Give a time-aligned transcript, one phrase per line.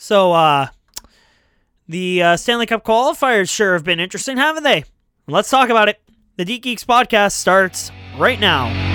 [0.00, 0.68] So, uh,
[1.88, 4.84] the uh, Stanley Cup qualifiers sure have been interesting, haven't they?
[5.26, 6.00] Let's talk about it.
[6.36, 8.87] The Deke Geeks podcast starts right now.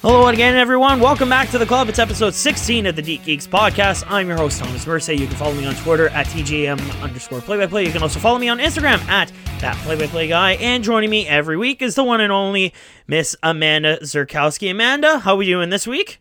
[0.00, 1.00] Hello again, everyone.
[1.00, 1.88] Welcome back to the club.
[1.88, 4.04] It's episode 16 of the Deke Geeks podcast.
[4.08, 5.12] I'm your host, Thomas Mercer.
[5.12, 7.84] You can follow me on Twitter at TJM underscore play by play.
[7.84, 10.52] You can also follow me on Instagram at that play by play guy.
[10.52, 12.72] And joining me every week is the one and only
[13.08, 14.70] Miss Amanda Zerkowski.
[14.70, 16.20] Amanda, how are we doing this week?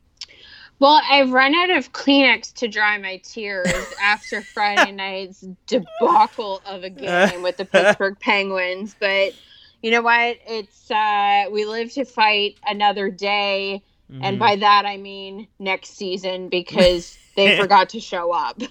[0.80, 6.84] Well, I've run out of Kleenex to dry my tears after Friday night's debacle of
[6.84, 8.96] a game with the Pittsburgh Penguins.
[9.00, 9.34] But
[9.82, 10.38] you know what?
[10.48, 14.24] It's uh, we live to fight another day, mm-hmm.
[14.24, 18.62] and by that I mean next season because they forgot to show up.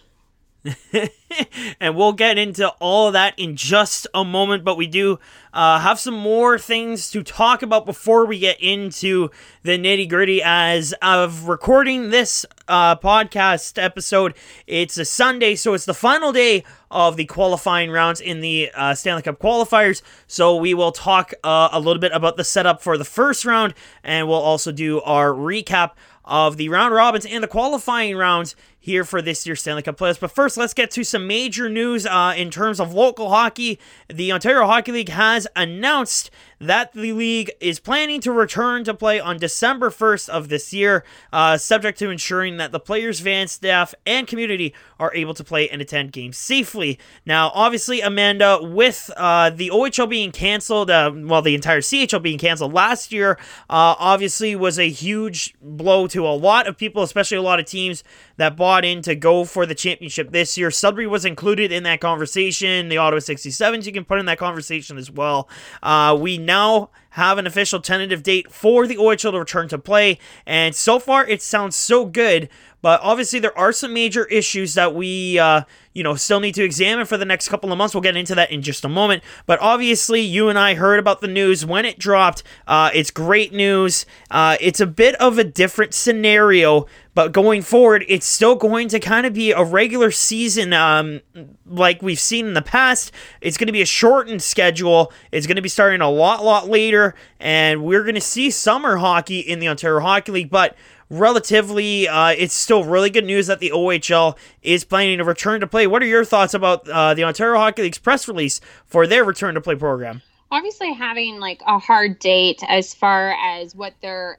[1.80, 5.18] and we'll get into all of that in just a moment, but we do
[5.52, 9.30] uh, have some more things to talk about before we get into
[9.62, 10.42] the nitty gritty.
[10.42, 14.34] As of recording this uh, podcast episode,
[14.66, 18.94] it's a Sunday, so it's the final day of the qualifying rounds in the uh,
[18.94, 20.02] Stanley Cup qualifiers.
[20.26, 23.74] So we will talk uh, a little bit about the setup for the first round,
[24.02, 25.92] and we'll also do our recap
[26.26, 30.20] of the round robins and the qualifying rounds here for this year's Stanley Cup playoffs.
[30.20, 33.80] But first, let's get to some major news uh, in terms of local hockey.
[34.08, 39.20] The Ontario Hockey League has announced that the league is planning to return to play
[39.20, 43.94] on December 1st of this year, uh, subject to ensuring that the players, van staff,
[44.06, 46.98] and community are able to play and attend games safely.
[47.26, 52.38] Now, obviously, Amanda, with uh, the OHL being canceled, uh, well, the entire CHL being
[52.38, 53.32] canceled last year,
[53.68, 57.66] uh, obviously was a huge blow to a lot of people, especially a lot of
[57.66, 58.02] teams
[58.36, 60.70] that bought in to go for the championship this year.
[60.70, 62.88] Sudbury was included in that conversation.
[62.88, 65.48] The Ottawa 67s you can put in that conversation as well.
[65.82, 70.18] Uh, we now have an official tentative date for the OHL to return to play,
[70.44, 72.48] and so far it sounds so good.
[72.82, 75.62] But obviously, there are some major issues that we, uh,
[75.94, 77.94] you know, still need to examine for the next couple of months.
[77.94, 79.24] We'll get into that in just a moment.
[79.46, 82.42] But obviously, you and I heard about the news when it dropped.
[82.68, 84.06] Uh, it's great news.
[84.30, 89.00] Uh, it's a bit of a different scenario but going forward, it's still going to
[89.00, 91.22] kind of be a regular season um,
[91.64, 93.10] like we've seen in the past.
[93.40, 95.10] It's going to be a shortened schedule.
[95.32, 97.05] It's going to be starting a lot, lot later.
[97.38, 100.50] And we're going to see summer hockey in the Ontario Hockey League.
[100.50, 100.76] But
[101.10, 105.66] relatively, uh, it's still really good news that the OHL is planning to return to
[105.66, 105.86] play.
[105.86, 109.54] What are your thoughts about uh, the Ontario Hockey League's press release for their return
[109.54, 110.22] to play program?
[110.50, 114.38] Obviously, having like a hard date as far as what their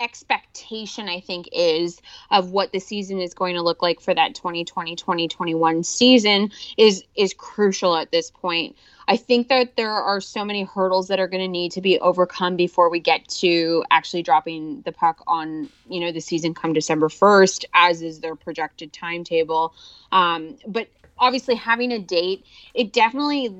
[0.00, 2.00] expectation i think is
[2.30, 7.04] of what the season is going to look like for that 2020 2021 season is
[7.16, 8.76] is crucial at this point.
[9.06, 11.98] I think that there are so many hurdles that are going to need to be
[11.98, 16.72] overcome before we get to actually dropping the puck on you know the season come
[16.72, 19.74] december 1st as is their projected timetable.
[20.12, 20.88] Um, but
[21.18, 23.54] obviously having a date it definitely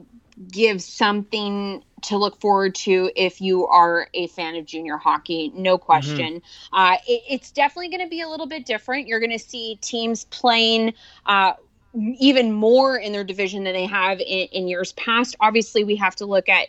[0.50, 5.76] gives something to look forward to if you are a fan of junior hockey, no
[5.76, 5.84] mm-hmm.
[5.84, 6.34] question.
[6.34, 6.74] Mm-hmm.
[6.74, 9.08] Uh, it, it's definitely going to be a little bit different.
[9.08, 10.94] You're going to see teams playing.
[11.26, 11.54] Uh,
[11.94, 15.34] even more in their division than they have in, in years past.
[15.40, 16.68] Obviously, we have to look at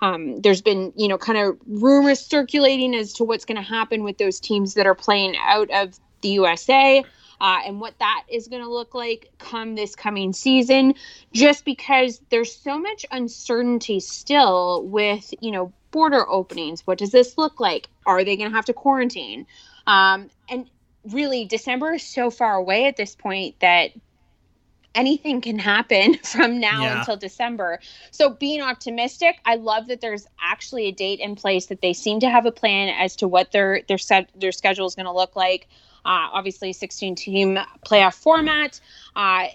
[0.00, 4.02] um, there's been you know kind of rumors circulating as to what's going to happen
[4.02, 7.04] with those teams that are playing out of the USA
[7.40, 10.94] uh, and what that is going to look like come this coming season,
[11.32, 16.86] just because there's so much uncertainty still with, you know, border openings.
[16.86, 17.88] What does this look like?
[18.06, 19.46] Are they going to have to quarantine?
[19.86, 20.68] Um, and
[21.12, 23.92] really, December is so far away at this point that
[24.96, 26.98] anything can happen from now yeah.
[26.98, 27.78] until December.
[28.10, 32.18] So being optimistic, I love that there's actually a date in place that they seem
[32.20, 35.12] to have a plan as to what their their set their schedule is going to
[35.12, 35.68] look like.
[36.06, 38.80] Uh, obviously, 16 team playoff format.
[39.16, 39.48] Uh,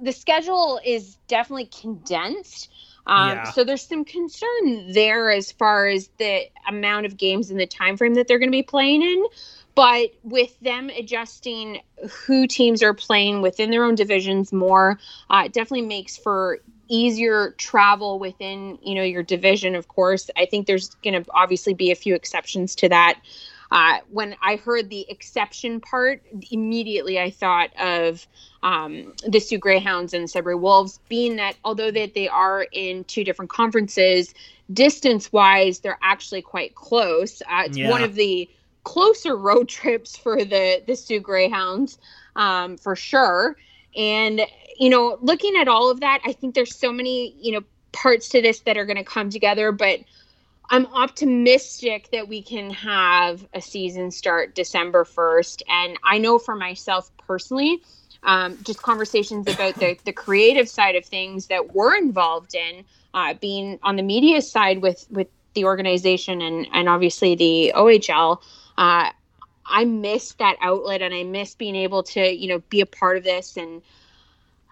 [0.00, 2.70] the schedule is definitely condensed.
[3.06, 3.44] Um, yeah.
[3.44, 7.96] So there's some concern there as far as the amount of games and the time
[7.96, 9.26] frame that they're going to be playing in.
[9.76, 14.98] But with them adjusting who teams are playing within their own divisions more,
[15.30, 16.58] uh, it definitely makes for
[16.88, 19.74] easier travel within you know your division.
[19.74, 23.20] Of course, I think there's going to obviously be a few exceptions to that.
[23.70, 28.26] Uh, when I heard the exception part, immediately I thought of
[28.62, 33.04] um, the Soo Greyhounds and the Sudbury Wolves, being that although that they are in
[33.04, 34.34] two different conferences,
[34.72, 37.42] distance wise, they're actually quite close.
[37.42, 37.90] Uh, it's yeah.
[37.90, 38.48] one of the
[38.84, 41.98] closer road trips for the the Soo Greyhounds,
[42.36, 43.56] um, for sure.
[43.96, 44.42] And
[44.78, 48.28] you know, looking at all of that, I think there's so many you know parts
[48.28, 50.00] to this that are going to come together, but
[50.70, 55.62] I'm optimistic that we can have a season start December 1st.
[55.68, 57.80] And I know for myself personally,
[58.24, 62.84] um, just conversations about the, the creative side of things that we're involved in,
[63.14, 68.40] uh, being on the media side with, with the organization and, and obviously the OHL.
[68.76, 69.10] Uh,
[69.68, 73.16] I miss that outlet and I miss being able to, you know, be a part
[73.16, 73.82] of this and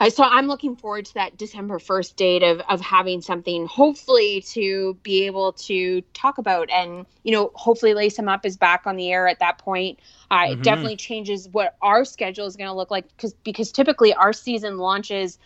[0.05, 4.43] I so I'm looking forward to that December 1st date of of having something hopefully
[4.49, 8.83] to be able to talk about and you know hopefully Lace Em Up is back
[8.87, 9.99] on the air at that point.
[10.31, 10.53] Uh, mm-hmm.
[10.53, 14.35] It definitely changes what our schedule is going to look like because because typically our
[14.35, 15.39] season launches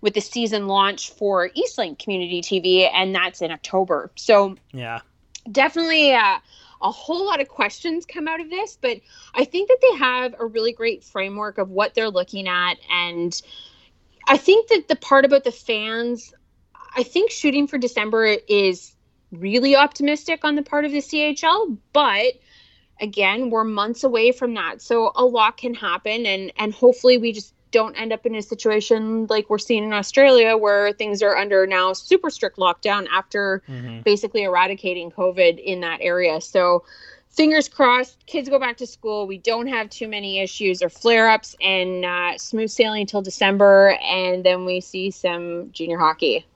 [0.00, 4.10] with the season launch for Eastlink Community TV and that's in October.
[4.16, 5.00] So yeah,
[5.52, 6.14] definitely.
[6.14, 6.38] Uh,
[6.82, 9.00] a whole lot of questions come out of this, but
[9.34, 13.40] I think that they have a really great framework of what they're looking at and
[14.26, 16.34] I think that the part about the fans,
[16.94, 18.94] I think shooting for December is
[19.32, 22.34] really optimistic on the part of the CHL, but
[23.00, 24.80] again, we're months away from that.
[24.80, 28.42] So a lot can happen and and hopefully we just don't end up in a
[28.42, 33.62] situation like we're seeing in Australia where things are under now super strict lockdown after
[33.68, 34.00] mm-hmm.
[34.02, 36.40] basically eradicating COVID in that area.
[36.40, 36.84] So
[37.36, 39.26] fingers crossed, kids go back to school.
[39.26, 43.96] We don't have too many issues or flare ups, and uh, smooth sailing until December.
[44.02, 46.46] And then we see some junior hockey.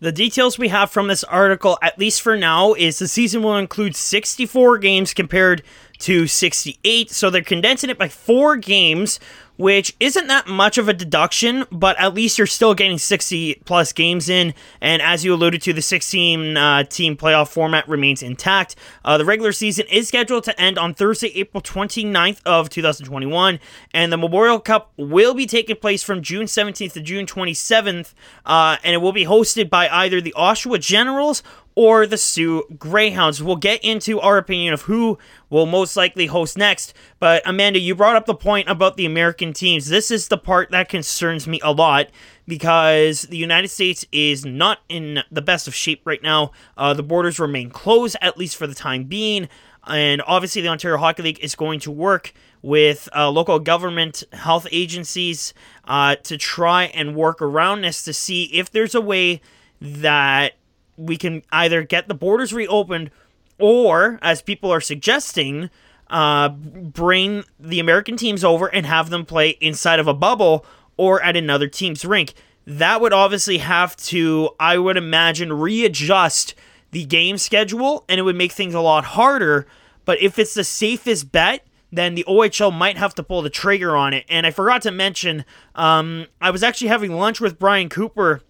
[0.00, 3.56] The details we have from this article, at least for now, is the season will
[3.56, 5.62] include 64 games compared
[5.98, 7.10] to 68.
[7.10, 9.20] So they're condensing it by four games,
[9.56, 13.92] which isn't that much of a deduction, but at least you're still getting 60 plus
[13.92, 14.52] games in.
[14.80, 18.74] And as you alluded to, the 16 uh, team playoff format remains intact.
[19.04, 23.60] Uh, the regular season is scheduled to end on Thursday, April 29th of 2021,
[23.92, 28.14] and the Memorial Cup will be taking place from June 17th to June 27th,
[28.46, 31.42] uh, and it will be hosted by either the Oshawa Generals
[31.76, 33.42] or the Soo Greyhounds.
[33.42, 35.18] We'll get into our opinion of who
[35.50, 36.94] will most likely host next.
[37.18, 39.88] But Amanda, you brought up the point about the American teams.
[39.88, 42.08] This is the part that concerns me a lot
[42.46, 46.52] because the United States is not in the best of shape right now.
[46.76, 49.48] Uh, the borders remain closed, at least for the time being.
[49.86, 52.32] And obviously, the Ontario Hockey League is going to work
[52.62, 55.52] with uh, local government health agencies
[55.86, 59.42] uh, to try and work around this to see if there's a way
[59.82, 60.54] that
[60.96, 63.10] we can either get the borders reopened
[63.58, 65.70] or, as people are suggesting,
[66.08, 70.64] uh, bring the American teams over and have them play inside of a bubble
[70.96, 72.34] or at another team's rink.
[72.66, 76.54] That would obviously have to, I would imagine, readjust
[76.90, 79.66] the game schedule and it would make things a lot harder.
[80.04, 83.96] But if it's the safest bet, then the OHL might have to pull the trigger
[83.96, 84.24] on it.
[84.28, 85.44] And I forgot to mention,
[85.74, 88.42] um, I was actually having lunch with Brian Cooper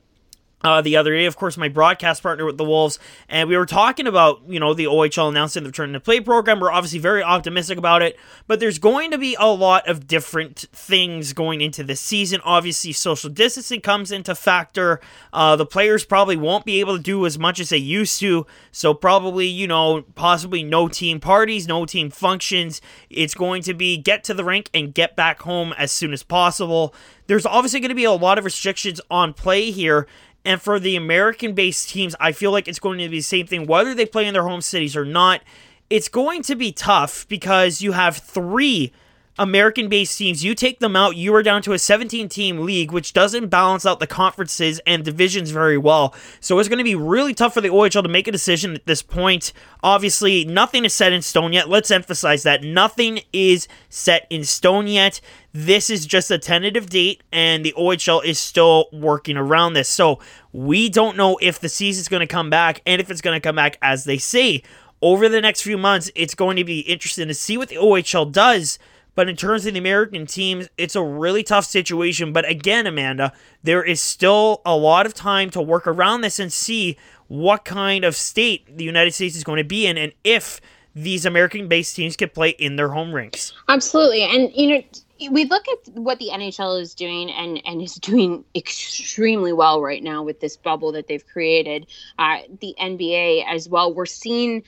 [0.64, 3.66] uh, the other day, of course, my broadcast partner with the Wolves, and we were
[3.66, 6.58] talking about, you know, the OHL announcing the return to play program.
[6.58, 10.64] We're obviously very optimistic about it, but there's going to be a lot of different
[10.72, 12.40] things going into the season.
[12.44, 15.00] Obviously, social distancing comes into factor.
[15.34, 18.46] Uh, the players probably won't be able to do as much as they used to,
[18.72, 22.80] so probably, you know, possibly no team parties, no team functions.
[23.10, 26.22] It's going to be get to the rink and get back home as soon as
[26.22, 26.94] possible.
[27.26, 30.06] There's obviously going to be a lot of restrictions on play here,
[30.44, 33.46] and for the American based teams, I feel like it's going to be the same
[33.46, 35.42] thing, whether they play in their home cities or not.
[35.90, 38.92] It's going to be tough because you have three
[39.38, 42.92] American based teams, you take them out, you are down to a 17 team league,
[42.92, 46.14] which doesn't balance out the conferences and divisions very well.
[46.40, 48.86] So it's going to be really tough for the OHL to make a decision at
[48.86, 49.52] this point.
[49.82, 51.68] Obviously, nothing is set in stone yet.
[51.68, 52.62] Let's emphasize that.
[52.62, 55.20] Nothing is set in stone yet.
[55.52, 59.88] This is just a tentative date, and the OHL is still working around this.
[59.88, 60.20] So
[60.52, 63.46] we don't know if the season's going to come back and if it's going to
[63.46, 64.62] come back as they say.
[65.02, 68.30] Over the next few months, it's going to be interesting to see what the OHL
[68.30, 68.78] does
[69.14, 72.32] but in terms of the American teams, it's a really tough situation.
[72.32, 76.52] But again, Amanda, there is still a lot of time to work around this and
[76.52, 76.96] see
[77.28, 80.60] what kind of state the United States is going to be in and if
[80.94, 83.52] these American based teams can play in their home rinks.
[83.68, 84.22] Absolutely.
[84.22, 84.82] And, you know,
[85.30, 90.02] we look at what the NHL is doing and, and is doing extremely well right
[90.02, 91.86] now with this bubble that they've created.
[92.18, 93.92] Uh, the NBA as well.
[93.92, 94.62] We're seeing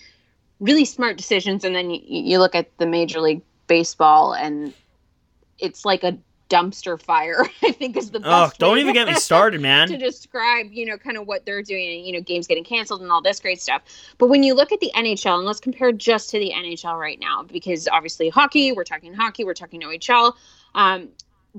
[0.61, 1.65] really smart decisions.
[1.65, 4.73] And then you, you look at the Major League baseball and
[5.59, 6.19] it's like a
[6.49, 9.89] dumpster fire i think is the best oh don't even get me started man.
[9.89, 13.11] to describe you know kind of what they're doing you know games getting canceled and
[13.11, 13.83] all this great stuff.
[14.19, 17.19] But when you look at the nhl and let's compare just to the nhl right
[17.19, 20.37] now because obviously hockey we're talking hockey we're talking ohl
[20.75, 21.09] um,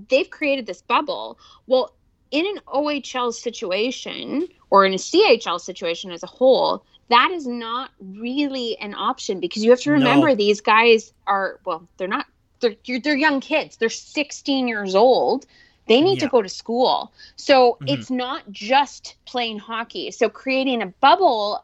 [0.09, 1.39] they've created this bubble.
[1.65, 1.93] Well
[2.31, 7.91] in an ohl situation or in a chl situation as a whole that is not
[7.99, 10.35] really an option because you have to remember no.
[10.35, 12.25] these guys are well, they're not
[12.59, 13.77] they're they're young kids.
[13.77, 15.45] They're 16 years old.
[15.87, 16.25] They need yeah.
[16.25, 17.13] to go to school.
[17.37, 17.87] So mm-hmm.
[17.87, 20.11] it's not just playing hockey.
[20.11, 21.63] So creating a bubble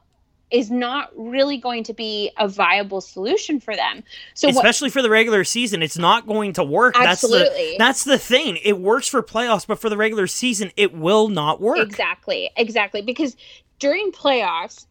[0.50, 4.04] is not really going to be a viable solution for them.
[4.36, 6.96] So especially what, for the regular season, it's not going to work.
[6.96, 7.48] Absolutely.
[7.48, 8.60] That's the, that's the thing.
[8.64, 11.80] It works for playoffs, but for the regular season, it will not work.
[11.80, 12.52] Exactly.
[12.56, 13.02] Exactly.
[13.02, 13.36] Because
[13.80, 14.86] during playoffs,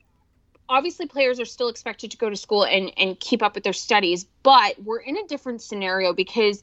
[0.69, 3.73] obviously players are still expected to go to school and, and keep up with their
[3.73, 6.63] studies, but we're in a different scenario because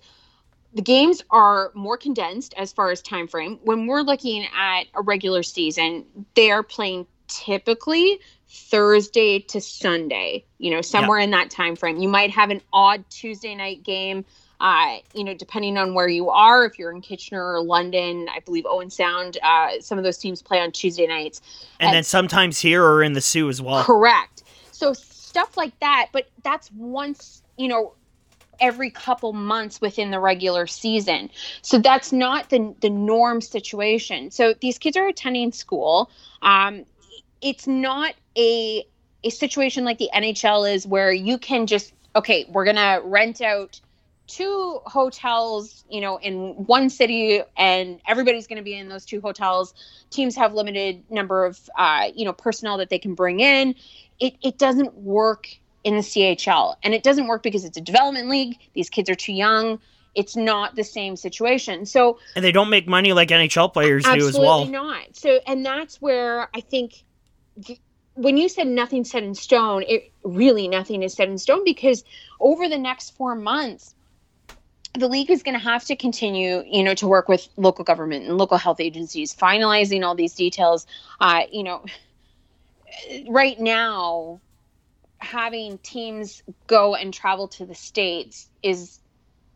[0.73, 3.59] the games are more condensed as far as time frame.
[3.63, 10.71] When we're looking at a regular season, they are playing typically Thursday to Sunday, you
[10.71, 11.25] know, somewhere yep.
[11.25, 11.97] in that time frame.
[11.97, 14.25] You might have an odd Tuesday night game,
[14.59, 16.65] uh, you know, depending on where you are.
[16.65, 20.41] If you're in Kitchener or London, I believe Owen Sound, uh, some of those teams
[20.41, 21.41] play on Tuesday nights.
[21.79, 23.83] And, and then sometimes here or in the Soo as well.
[23.83, 24.43] Correct.
[24.71, 27.93] So stuff like that, but that's once, you know,
[28.59, 31.29] every couple months within the regular season.
[31.61, 34.31] So that's not the the norm situation.
[34.31, 36.09] So these kids are attending school.
[36.41, 36.85] Um,
[37.41, 38.85] it's not a
[39.23, 43.79] a situation like the NHL is where you can just okay, we're gonna rent out
[44.29, 49.19] two hotels, you know, in one city, and everybody's going to be in those two
[49.19, 49.73] hotels.
[50.11, 53.75] Teams have limited number of, uh, you know, personnel that they can bring in.
[54.19, 55.47] It it doesn't work
[55.83, 58.57] in the CHL, and it doesn't work because it's a development league.
[58.73, 59.79] These kids are too young.
[60.15, 61.85] It's not the same situation.
[61.85, 64.61] So and they don't make money like NHL players do as well.
[64.61, 65.15] Absolutely not.
[65.15, 67.03] So and that's where I think
[68.13, 72.03] when you said nothing set in stone, it really nothing is set in stone because
[72.39, 73.95] over the next four months,
[74.93, 78.25] the league is going to have to continue, you know, to work with local government
[78.25, 80.87] and local health agencies, finalizing all these details.
[81.19, 81.85] Uh, you know,
[83.29, 84.39] right now,
[85.19, 88.99] having teams go and travel to the states is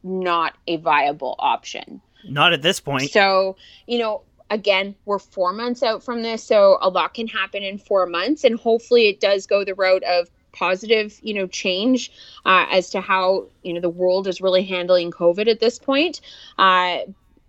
[0.03, 2.01] not a viable option.
[2.27, 3.09] Not at this point.
[3.11, 3.55] So,
[3.87, 7.77] you know, again, we're four months out from this, so a lot can happen in
[7.77, 12.11] four months, and hopefully it does go the route of positive, you know, change
[12.45, 16.21] uh, as to how you know the world is really handling COVID at this point,
[16.57, 16.99] uh,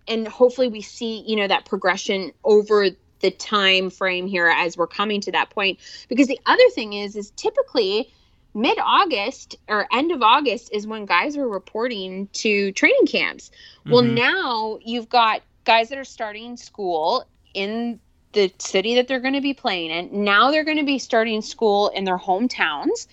[0.07, 2.89] and hopefully we see you know that progression over
[3.21, 5.79] the time frame here as we're coming to that point.
[6.09, 8.11] Because the other thing is, is typically
[8.53, 13.49] mid August or end of August is when guys are reporting to training camps.
[13.79, 13.91] Mm-hmm.
[13.91, 17.99] Well, now you've got guys that are starting school in
[18.35, 20.23] the city that they're going to be playing in.
[20.23, 23.07] Now they're going to be starting school in their hometowns.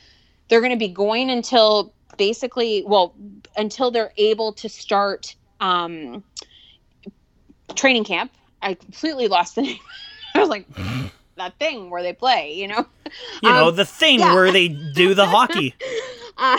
[0.49, 3.15] They're going to be going until basically, well,
[3.57, 6.23] until they're able to start um,
[7.75, 8.33] training camp.
[8.61, 9.79] I completely lost the name.
[10.35, 10.67] I was like,
[11.37, 12.85] that thing where they play, you know?
[13.43, 14.35] You um, know, the thing yeah.
[14.35, 15.75] where they do the hockey.
[16.39, 16.59] Uh,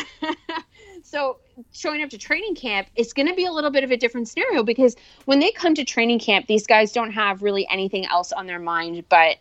[1.01, 1.39] so
[1.71, 4.27] showing up to training camp is going to be a little bit of a different
[4.27, 4.95] scenario because
[5.25, 8.59] when they come to training camp, these guys don't have really anything else on their
[8.59, 9.03] mind.
[9.09, 9.37] But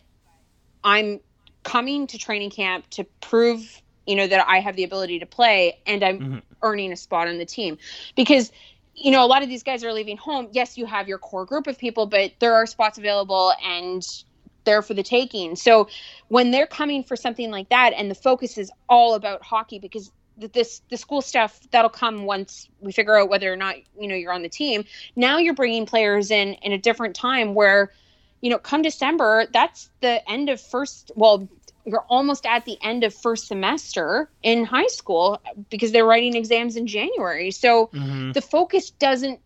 [0.83, 1.19] I'm
[1.63, 5.79] coming to training camp to prove, you know, that I have the ability to play
[5.85, 6.37] and I'm mm-hmm.
[6.61, 7.77] earning a spot on the team
[8.15, 8.51] because.
[8.95, 10.49] You know, a lot of these guys are leaving home.
[10.51, 14.05] Yes, you have your core group of people, but there are spots available and
[14.65, 15.55] there for the taking.
[15.55, 15.87] So
[16.27, 20.11] when they're coming for something like that and the focus is all about hockey because
[20.37, 24.15] this the school stuff that'll come once we figure out whether or not you know
[24.15, 24.85] you're on the team.
[25.15, 27.91] Now you're bringing players in in a different time where
[28.41, 31.47] you know come december that's the end of first well
[31.85, 36.75] you're almost at the end of first semester in high school because they're writing exams
[36.75, 37.51] in january.
[37.51, 38.31] So mm-hmm.
[38.31, 39.39] the focus doesn't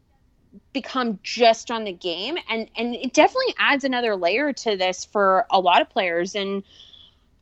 [0.74, 2.38] become just on the game.
[2.50, 6.36] And and it definitely adds another layer to this for a lot of players.
[6.36, 6.64] And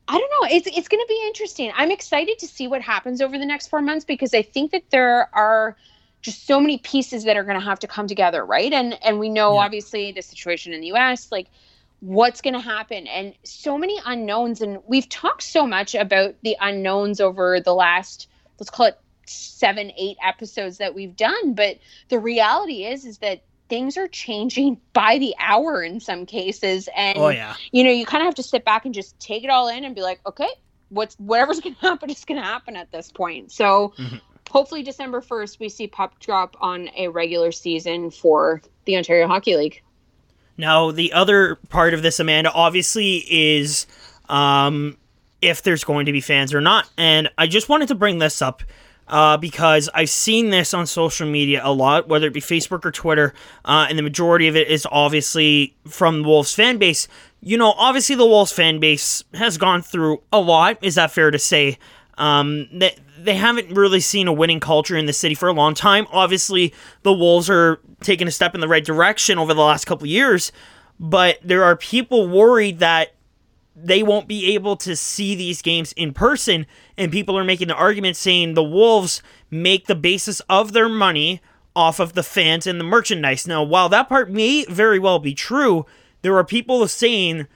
[0.08, 0.56] I don't know.
[0.56, 1.72] It's it's going to be interesting.
[1.76, 4.84] I'm excited to see what happens over the next four months because I think that
[4.92, 5.76] there are
[6.22, 8.72] just so many pieces that are going to have to come together, right?
[8.72, 9.62] And and we know yeah.
[9.62, 11.32] obviously the situation in the U.S.
[11.32, 11.48] like
[12.02, 16.56] what's going to happen and so many unknowns and we've talked so much about the
[16.60, 18.28] unknowns over the last
[18.60, 21.78] let's call it seven eight episodes that we've done but
[22.10, 27.17] the reality is is that things are changing by the hour in some cases and
[27.17, 27.55] oh, yeah.
[27.72, 29.84] you know you kind of have to sit back and just take it all in
[29.84, 30.50] and be like okay
[30.89, 34.17] what's whatever's going to happen is going to happen at this point so mm-hmm.
[34.50, 39.55] hopefully december 1st we see puck drop on a regular season for the ontario hockey
[39.55, 39.81] league
[40.57, 43.88] now the other part of this amanda obviously is
[44.27, 44.98] um,
[45.43, 48.41] if there's going to be fans or not and i just wanted to bring this
[48.41, 48.63] up
[49.08, 52.92] uh, because I've seen this on social media a lot, whether it be Facebook or
[52.92, 53.34] Twitter,
[53.64, 57.08] uh, and the majority of it is obviously from the Wolves fan base
[57.46, 60.80] you know, obviously the Wolves fan base has gone through a lot.
[60.82, 61.78] Is that fair to say?
[62.18, 65.76] Um, they, they haven't really seen a winning culture in the city for a long
[65.76, 66.08] time.
[66.12, 70.08] Obviously, the Wolves are taking a step in the right direction over the last couple
[70.08, 70.52] years,
[71.00, 73.14] but there are people worried that
[73.76, 76.66] they won't be able to see these games in person,
[76.98, 81.42] and people are making the argument saying the Wolves make the basis of their money
[81.75, 83.48] off of the fans and the merchandise.
[83.48, 85.86] Now, while that part may very well be true,
[86.22, 87.48] there are people saying,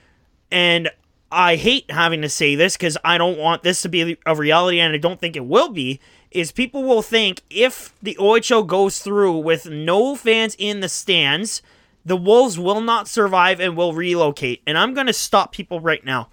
[0.51, 0.91] and
[1.31, 4.79] I hate having to say this because I don't want this to be a reality
[4.79, 5.99] and I don't think it will be,
[6.31, 11.61] is people will think if the OHL goes through with no fans in the stands,
[12.05, 14.61] the Wolves will not survive and will relocate.
[14.67, 16.29] And I'm going to stop people right now.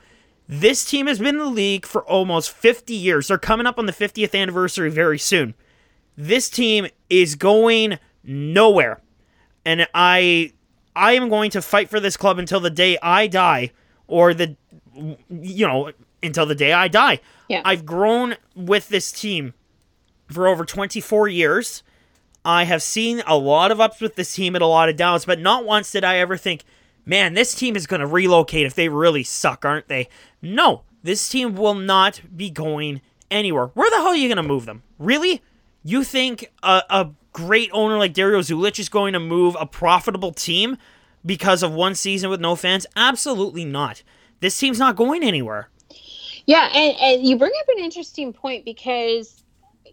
[0.49, 3.29] This team has been in the league for almost 50 years.
[3.29, 5.55] They're coming up on the 50th anniversary very soon.
[6.17, 9.00] This team is going nowhere.
[9.65, 10.53] And I
[10.95, 13.73] I am going to fight for this club until the day I die
[14.07, 14.57] or the
[15.29, 17.21] you know, until the day I die.
[17.49, 17.62] Yeah.
[17.65, 19.55] I've grown with this team
[20.29, 21.83] for over 24 years.
[22.45, 25.25] I have seen a lot of ups with this team and a lot of downs,
[25.25, 26.62] but not once did I ever think,
[27.07, 30.09] man, this team is going to relocate if they really suck, aren't they?
[30.43, 33.67] No, this team will not be going anywhere.
[33.69, 34.83] Where the hell are you going to move them?
[34.99, 35.43] Really?
[35.83, 40.33] You think a, a great owner like Dario Zulich is going to move a profitable
[40.33, 40.77] team
[41.25, 42.87] because of one season with no fans?
[42.97, 44.03] Absolutely not.
[44.41, 45.71] This team's not going anywhere.
[46.47, 49.43] Yeah, and, and you bring up an interesting point because,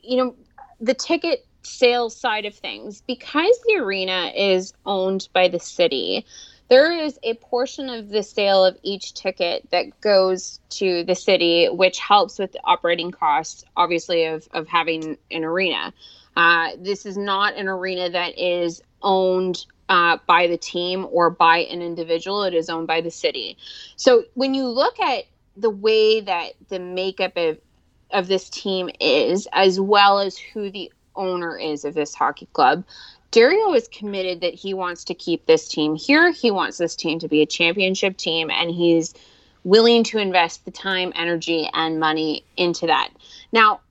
[0.01, 0.35] you know,
[0.79, 6.25] the ticket sales side of things, because the arena is owned by the city,
[6.69, 11.67] there is a portion of the sale of each ticket that goes to the city,
[11.67, 15.93] which helps with the operating costs, obviously, of, of having an arena.
[16.35, 21.59] Uh, this is not an arena that is owned uh, by the team or by
[21.59, 23.57] an individual, it is owned by the city.
[23.95, 25.25] So when you look at
[25.57, 27.59] the way that the makeup of,
[28.11, 32.83] of this team is, as well as who the owner is of this hockey club,
[33.33, 36.31] Dario is committed that he wants to keep this team here.
[36.31, 39.15] He wants this team to be a championship team, and he's
[39.63, 43.09] willing to invest the time, energy, and money into that.
[43.51, 43.81] Now,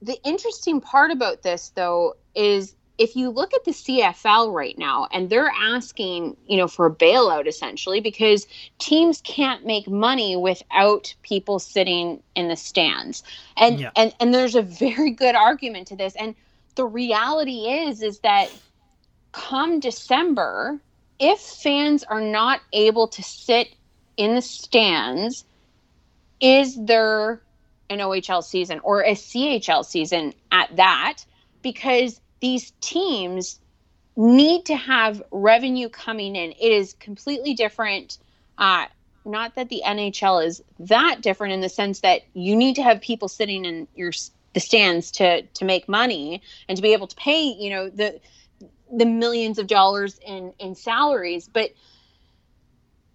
[0.00, 5.08] the interesting part about this, though, is if you look at the CFL right now,
[5.10, 8.46] and they're asking, you know, for a bailout essentially because
[8.78, 13.24] teams can't make money without people sitting in the stands,
[13.56, 13.90] and yeah.
[13.96, 16.14] and and there's a very good argument to this.
[16.14, 16.36] And
[16.76, 18.48] the reality is, is that
[19.32, 20.80] come December,
[21.18, 23.74] if fans are not able to sit
[24.16, 25.44] in the stands,
[26.40, 27.40] is there
[27.88, 31.24] an OHL season or a CHL season at that?
[31.62, 33.58] Because these teams
[34.16, 36.52] need to have revenue coming in.
[36.52, 38.18] It is completely different.
[38.58, 38.86] Uh,
[39.24, 43.00] not that the NHL is that different in the sense that you need to have
[43.00, 44.12] people sitting in your
[44.52, 48.20] the stands to to make money and to be able to pay you know the
[48.92, 51.70] the millions of dollars in in salaries but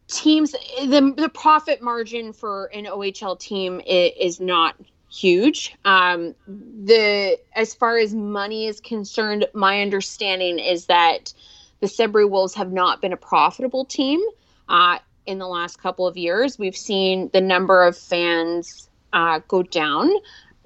[0.07, 4.75] teams the the profit margin for an OHL team is, is not
[5.09, 5.75] huge.
[5.85, 11.33] Um the as far as money is concerned my understanding is that
[11.79, 14.21] the Sudbury Wolves have not been a profitable team
[14.69, 16.57] uh in the last couple of years.
[16.57, 20.09] We've seen the number of fans uh, go down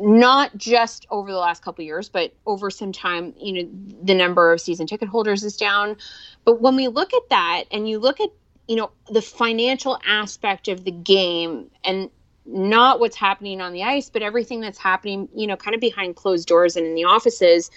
[0.02, 3.70] not just over the last couple years, but over some time, you know,
[4.04, 5.96] the number of season ticket holders is down.
[6.44, 8.30] But when we look at that and you look at,
[8.68, 12.10] you know, the financial aspect of the game and
[12.46, 16.16] not what's happening on the ice, but everything that's happening, you know, kind of behind
[16.16, 17.70] closed doors and in the offices,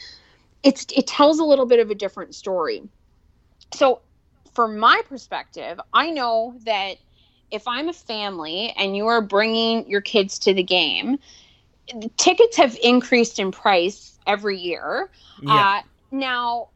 [0.63, 2.83] it's it tells a little bit of a different story.
[3.75, 4.01] So,
[4.55, 6.97] from my perspective, I know that
[7.51, 11.19] if I'm a family and you are bringing your kids to the game,
[12.17, 15.11] tickets have increased in price every year.
[15.43, 15.55] Yeah.
[15.55, 16.69] Uh, now,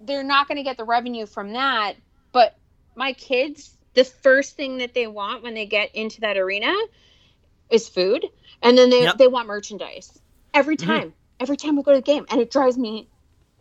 [0.00, 1.94] they're not going to get the revenue from that,
[2.32, 2.56] but
[2.94, 6.74] my kids, the first thing that they want when they get into that arena
[7.70, 8.26] is food,
[8.62, 9.18] and then they yep.
[9.18, 10.18] they want merchandise
[10.54, 10.90] every mm-hmm.
[10.90, 11.08] time.
[11.08, 11.10] Mm-hmm.
[11.38, 13.08] Every time we go to the game, and it drives me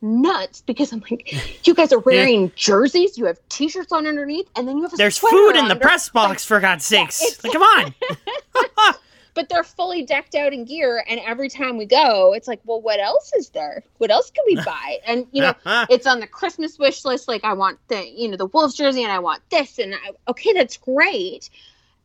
[0.01, 2.51] nuts because I'm like, you guys are wearing yeah.
[2.55, 5.75] jerseys, you have t-shirts on underneath, and then you have a there's food in the
[5.75, 7.21] press box like, for God's sakes.
[7.21, 8.95] Yeah, like, come on.
[9.35, 12.81] but they're fully decked out in gear and every time we go it's like well
[12.81, 13.83] what else is there?
[13.99, 14.97] What else can we buy?
[15.05, 15.53] And you know
[15.89, 19.03] it's on the christmas wish list like i want the you know the wolves jersey
[19.03, 21.49] and i want this and I, okay that's great.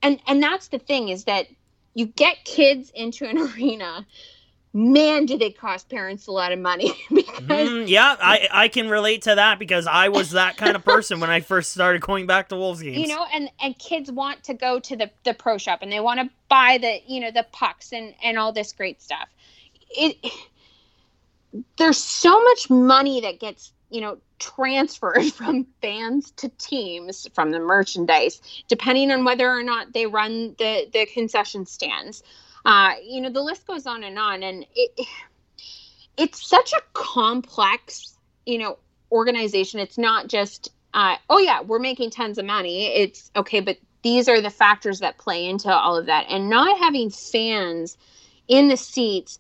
[0.03, 1.47] And and that's the thing is that
[1.95, 4.07] you get kids into an arena
[4.73, 6.93] man, do they cost parents a lot of money.
[7.11, 10.85] Because Mm, yeah, I I can relate to that because I was that kind of
[10.85, 12.99] person when I first started going back to Wolves games.
[12.99, 16.01] you know and and kids want to go to the the pro shop and they
[16.01, 19.29] want to buy the you know the pucks and and all this great stuff.
[19.91, 20.17] It
[21.79, 27.59] there's so much money that gets you know transferred from fans to teams from the
[27.59, 32.23] merchandise depending on whether or not they run the the concession stands
[32.65, 35.07] uh you know the list goes on and on and it
[36.17, 38.79] it's such a complex you know
[39.13, 39.81] organization.
[39.81, 42.87] It's not just uh, oh yeah we're making tons of money.
[42.87, 46.27] It's okay but these are the factors that play into all of that.
[46.29, 47.97] And not having fans
[48.51, 49.39] in the seats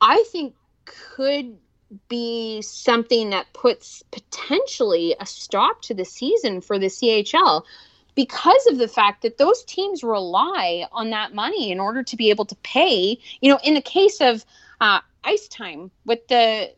[0.00, 1.56] i think could
[2.08, 7.62] be something that puts potentially a stop to the season for the chl
[8.14, 12.30] because of the fact that those teams rely on that money in order to be
[12.30, 14.44] able to pay you know in the case of
[14.80, 16.70] uh, ice time with the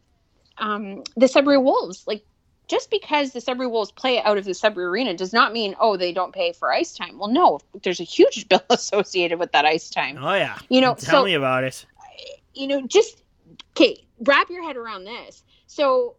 [0.59, 2.05] um, the Sudbury Wolves.
[2.07, 2.25] Like
[2.69, 5.97] just because the Sudbury Wolves play out of the Sudbury Arena does not mean oh
[5.97, 7.19] they don't pay for ice time.
[7.19, 10.19] Well, no, there's a huge bill associated with that ice time.
[10.21, 11.85] Oh yeah, You know, tell so- me about it.
[12.55, 13.23] You know, just
[13.77, 15.45] okay, wrap your head around this.
[15.67, 16.17] So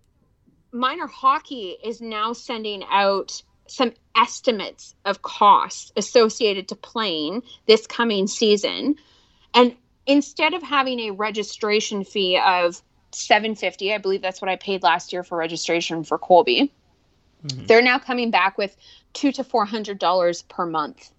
[0.71, 8.27] minor hockey is now sending out some estimates of costs associated to playing this coming
[8.27, 8.95] season
[9.53, 9.75] and
[10.05, 15.13] instead of having a registration fee of 750 i believe that's what i paid last
[15.13, 16.71] year for registration for colby
[17.45, 17.67] Mhm.
[17.67, 18.75] they're now coming back with
[19.13, 21.11] two to four hundred dollars per month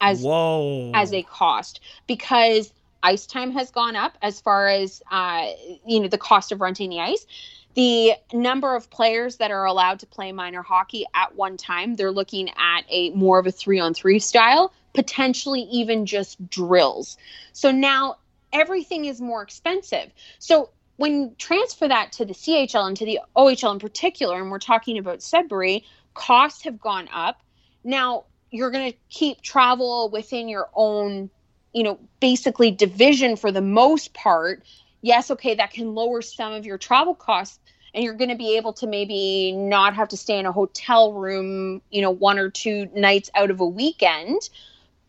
[0.00, 0.92] as Whoa.
[0.94, 2.72] as a cost because
[3.02, 5.46] ice time has gone up as far as uh,
[5.86, 7.26] you know the cost of renting the ice
[7.74, 12.10] the number of players that are allowed to play minor hockey at one time they're
[12.10, 17.16] looking at a more of a three on three style potentially even just drills.
[17.52, 18.16] So now
[18.52, 20.10] everything is more expensive.
[20.40, 24.50] So when you transfer that to the chl and to the ohl in particular and
[24.50, 27.40] we're talking about sudbury costs have gone up.
[27.84, 31.30] Now you're going to keep travel within your own
[31.72, 34.64] you know basically division for the most part
[35.02, 37.58] yes okay that can lower some of your travel costs
[37.94, 41.12] and you're going to be able to maybe not have to stay in a hotel
[41.12, 44.48] room you know one or two nights out of a weekend.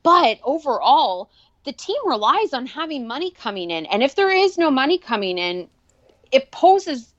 [0.02, 1.30] But overall
[1.66, 5.38] the team relies on having money coming in and if there is no money coming
[5.38, 5.68] in
[6.32, 7.14] it poses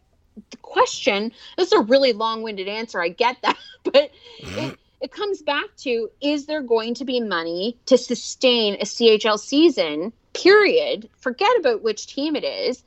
[0.50, 4.10] the question this is a really long-winded answer i get that but
[4.42, 4.58] mm-hmm.
[4.58, 9.38] it, it comes back to is there going to be money to sustain a CHL
[9.38, 11.08] season, period?
[11.18, 12.82] Forget about which team it is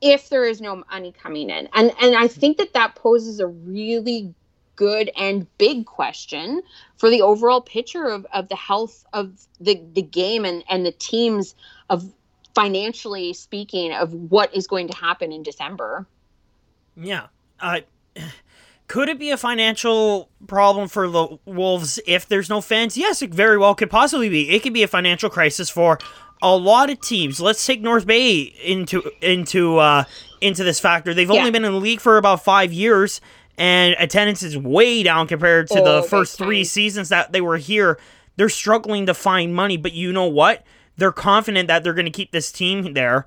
[0.00, 1.68] if there is no money coming in.
[1.72, 4.34] And and I think that that poses a really
[4.76, 6.62] good and big question
[6.98, 10.92] for the overall picture of, of the health of the, the game and, and the
[10.92, 11.54] teams
[11.88, 12.12] of
[12.54, 16.06] financially speaking of what is going to happen in December.
[16.94, 17.26] Yeah.
[17.58, 17.80] Uh,
[18.88, 22.96] could it be a financial problem for the Wolves if there's no fans?
[22.96, 24.50] Yes, it very well could possibly be.
[24.50, 25.98] It could be a financial crisis for
[26.42, 27.40] a lot of teams.
[27.40, 30.04] Let's take North Bay into into uh,
[30.40, 31.14] into this factor.
[31.14, 33.20] They've only been in the league for about five years,
[33.56, 37.56] and attendance is way down compared to Oh, the first three seasons that they were
[37.56, 37.98] here.
[38.36, 40.64] They're struggling to find money, but you know what?
[40.98, 43.26] They're confident that they're going to keep this team there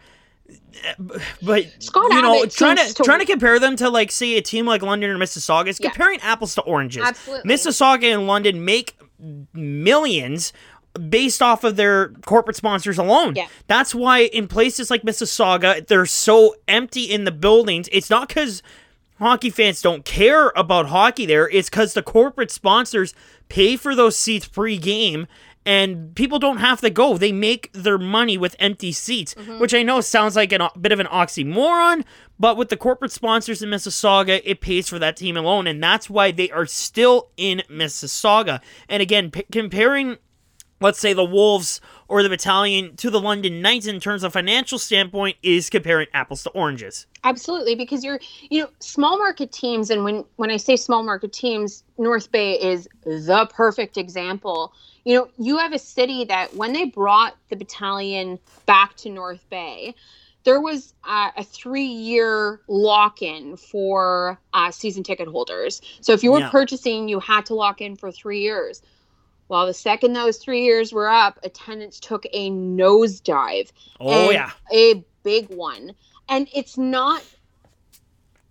[1.43, 4.35] but Scott you know, Abbott trying to, to- trying to compare them to like say
[4.37, 5.89] a team like London or Mississauga is Yeah.
[5.89, 7.03] comparing apples to oranges.
[7.03, 7.51] Absolutely.
[7.51, 8.97] Mississauga and London make
[9.53, 10.53] millions
[11.09, 13.35] based off of their corporate sponsors alone.
[13.35, 13.47] Yeah.
[13.67, 17.89] That's why in places like Mississauga, they're so empty in the buildings.
[17.91, 18.63] It's not because
[19.19, 21.49] hockey fans don't care about hockey there.
[21.49, 23.13] It's because the corporate sponsors
[23.49, 25.27] pay for those seats pre-game
[25.65, 27.17] and people don't have to go.
[27.17, 29.59] They make their money with empty seats, mm-hmm.
[29.59, 32.05] which I know sounds like a bit of an oxymoron,
[32.39, 36.09] but with the corporate sponsors in Mississauga, it pays for that team alone, and that's
[36.09, 38.61] why they are still in Mississauga.
[38.87, 40.17] And again, p- comparing
[40.81, 44.79] let's say the Wolves or the Battalion to the London Knights in terms of financial
[44.79, 47.05] standpoint is comparing apples to oranges.
[47.23, 51.33] Absolutely, because you're, you know, small market teams, and when when I say small market
[51.33, 54.73] teams, North Bay is the perfect example.
[55.05, 59.47] You know, you have a city that when they brought the battalion back to North
[59.49, 59.95] Bay,
[60.43, 65.81] there was uh, a three-year lock-in for uh, season ticket holders.
[66.01, 66.49] So if you were Yeah.
[66.49, 68.81] purchasing, you had to lock in for three years.
[69.49, 74.51] Well, the second those three years were up, attendance took a nosedive Oh yeah.
[74.71, 75.93] a big one
[76.29, 77.23] and it's not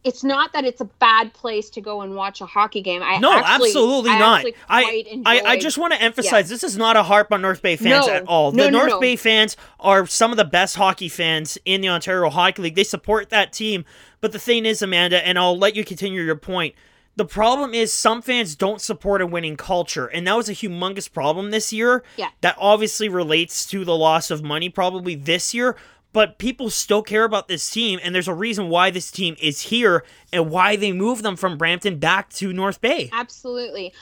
[0.05, 3.03] it's not that it's a bad place to go and watch a hockey game.
[3.03, 4.45] I no, actually, absolutely I not.
[4.69, 7.77] I, I, I just want to emphasize this is not a harp on North Bay
[7.77, 8.13] fans No.
[8.13, 8.53] at all.
[8.53, 9.01] No, the no, North no.
[9.01, 12.75] Bay fans are some of the best hockey fans in the Ontario Hockey League.
[12.77, 13.85] They support that team.
[14.21, 16.75] But the thing is, Amanda, and I'll let you continue your point.
[17.19, 21.13] The problem is some fans don't support a winning culture, and that was a humongous
[21.13, 22.05] problem this year.
[22.17, 22.29] Yeah.
[22.43, 25.75] That obviously relates to the loss of money probably this year,
[26.13, 29.63] but people still care about this team, and there's a reason why this team is
[29.63, 33.11] here and why they moved them from Brampton back to North Bay.
[33.13, 33.93] Absolutely.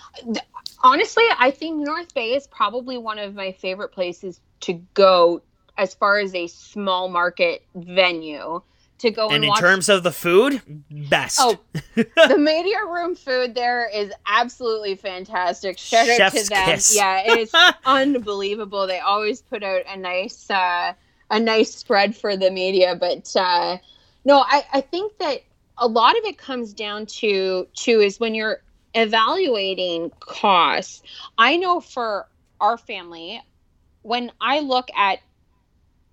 [0.82, 5.40] Honestly, I think North Bay is probably one of my favorite places to go
[5.78, 8.60] as far as a small market venue
[8.98, 9.60] to go and, And in watch.
[9.60, 11.38] terms of the food, best.
[11.40, 11.58] Oh,
[11.94, 15.78] the media room food there is absolutely fantastic.
[15.78, 16.64] Shout out to them.
[16.66, 16.94] kiss.
[16.94, 17.52] Yeah, it is
[17.84, 18.86] unbelievable.
[18.86, 20.94] They always put out a nice uh,
[21.30, 22.96] a nice spread for the media.
[22.98, 23.78] But uh,
[24.24, 25.40] no, I, I think that
[25.78, 28.62] a lot of it comes down to to is when you're
[28.94, 31.02] evaluating costs.
[31.36, 32.28] I know for
[32.60, 33.42] our family,
[34.02, 35.18] when I look at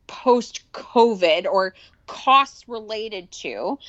[0.08, 1.74] post COVID or
[2.14, 3.80] costs related to,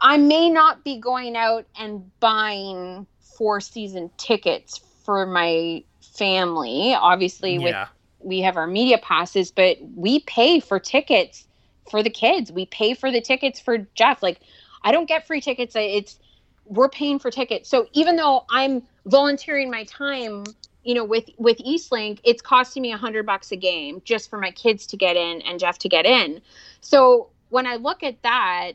[0.00, 5.84] I may not be going out and buying four season tickets for my
[6.16, 6.94] family.
[6.94, 7.76] Obviously, with
[8.20, 11.46] we have our media passes, but we pay for tickets
[11.90, 12.50] for the kids.
[12.50, 14.22] We pay for the tickets for Jeff.
[14.22, 14.40] Like,
[14.82, 15.74] I don't get free tickets.
[15.76, 16.18] It's
[16.64, 17.68] we're paying for tickets.
[17.68, 20.44] So even though I'm volunteering my time,
[20.84, 24.38] you know, with with Eastlink, it's costing me a hundred bucks a game just for
[24.38, 26.40] my kids to get in and Jeff to get in.
[26.80, 28.72] So when I look at that,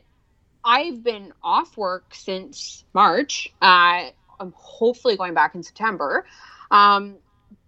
[0.64, 3.48] I've been off work since March.
[3.62, 6.26] Uh, I'm hopefully going back in September.
[6.70, 7.16] Um,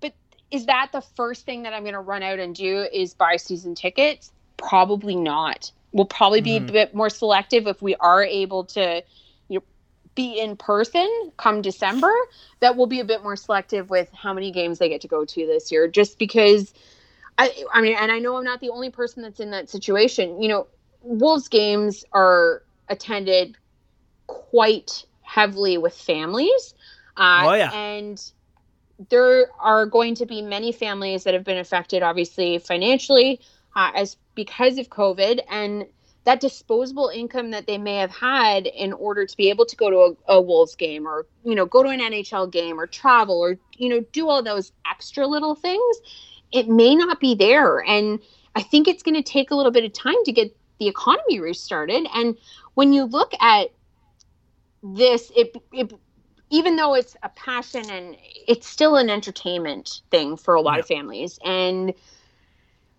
[0.01, 0.15] but
[0.51, 3.37] is that the first thing that I'm going to run out and do is buy
[3.37, 4.33] season tickets?
[4.57, 5.73] Probably not.
[5.93, 6.69] We'll probably be Mhm.
[6.69, 9.03] a bit more selective if we are able to,
[10.15, 12.13] be in person come December.
[12.61, 15.25] That will be a bit more selective with how many games they get to go
[15.25, 16.73] to this year, just because.
[17.39, 20.43] I, I mean, and I know I'm not the only person that's in that situation.
[20.43, 20.67] You know,
[21.01, 23.57] Wolves games are attended
[24.27, 26.75] quite heavily with families.
[27.17, 27.73] Uh, Oh, yeah.
[27.73, 28.23] And
[29.09, 33.41] there are going to be many families that have been affected, obviously, financially,
[33.75, 35.87] uh, as because of COVID, and
[36.25, 39.91] that disposable income that they may have had in order to be able to go
[39.91, 39.97] to
[40.29, 43.59] a, a Wolves game, or you know, go to an NHL game, or travel, or
[43.77, 45.97] you know, do all those extra little things,
[46.53, 47.81] it may not be there.
[47.81, 48.21] And
[48.55, 51.41] I think it's going to take a little bit of time to get the economy
[51.41, 52.07] restarted.
[52.15, 52.37] And
[52.75, 53.69] when you look at
[54.83, 55.93] this, it, it
[56.51, 60.87] even though it's a passion and it's still an entertainment thing for a lot of
[60.87, 61.39] families.
[61.45, 61.95] And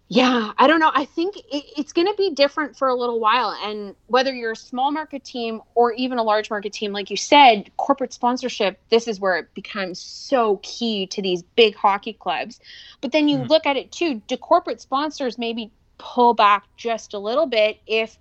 [0.09, 0.91] yeah, I don't know.
[0.93, 3.51] I think it, it's going to be different for a little while.
[3.63, 7.17] And whether you're a small market team or even a large market team, like you
[7.17, 12.59] said, corporate sponsorship, this is where it becomes so key to these big hockey clubs.
[13.01, 13.49] But then you Mhm.
[13.49, 18.17] look at it too do corporate sponsors maybe pull back just a little bit if,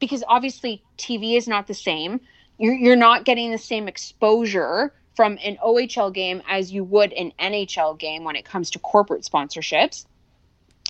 [0.00, 2.20] because obviously TV is not the same.
[2.58, 7.32] You're, you're not getting the same exposure from an OHL game as you would an
[7.38, 10.06] NHL game when it comes to corporate sponsorships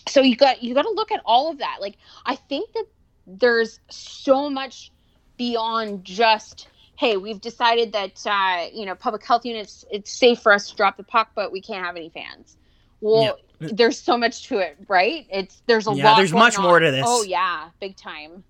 [0.08, 1.78] so you got you got to look at all of that.
[1.80, 2.86] Like i think that
[3.26, 4.92] there's so much
[5.36, 10.52] beyond just hey we've decided that uh, you know public health units it's safe for
[10.52, 12.56] us to drop the puck but we can't have any fans.
[13.00, 15.26] Well there's so much to it right?
[15.30, 17.06] It's there's a Yeah, lot there's much more to this.
[17.06, 18.44] oh yeah big time.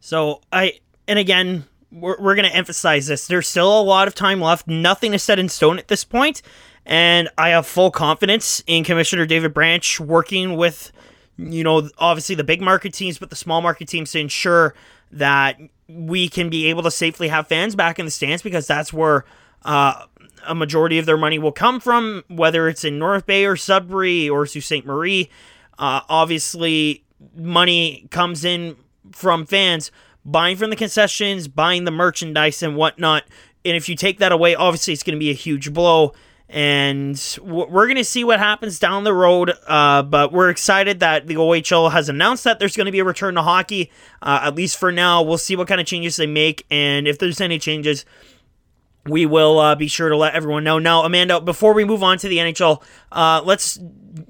[0.00, 1.64] So I and again
[1.94, 3.26] we're, we're going to emphasize this.
[3.26, 4.66] There's still a lot of time left.
[4.66, 6.42] Nothing is set in stone at this point,
[6.84, 10.92] and I have full confidence in Commissioner David Branch working with
[11.36, 14.74] you know obviously the big market teams, but the small market teams to ensure
[15.12, 18.92] that we can be able to safely have fans back in the stands because that's
[18.92, 19.24] where.
[19.64, 20.04] Uh,
[20.46, 24.28] a majority of their money will come from, whether it's in North Bay or Sudbury
[24.28, 24.84] or Sault Ste.
[24.84, 25.30] Marie.
[25.78, 27.02] Uh, obviously,
[27.34, 28.76] money comes in
[29.10, 29.90] from fans
[30.24, 33.24] buying from the concessions, buying the merchandise and whatnot.
[33.64, 36.12] And if you take that away, obviously it's going to be a huge blow.
[36.48, 39.52] And we're going to see what happens down the road.
[39.66, 43.04] Uh, but we're excited that the OHL has announced that there's going to be a
[43.04, 43.90] return to hockey,
[44.22, 45.22] uh, at least for now.
[45.22, 46.66] We'll see what kind of changes they make.
[46.70, 48.04] And if there's any changes,
[49.06, 50.78] we will uh, be sure to let everyone know.
[50.78, 53.78] Now, Amanda, before we move on to the NHL, uh, let's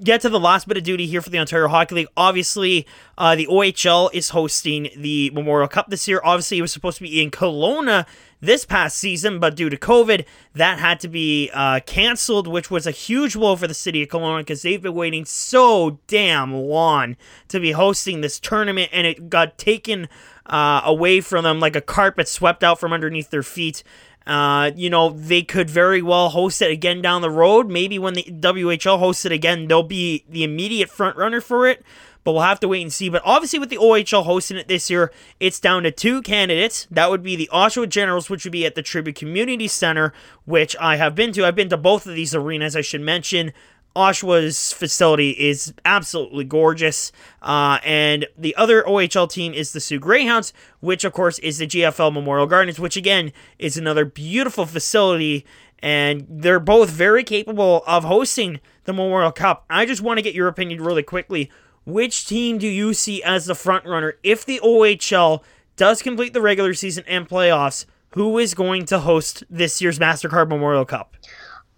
[0.03, 2.07] get to the last bit of duty here for the Ontario Hockey League.
[2.17, 2.85] Obviously,
[3.17, 6.19] uh, the OHL is hosting the Memorial Cup this year.
[6.23, 8.05] Obviously, it was supposed to be in Kelowna
[8.41, 12.85] this past season, but due to COVID, that had to be uh, canceled, which was
[12.85, 17.15] a huge blow for the city of Kelowna because they've been waiting so damn long
[17.47, 20.07] to be hosting this tournament, and it got taken
[20.45, 23.83] uh, away from them like a carpet swept out from underneath their feet.
[24.25, 27.69] Uh, you know, they could very well host it again down the road.
[27.69, 31.83] Maybe when the WHL hosts it again, they'll be the immediate front runner for it
[32.25, 33.07] but we'll have to wait and see.
[33.07, 36.87] But obviously, with the OHL hosting it this year, it's down to two candidates.
[36.89, 40.11] That would be the Oshawa Generals, which would be at the Tribute Community Center,
[40.43, 41.45] which I have been to.
[41.45, 43.53] I've been to both of these arenas, I should mention.
[43.95, 47.11] Oshawa's facility is absolutely gorgeous.
[47.41, 51.67] Uh, and the other OHL team is the Soo Greyhounds, which, of course, is the
[51.67, 55.45] GFL Memorial Gardens, which, again, is another beautiful facility.
[55.79, 59.65] And they're both very capable of hosting the Memorial Cup.
[59.69, 61.51] I just want to get your opinion really quickly.
[61.85, 65.43] Which team do you see as the front runner if the OHL
[65.75, 67.85] does complete the regular season and playoffs?
[68.15, 71.17] Who is going to host this year's MasterCard Memorial Cup?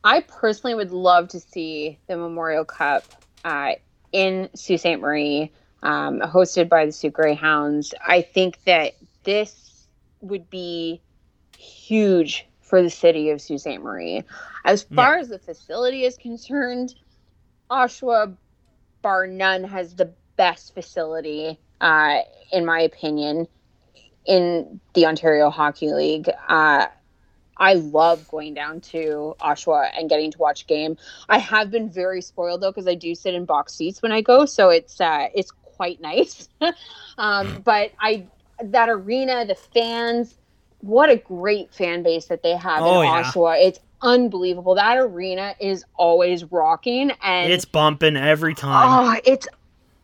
[0.07, 3.03] I personally would love to see the Memorial Cup
[3.43, 3.73] uh,
[4.13, 4.99] in Sault Ste.
[5.01, 5.51] Marie,
[5.83, 7.93] um, hosted by the Soo Greyhounds.
[8.07, 8.93] I think that
[9.23, 9.85] this
[10.21, 11.01] would be
[11.57, 13.81] huge for the city of Sault Ste.
[13.81, 14.23] Marie.
[14.63, 15.19] As far yeah.
[15.23, 16.95] as the facility is concerned,
[17.69, 18.37] Oshawa
[19.01, 22.19] bar none, has the best facility, uh,
[22.53, 23.45] in my opinion,
[24.25, 26.29] in the Ontario Hockey League.
[26.47, 26.85] Uh,
[27.59, 30.97] I love going down to Oshawa and getting to watch game.
[31.29, 34.21] I have been very spoiled though because I do sit in box seats when I
[34.21, 36.49] go, so it's uh, it's quite nice.
[37.17, 38.27] um, but I
[38.63, 40.35] that arena, the fans,
[40.81, 43.59] what a great fan base that they have oh, in Oshawa.
[43.59, 43.67] Yeah.
[43.67, 44.75] It's unbelievable.
[44.75, 49.15] That arena is always rocking and it's bumping every time.
[49.15, 49.47] Oh, it's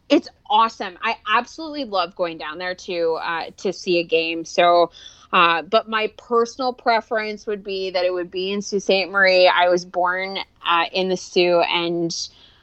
[0.10, 0.98] it's awesome.
[1.02, 4.46] I absolutely love going down there to uh, to see a game.
[4.46, 4.92] So,
[5.34, 9.10] uh, but my personal preference would be that it would be in Sault Ste.
[9.10, 9.48] Marie.
[9.48, 12.16] I was born uh, in the Soo, and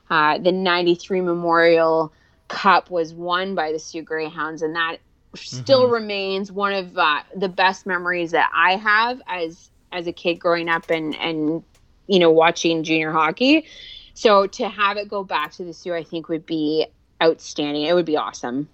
[0.08, 2.12] uh, the '93 Memorial
[2.46, 4.98] Cup was won by the Soo Greyhounds, and that
[5.34, 5.94] still mm-hmm.
[5.94, 10.68] remains one of uh, the best memories that I have as as a kid growing
[10.68, 11.64] up and and
[12.06, 13.66] you know watching junior hockey.
[14.14, 16.86] So to have it go back to the Soo, I think would be
[17.20, 17.82] outstanding.
[17.86, 18.68] It would be awesome.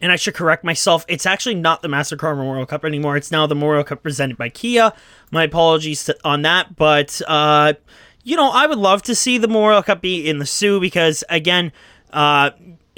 [0.00, 1.04] And I should correct myself.
[1.08, 3.16] It's actually not the Mastercard Memorial Cup anymore.
[3.16, 4.92] It's now the Memorial Cup presented by Kia.
[5.32, 7.74] My apologies on that, but uh,
[8.22, 11.24] you know I would love to see the Memorial Cup be in the Soo because
[11.28, 11.72] again,
[12.12, 12.50] uh,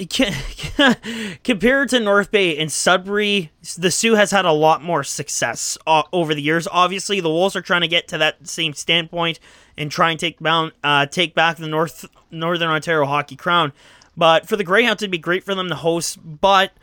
[1.43, 6.03] compared to North Bay and Sudbury, the Soo has had a lot more success uh,
[6.11, 6.67] over the years.
[6.71, 9.39] Obviously, the Wolves are trying to get to that same standpoint
[9.77, 13.73] and try and take down, uh, take back the North Northern Ontario Hockey Crown.
[14.15, 16.19] But for the Greyhounds, it'd be great for them to host.
[16.41, 16.73] But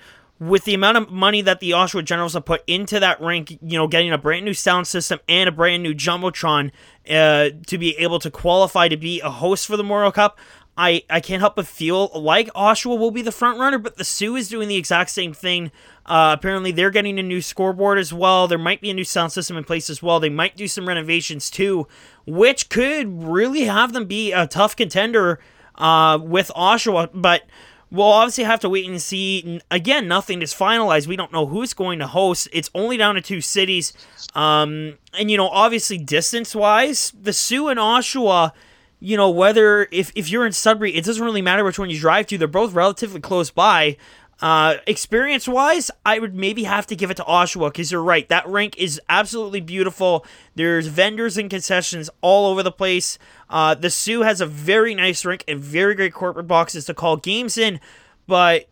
[0.41, 3.77] with the amount of money that the Oshawa Generals have put into that rink, you
[3.79, 6.71] know, getting a brand new sound system and a brand new jumbotron
[7.11, 10.39] uh, to be able to qualify to be a host for the Memorial Cup,
[10.77, 14.05] I, I can't help but feel like Oshawa will be the front runner, but the
[14.05, 15.73] Soo is doing the exact same thing.
[16.07, 18.47] Uh, apparently, they're getting a new scoreboard as well.
[18.47, 20.21] There might be a new sound system in place as well.
[20.21, 21.89] They might do some renovations too,
[22.27, 25.41] which could really have them be a tough contender
[25.79, 27.09] uh, with Oshawa.
[27.15, 27.43] But
[27.91, 29.61] we'll obviously have to wait and see.
[29.71, 31.07] Again, nothing is finalized.
[31.07, 32.49] We don't know who's going to host.
[32.53, 33.95] It's only down to two cities.
[34.35, 38.53] Um, and, you know, obviously, distance wise, the Soo and Oshawa
[39.01, 42.01] you know, whether if, if you're in Sudbury, it doesn't really matter which one you
[42.01, 42.39] drive to.
[42.39, 43.97] They're both relatively close by.
[44.41, 48.29] Uh, experience wise, I would maybe have to give it to Oshawa because you're right.
[48.29, 50.25] That rink is absolutely beautiful.
[50.55, 53.19] There's vendors and concessions all over the place.
[53.51, 57.17] Uh, the Soo has a very nice rink and very great corporate boxes to call
[57.17, 57.81] games in.
[58.27, 58.69] But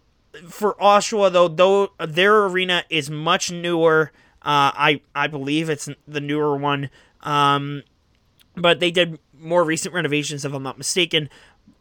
[0.49, 4.13] for Oshawa, though, though their arena is much newer.
[4.43, 6.91] Uh, I I believe it's the newer one.
[7.23, 7.83] Um,
[8.55, 11.29] but they did more recent renovations, if I'm not mistaken.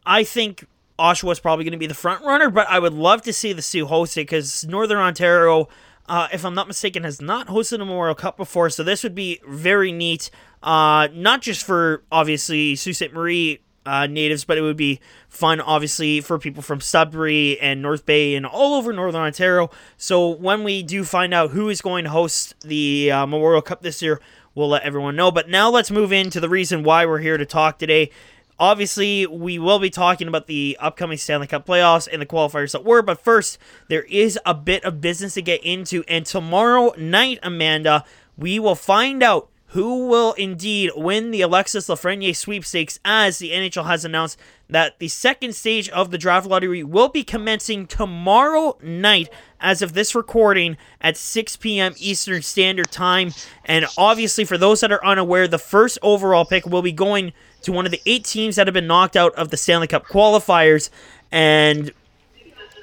[0.05, 0.65] I think
[0.97, 3.53] Oshawa is probably going to be the front runner, but I would love to see
[3.53, 5.67] the Soo host it because Northern Ontario,
[6.07, 9.15] uh, if I'm not mistaken, has not hosted a Memorial Cup before, so this would
[9.15, 10.29] be very neat.
[10.65, 13.13] Uh, not just for obviously Sault Ste.
[13.13, 14.99] Marie uh, natives, but it would be
[15.29, 19.69] fun, obviously, for people from Sudbury and North Bay and all over Northern Ontario.
[19.95, 23.83] So when we do find out who is going to host the uh, Memorial Cup
[23.83, 24.19] this year,
[24.55, 25.31] we'll let everyone know.
[25.31, 28.09] But now let's move into the reason why we're here to talk today.
[28.57, 32.85] Obviously, we will be talking about the upcoming Stanley Cup playoffs and the qualifiers that
[32.85, 36.03] were, but first, there is a bit of business to get into.
[36.07, 38.05] And tomorrow night, Amanda,
[38.37, 43.85] we will find out who will indeed win the Alexis Lafreniere sweepstakes as the NHL
[43.85, 49.27] has announced that the second stage of the draft lottery will be commencing tomorrow night
[49.59, 51.93] as of this recording at 6 p.m.
[51.97, 53.33] Eastern Standard Time.
[53.65, 57.73] And obviously, for those that are unaware, the first overall pick will be going to
[57.73, 60.89] one of the eight teams that have been knocked out of the Stanley Cup qualifiers.
[61.33, 61.91] And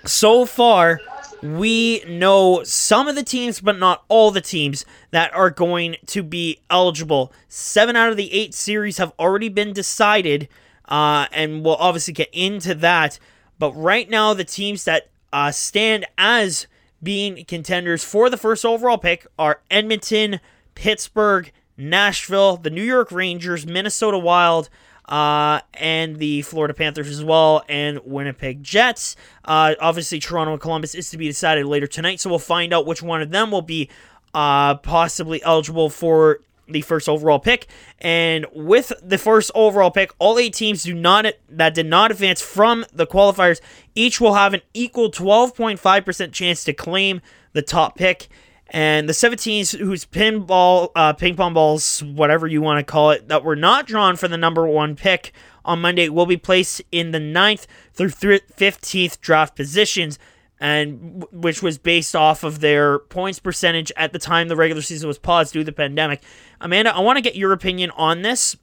[0.04, 1.00] so far,
[1.42, 6.22] we know some of the teams, but not all the teams that are going to
[6.22, 7.32] be eligible.
[7.48, 10.48] Seven out of the eight series have already been decided,
[10.88, 13.18] uh, and we'll obviously get into that.
[13.58, 16.66] But right now, the teams that uh, stand as
[17.02, 20.38] being contenders for the first overall pick are Edmonton,
[20.74, 24.68] Pittsburgh, Nashville, the New York Rangers, Minnesota Wild,
[25.06, 29.16] uh, and the Florida Panthers as well, and Winnipeg Jets.
[29.44, 32.86] Uh, obviously, Toronto and Columbus is to be decided later tonight, so we'll find out
[32.86, 33.88] which one of them will be
[34.34, 37.66] uh, possibly eligible for the first overall pick.
[37.98, 42.40] And with the first overall pick, all eight teams do not that did not advance
[42.40, 43.60] from the qualifiers
[43.94, 47.20] each will have an equal 12.5% chance to claim
[47.52, 48.28] the top pick.
[48.72, 53.28] And the 17s whose pinball, uh, ping pong balls, whatever you want to call it,
[53.28, 57.10] that were not drawn for the number one pick on Monday will be placed in
[57.10, 60.18] the 9th through 15th draft positions,
[60.58, 65.06] and which was based off of their points percentage at the time the regular season
[65.06, 66.22] was paused due to the pandemic.
[66.58, 68.56] Amanda, I want to get your opinion on this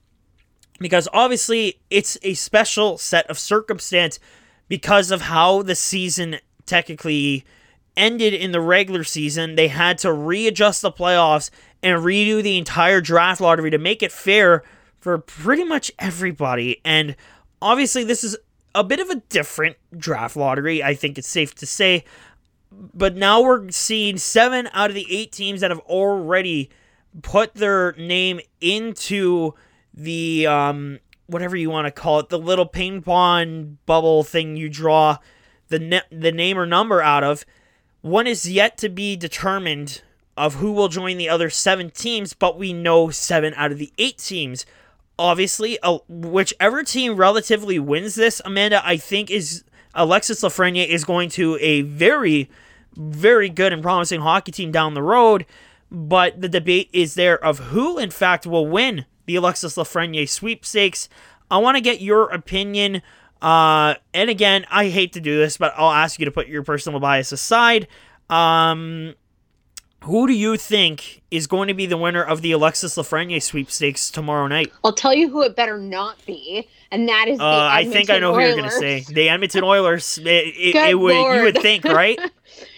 [0.79, 4.19] because obviously it's a special set of circumstance
[4.67, 7.45] because of how the season technically
[7.99, 11.51] ended in the regular season, they had to readjust the playoffs
[11.83, 14.63] and redo the entire draft lottery to make it fair
[14.99, 16.81] for pretty much everybody.
[16.83, 17.15] And
[17.61, 18.37] obviously, this is
[18.73, 22.05] a bit of a different draft lottery, I think it's safe to say.
[22.71, 26.69] But now we're seeing seven out of the eight teams that have already
[27.21, 29.53] put their name into
[29.93, 34.69] the um, whatever you want to call it, the little ping pong bubble thing you
[34.69, 35.17] draw
[35.69, 37.45] the ne- the name or number out of.
[38.01, 40.01] One is yet to be determined
[40.37, 43.91] of who will join the other seven teams, but we know seven out of the
[43.97, 44.65] eight teams.
[45.17, 51.29] Obviously, uh, whichever team relatively wins this, Amanda, I think is Alexis Lafreniere is going
[51.31, 52.49] to a very,
[52.95, 55.45] very good and promising hockey team down the road.
[55.91, 61.09] But the debate is there of who, in fact, will win the Alexis Lafreniere sweepstakes.
[61.51, 63.01] I want to get your opinion
[63.41, 66.63] uh, and again, I hate to do this, but I'll ask you to put your
[66.63, 67.87] personal bias aside.
[68.29, 69.15] Um,
[70.03, 74.09] who do you think is going to be the winner of the Alexis Lafreniere sweepstakes
[74.09, 74.71] tomorrow night?
[74.83, 78.09] I'll tell you who it better not be, and that is the uh, I think
[78.09, 78.41] I know Oilers.
[78.41, 79.13] who you're going to say.
[79.13, 80.17] The Edmonton Oilers.
[80.17, 81.35] It, it, it would Lord.
[81.35, 82.17] you would think, right?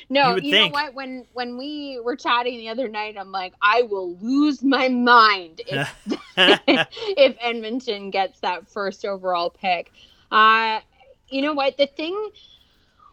[0.10, 0.96] no, you, you know what?
[0.96, 5.62] When when we were chatting the other night, I'm like, I will lose my mind
[5.68, 5.96] if
[6.38, 9.92] if Edmonton gets that first overall pick.
[10.32, 10.80] Uh,
[11.30, 11.78] you know what?
[11.78, 12.32] The thing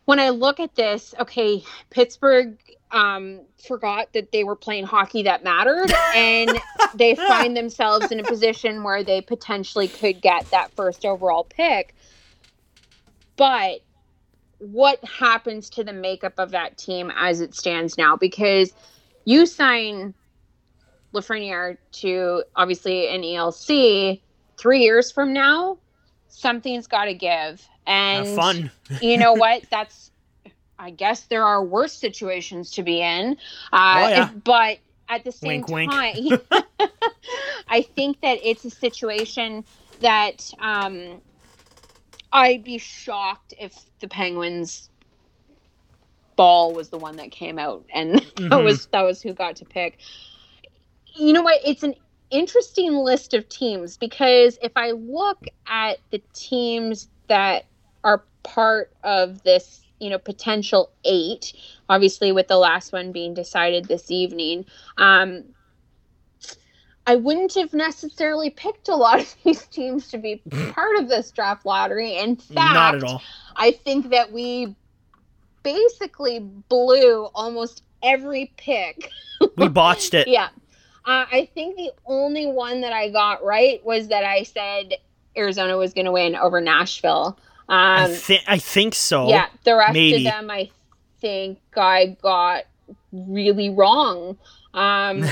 [0.05, 2.57] when I look at this, okay, Pittsburgh
[2.91, 6.59] um, forgot that they were playing hockey that mattered, and
[6.95, 11.95] they find themselves in a position where they potentially could get that first overall pick.
[13.37, 13.81] But
[14.59, 18.16] what happens to the makeup of that team as it stands now?
[18.16, 18.73] Because
[19.25, 20.14] you sign
[21.12, 24.21] Lafreniere to obviously an ELC
[24.57, 25.79] three years from now,
[26.29, 27.66] something's got to give.
[27.87, 28.70] And Have fun.
[29.01, 29.64] you know what?
[29.70, 30.11] That's,
[30.79, 33.37] I guess there are worse situations to be in.
[33.72, 34.31] Uh, oh, yeah.
[34.45, 36.43] But at the same wink, time, wink.
[37.68, 39.64] I think that it's a situation
[40.01, 41.20] that um,
[42.33, 44.91] I'd be shocked if the Penguins
[46.37, 48.49] ball was the one that came out and mm-hmm.
[48.49, 49.99] that was that was who got to pick.
[51.14, 51.61] You know what?
[51.64, 51.95] It's an
[52.31, 57.66] interesting list of teams because if I look at the teams that
[58.05, 61.53] are part of this, you know, potential eight,
[61.89, 64.64] obviously with the last one being decided this evening,
[64.97, 65.45] um,
[67.07, 71.31] I wouldn't have necessarily picked a lot of these teams to be part of this
[71.31, 72.16] draft lottery.
[72.18, 73.22] In fact, not at all.
[73.57, 74.74] I think that we
[75.62, 79.11] basically blew almost every pick.
[79.57, 80.29] we botched it.
[80.29, 80.49] yeah.
[81.09, 84.93] Uh, I think the only one that I got right was that I said
[85.35, 87.39] Arizona was going to win over Nashville.
[87.71, 89.27] Um, I, th- I think so.
[89.27, 90.27] Yeah, the rest Maybe.
[90.27, 90.69] of them I
[91.23, 92.65] think I got
[93.11, 94.37] really wrong.
[94.75, 95.25] Um,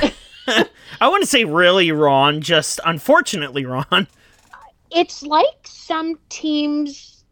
[0.47, 4.07] I wouldn't say really wrong, just unfortunately wrong.
[4.89, 7.25] It's like some teams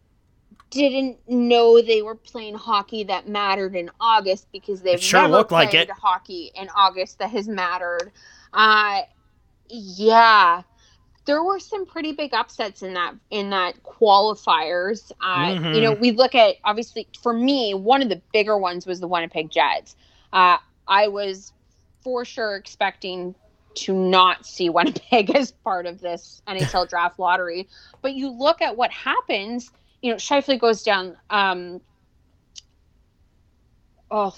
[0.71, 5.73] didn't know they were playing hockey that mattered in August because they've sure never played
[5.73, 8.11] like hockey in August that has mattered.
[8.55, 9.03] Uh,
[9.69, 10.63] Yeah.
[11.27, 15.11] There were some pretty big upsets in that in that qualifiers.
[15.23, 15.75] Uh, Mhm.
[15.75, 19.09] You know, we look at obviously for me, one of the bigger ones was the
[19.09, 19.97] Winnipeg Jets.
[20.33, 21.53] Uh, I was
[22.03, 23.35] for sure expecting
[23.77, 27.69] to not see Winnipeg as part of this NHL draft lottery,
[28.03, 29.73] but you look at what happens.
[30.03, 31.17] You know, Scheifele goes down.
[31.31, 31.81] Um,
[34.11, 34.37] oh,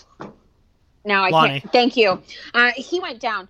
[1.05, 1.61] now I Lonnie.
[1.61, 1.73] can't.
[1.73, 2.23] Thank you.
[2.55, 3.49] Uh, he went down.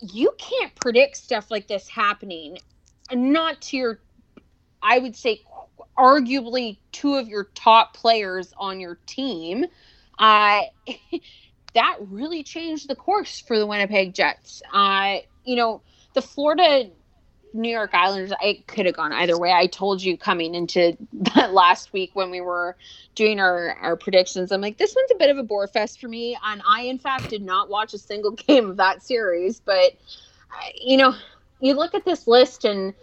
[0.00, 2.58] You can't predict stuff like this happening.
[3.12, 4.00] Not to your,
[4.82, 5.42] I would say,
[5.96, 9.66] arguably two of your top players on your team.
[10.18, 10.62] Uh,
[11.74, 14.62] that really changed the course for the Winnipeg Jets.
[14.72, 15.82] Uh, you know,
[16.14, 16.90] the Florida
[17.56, 19.52] New York Islanders, I could have gone either way.
[19.52, 20.96] I told you coming into
[21.34, 22.76] that last week when we were
[23.14, 26.08] doing our, our predictions, I'm like, this one's a bit of a bore fest for
[26.08, 26.36] me.
[26.44, 29.60] And I, in fact, did not watch a single game of that series.
[29.60, 29.94] But,
[30.52, 31.14] uh, you know,
[31.60, 32.94] you look at this list and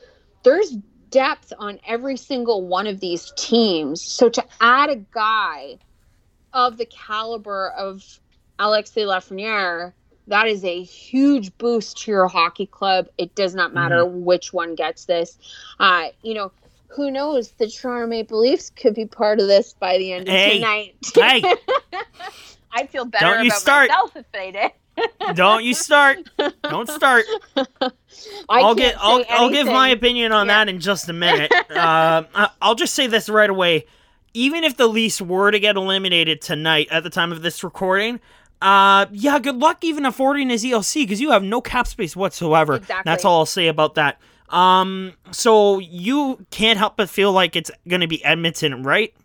[0.44, 0.78] there's
[1.10, 4.02] depth on every single one of these teams.
[4.02, 5.78] So to add a guy
[6.54, 8.20] of the caliber of
[8.60, 9.94] Alexei Lafreniere,
[10.28, 13.08] that is a huge boost to your hockey club.
[13.18, 15.38] It does not matter which one gets this.
[15.80, 16.52] Uh, you know,
[16.88, 17.52] who knows?
[17.52, 20.60] The Toronto Maple Leafs could be part of this by the end of Hey.
[20.60, 20.96] tonight.
[21.16, 21.44] Hey,
[22.72, 23.90] I'd feel better Don't you about start.
[23.90, 24.72] myself if they did.
[25.36, 26.20] don't you start.
[26.64, 27.26] Don't start.
[27.58, 27.90] I
[28.50, 28.96] I'll get.
[29.00, 30.54] I'll, I'll give my opinion on Yeah.
[30.66, 31.52] that in just a minute.
[31.72, 33.86] I- I'll just say this right away.
[34.36, 38.20] Even if the Leafs were to get eliminated tonight at the time of this recording,
[38.64, 42.76] uh, yeah, good luck even affording his ELC because you have no cap space whatsoever.
[42.76, 43.02] Exactly.
[43.04, 44.22] That's all I'll say about that.
[44.48, 49.14] Um, so you can't help but feel like it's gonna be Edmonton, right?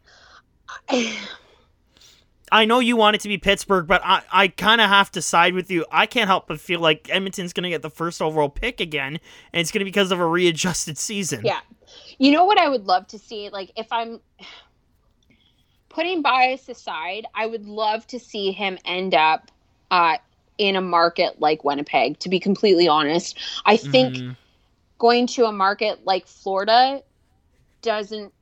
[2.51, 5.23] I know you want it to be Pittsburgh, but I, I kind of have to
[5.23, 5.85] side with you.
[5.93, 9.21] I can't help but feel like Edmonton's going to get the first overall pick again,
[9.53, 11.43] and it's going to be because of a readjusted season.
[11.45, 11.61] Yeah.
[12.17, 13.51] You know what I would love to see?
[13.51, 14.21] Like, if I'm
[15.99, 19.51] putting bias aside, I would love to see him end up
[19.91, 20.19] uh,
[20.57, 23.37] in a market like Winnipeg, to be completely honest.
[23.67, 24.37] I think Mhm.
[24.99, 27.03] going to a market like Florida
[27.83, 28.33] doesn't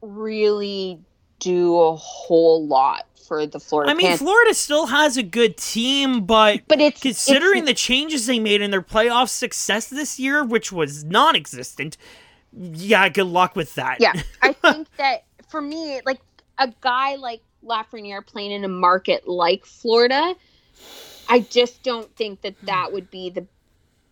[0.00, 1.00] really
[1.40, 4.20] do a whole lot for the Florida I mean, Panthers.
[4.20, 8.60] Florida still has a good team, but but it's considering it's, the changes they made
[8.62, 11.96] in their playoff success this year, which was non existent,
[12.52, 13.96] yeah, good luck with that.
[13.98, 16.20] yeah, I think that for me, like
[16.62, 20.34] a guy like Lafreniere playing in a market like Florida,
[21.28, 23.46] I just don't think that that would be the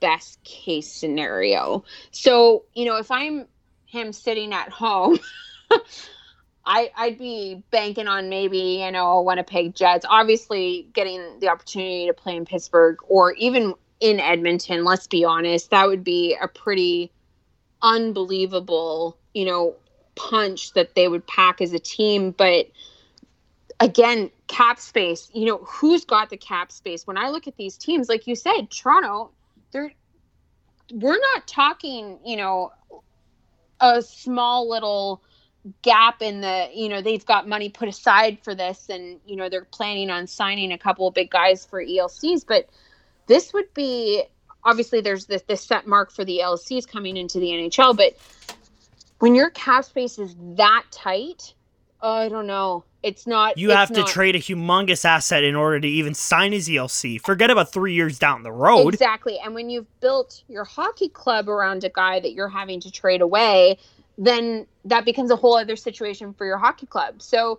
[0.01, 1.85] best case scenario.
[2.11, 3.47] So, you know, if I'm
[3.87, 5.19] him sitting at home,
[6.67, 10.07] I, I'd be banking on maybe, you know, Winnipeg Jets.
[10.09, 15.71] Obviously, getting the opportunity to play in Pittsburgh or even in Edmonton, let's be honest,
[15.71, 17.13] that would be a pretty
[17.83, 19.77] unbelievable, you know,
[20.29, 22.31] punch that they would pack as a team.
[22.31, 22.67] But
[23.79, 27.07] again, cap space, you know, who's got the cap space?
[27.07, 29.31] When I look at these teams, like you said, Toronto,
[29.73, 29.93] they're
[30.93, 32.73] we're not talking, you know,
[33.81, 35.23] a small little
[35.83, 39.49] gap in the, you know, they've got money put aside for this and, you know,
[39.49, 42.69] they're planning on signing a couple of big guys for ELCs, but
[43.27, 44.25] this would be
[44.65, 48.17] obviously there's this this set mark for the LCs coming into the NHL, but
[49.21, 51.55] when your cap space is that tight,
[52.03, 52.85] I don't know.
[53.03, 53.57] It's not.
[53.57, 57.21] You it's have to trade a humongous asset in order to even sign a ELC.
[57.21, 58.93] Forget about three years down the road.
[58.93, 59.39] Exactly.
[59.39, 63.23] And when you've built your hockey club around a guy that you're having to trade
[63.23, 63.79] away,
[64.19, 67.23] then that becomes a whole other situation for your hockey club.
[67.23, 67.59] So,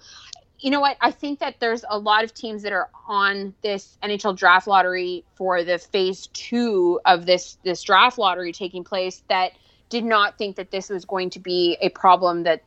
[0.60, 0.98] you know what?
[1.02, 5.24] I think that there's a lot of teams that are on this NHL draft lottery
[5.36, 9.54] for the phase two of this this draft lottery taking place that
[9.92, 12.64] did not think that this was going to be a problem that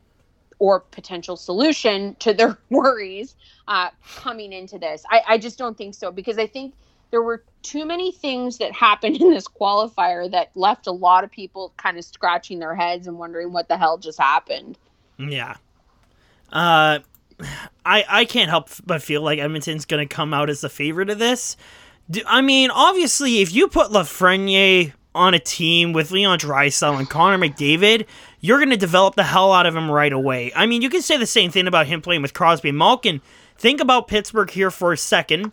[0.59, 3.35] or potential solution to their worries
[3.67, 5.03] uh, coming into this.
[5.09, 6.73] I, I just don't think so because I think
[7.11, 11.31] there were too many things that happened in this qualifier that left a lot of
[11.31, 14.77] people kind of scratching their heads and wondering what the hell just happened.
[15.17, 15.55] Yeah.
[16.53, 16.99] Uh,
[17.85, 21.19] I I can't help but feel like Edmonton's gonna come out as the favorite of
[21.19, 21.57] this.
[22.27, 27.37] I mean, obviously, if you put Lafreniere on a team with Leon Draisaitl and Connor
[27.37, 28.05] McDavid,
[28.41, 30.51] you're gonna develop the hell out of him right away.
[30.55, 33.21] I mean, you can say the same thing about him playing with Crosby and Malkin.
[33.57, 35.51] Think about Pittsburgh here for a second.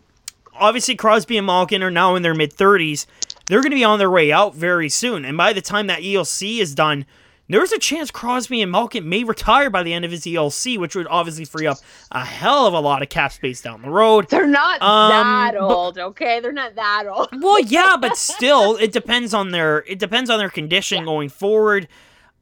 [0.55, 3.05] Obviously, Crosby and Malkin are now in their mid 30s.
[3.47, 5.25] They're going to be on their way out very soon.
[5.25, 7.05] And by the time that ELC is done,
[7.49, 10.95] there's a chance Crosby and Malkin may retire by the end of his ELC, which
[10.95, 11.77] would obviously free up
[12.11, 14.29] a hell of a lot of cap space down the road.
[14.29, 16.39] They're not um, that old, but, okay?
[16.39, 17.29] They're not that old.
[17.41, 21.05] well, yeah, but still, it depends on their it depends on their condition yeah.
[21.05, 21.87] going forward.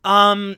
[0.04, 0.58] Um,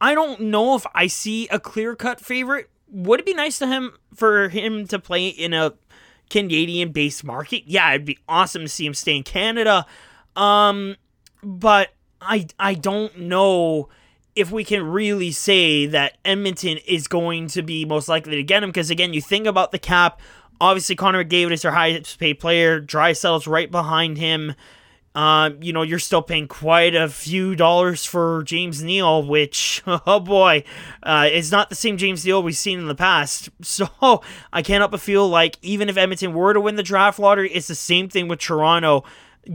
[0.00, 2.68] I don't know if I see a clear cut favorite.
[2.90, 5.74] Would it be nice to him for him to play in a
[6.28, 7.64] Canadian based market?
[7.66, 9.86] Yeah, it'd be awesome to see him stay in Canada.
[10.36, 10.96] Um,
[11.42, 11.90] but
[12.20, 13.88] I I don't know
[14.36, 18.62] if we can really say that Edmonton is going to be most likely to get
[18.62, 20.20] him because again, you think about the cap.
[20.60, 22.80] Obviously, Connor McDavid is their highest paid player.
[22.80, 24.54] Dry Draisaitl's right behind him.
[25.12, 30.20] Uh, you know, you're still paying quite a few dollars for James Neal, which, oh
[30.20, 30.62] boy,
[31.02, 33.48] uh, is not the same James Neal we've seen in the past.
[33.62, 33.88] So
[34.52, 37.68] I help but feel like even if Edmonton were to win the draft lottery, it's
[37.68, 39.04] the same thing with Toronto.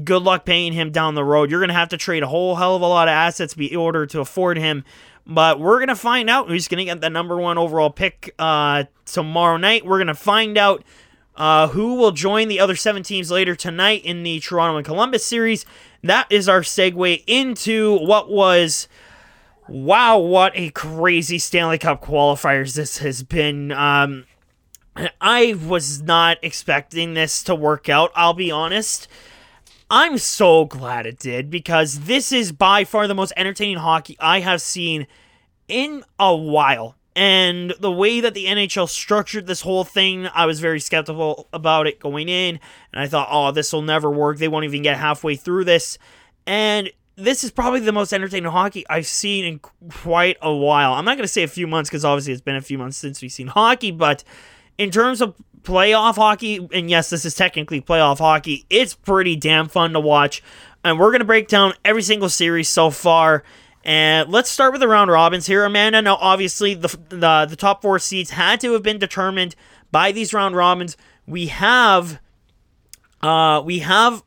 [0.03, 1.51] Good luck paying him down the road.
[1.51, 3.75] You're going to have to trade a whole hell of a lot of assets in
[3.75, 4.83] order to afford him.
[5.27, 8.33] But we're going to find out who's going to get the number one overall pick
[8.37, 9.85] uh, tomorrow night.
[9.85, 10.83] We're going to find out
[11.35, 15.25] uh, who will join the other seven teams later tonight in the Toronto and Columbus
[15.25, 15.65] series.
[16.03, 18.87] That is our segue into what was.
[19.67, 23.71] Wow, what a crazy Stanley Cup qualifiers this has been.
[23.71, 24.25] Um,
[25.19, 29.07] I was not expecting this to work out, I'll be honest.
[29.89, 34.39] I'm so glad it did because this is by far the most entertaining hockey I
[34.39, 35.05] have seen
[35.67, 36.95] in a while.
[37.15, 41.87] And the way that the NHL structured this whole thing, I was very skeptical about
[41.87, 42.59] it going in.
[42.91, 44.37] And I thought, oh, this will never work.
[44.37, 45.97] They won't even get halfway through this.
[46.45, 49.59] And this is probably the most entertaining hockey I've seen in
[49.89, 50.93] quite a while.
[50.93, 52.97] I'm not going to say a few months because obviously it's been a few months
[52.97, 54.23] since we've seen hockey, but
[54.77, 55.35] in terms of
[55.65, 60.41] playoff hockey, and yes, this is technically playoff hockey, it's pretty damn fun to watch.
[60.83, 63.43] And we're going to break down every single series so far
[63.85, 66.01] and let's start with the round robins here, Amanda.
[66.01, 69.55] Now, obviously, the, the, the top four seeds had to have been determined
[69.91, 70.97] by these round robins.
[71.27, 72.19] We have
[73.21, 74.23] uh, we have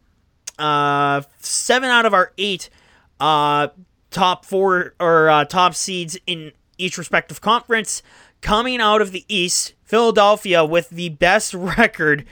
[0.60, 2.70] uh, seven out of our eight
[3.18, 3.68] uh,
[4.12, 8.00] top four or uh, top seeds in each respective conference
[8.40, 9.74] coming out of the East.
[9.88, 12.26] Philadelphia with the best record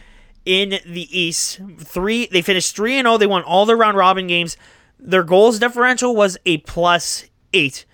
[0.44, 1.60] in the East.
[1.78, 3.14] Three, they finished three and zero.
[3.14, 3.18] Oh.
[3.18, 4.56] They won all their round robin games.
[4.98, 7.86] Their goals differential was a plus eight.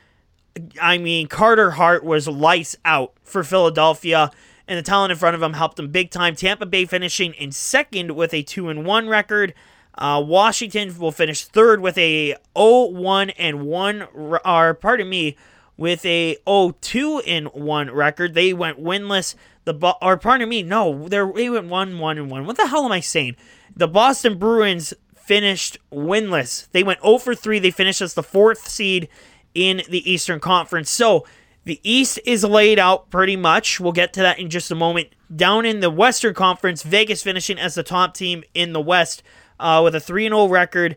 [0.80, 4.30] I mean, Carter Hart was lights out for Philadelphia,
[4.68, 6.34] and the talent in front of him helped them big time.
[6.34, 9.54] Tampa Bay finishing in second with a 2 and 1 record.
[9.96, 14.02] Uh, Washington will finish third with a 0-1 and 1
[14.44, 15.36] or pardon me,
[15.76, 18.34] with a 0-2 and 1 record.
[18.34, 19.34] They went winless.
[19.64, 22.46] The or pardon me, no, they went 1-1 and 1.
[22.46, 23.36] What the hell am I saying?
[23.76, 26.68] The Boston Bruins finished winless.
[26.72, 27.58] They went 0 for 3.
[27.58, 29.08] They finished as the fourth seed
[29.54, 30.90] in the Eastern Conference.
[30.90, 31.24] So
[31.64, 33.78] the East is laid out pretty much.
[33.78, 35.08] We'll get to that in just a moment.
[35.34, 39.22] Down in the Western Conference, Vegas finishing as the top team in the West
[39.60, 40.96] uh, with a 3 0 record,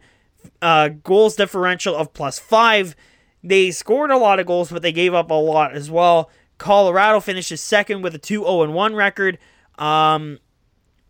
[0.61, 2.95] uh, goals differential of plus 5.
[3.43, 6.31] They scored a lot of goals, but they gave up a lot as well.
[6.57, 9.37] Colorado finishes second with a 2 0 1 record.
[9.77, 10.39] Um,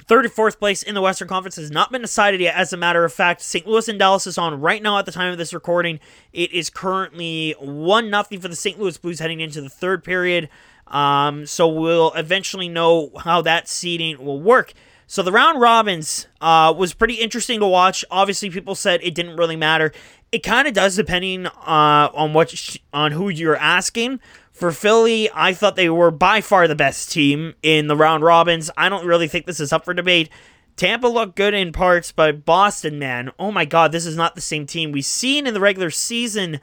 [0.07, 2.53] Third and fourth place in the Western Conference has not been decided yet.
[2.53, 3.65] As a matter of fact, St.
[3.65, 5.99] Louis and Dallas is on right now at the time of this recording.
[6.31, 8.79] It is currently 1 0 for the St.
[8.79, 10.47] Louis Blues heading into the third period.
[10.85, 14.73] Um, so we'll eventually know how that seeding will work.
[15.07, 18.05] So the round robins uh, was pretty interesting to watch.
[18.11, 19.91] Obviously, people said it didn't really matter.
[20.31, 24.19] It kind of does, depending uh, on what sh- on who you're asking.
[24.55, 28.71] For Philly, I thought they were by far the best team in the round robins.
[28.77, 30.29] I don't really think this is up for debate.
[30.77, 34.39] Tampa looked good in parts, but Boston, man, oh my God, this is not the
[34.39, 36.61] same team we've seen in the regular season.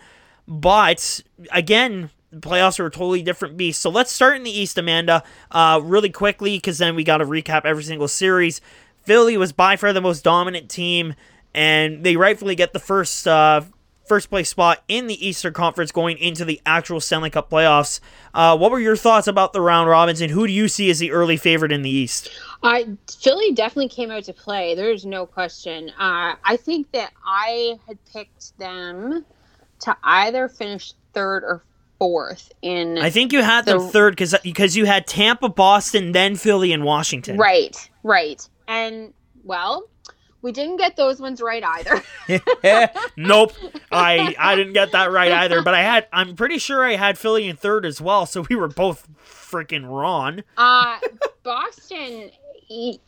[0.49, 1.21] But
[1.51, 3.83] again, the playoffs are a totally different beast.
[3.83, 7.27] So let's start in the East, Amanda, uh, really quickly, because then we got to
[7.27, 8.63] recap every single series.
[9.03, 11.15] Philly was by far the most dominant team,
[11.55, 13.61] and they rightfully get the first uh,
[14.13, 17.99] first place spot in the Eastern Conference going into the actual Stanley Cup playoffs.
[18.35, 20.99] Uh, what were your thoughts about the round robins, and who do you see as
[20.99, 22.29] the early favorite in the East?
[22.63, 22.89] I
[23.23, 24.75] Philly definitely came out to play.
[24.75, 25.89] There's no question.
[25.99, 29.25] Uh, I think that I had picked them
[29.81, 31.65] to either finish third or
[31.99, 32.99] fourth in.
[32.99, 36.71] I think you had the, them third because because you had Tampa, Boston, then Philly,
[36.75, 37.39] and Washington.
[37.39, 39.85] Right, right, and well,
[40.43, 42.03] we didn't get those ones right either.
[43.17, 43.53] nope.
[43.91, 47.19] I I didn't get that right either, but I had I'm pretty sure I had
[47.19, 50.43] Philly in third as well, so we were both freaking wrong.
[50.57, 50.99] uh
[51.43, 52.31] Boston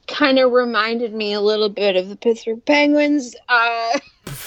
[0.08, 3.34] kind of reminded me a little bit of the Pittsburgh Penguins.
[3.48, 3.98] Uh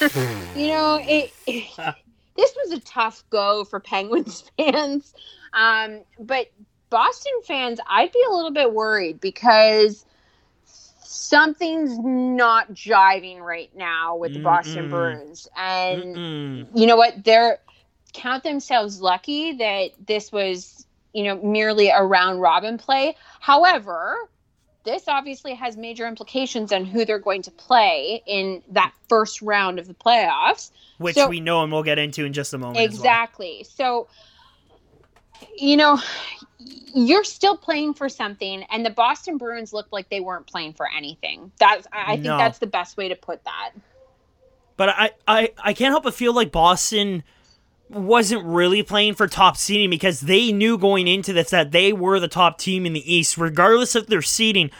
[0.56, 1.94] you know, it, it
[2.36, 5.14] this was a tough go for Penguins fans.
[5.52, 6.46] Um, but
[6.88, 10.06] Boston fans, I'd be a little bit worried because
[11.10, 14.90] something's not jiving right now with the Boston Mm-mm.
[14.90, 15.48] Bruins.
[15.56, 16.66] And Mm-mm.
[16.74, 17.24] you know what?
[17.24, 17.58] They're
[18.12, 23.16] count themselves lucky that this was, you know, merely a round robin play.
[23.40, 24.28] However,
[24.84, 29.78] this obviously has major implications on who they're going to play in that first round
[29.78, 30.70] of the playoffs.
[30.98, 32.76] which So- we know and we'll get into in just a moment.
[32.78, 32.96] as well.
[32.98, 33.64] Exactly.
[33.64, 34.08] So,
[35.56, 35.98] you know,
[36.94, 40.88] you're still playing for something, and the Boston Bruins looked like they weren't playing for
[40.96, 41.52] anything.
[41.58, 42.38] That's I I think No.
[42.38, 43.72] that's the best way to put that.
[44.76, 47.24] But I, I, I can't help but feel like Boston
[47.90, 52.20] wasn't really playing for top seeding because they knew going into this that they were
[52.20, 54.70] the top team in the East, regardless of their seeding.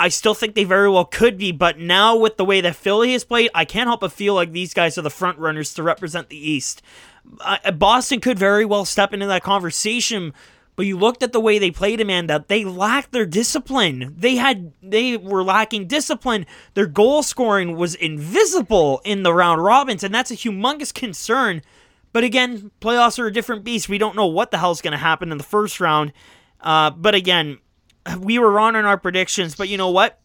[0.00, 3.12] I still think they very well could be, but now with the way that Philly
[3.12, 5.84] has played, I can't help but feel like these guys are the front runners to
[5.84, 6.82] represent the East.
[7.40, 10.32] Uh, Boston could very well step into that conversation,
[10.76, 12.44] but you looked at the way they played, Amanda.
[12.46, 14.14] They lacked their discipline.
[14.16, 16.46] They had they were lacking discipline.
[16.74, 21.62] Their goal scoring was invisible in the round robins, and that's a humongous concern.
[22.12, 23.88] But again, playoffs are a different beast.
[23.88, 26.12] We don't know what the hell's going to happen in the first round.
[26.60, 27.58] Uh, but again,
[28.18, 29.56] we were wrong in our predictions.
[29.56, 30.20] But you know what?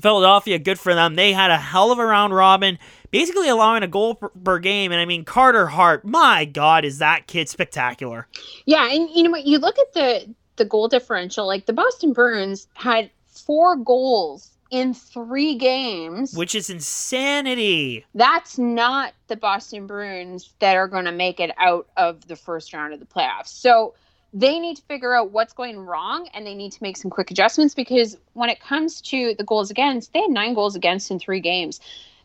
[0.00, 1.14] Philadelphia, good for them.
[1.14, 2.78] They had a hell of a round robin,
[3.10, 4.92] basically allowing a goal per, per game.
[4.92, 8.26] And I mean, Carter Hart, my God, is that kid spectacular?
[8.66, 9.46] Yeah, and you know what?
[9.46, 11.46] You look at the the goal differential.
[11.46, 16.34] Like the Boston Bruins had four goals in three games.
[16.34, 18.04] Which is insanity.
[18.14, 22.72] That's not the Boston Bruins that are going to make it out of the first
[22.72, 23.48] round of the playoffs.
[23.48, 23.94] So
[24.32, 27.32] they need to figure out what's going wrong and they need to make some quick
[27.32, 31.18] adjustments because when it comes to the goals against, they had nine goals against in
[31.18, 31.80] three games.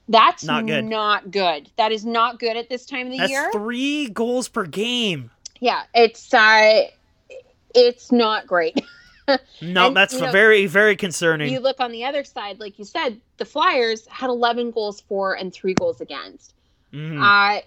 [0.07, 0.85] That's Not good.
[0.85, 1.69] Not good.
[1.77, 3.49] That is not good at this time of the That's year.
[3.51, 5.31] three goals per game.
[5.59, 6.83] yeah, it's uh
[7.73, 8.79] it's not great.
[9.59, 11.51] No, And, that's you know, very, very concerning.
[11.51, 15.33] you look on the other side, like you said, the Flyers had 11 goals for
[15.35, 16.53] and three goals against.
[16.93, 17.19] Mhm.
[17.23, 17.61] Uh,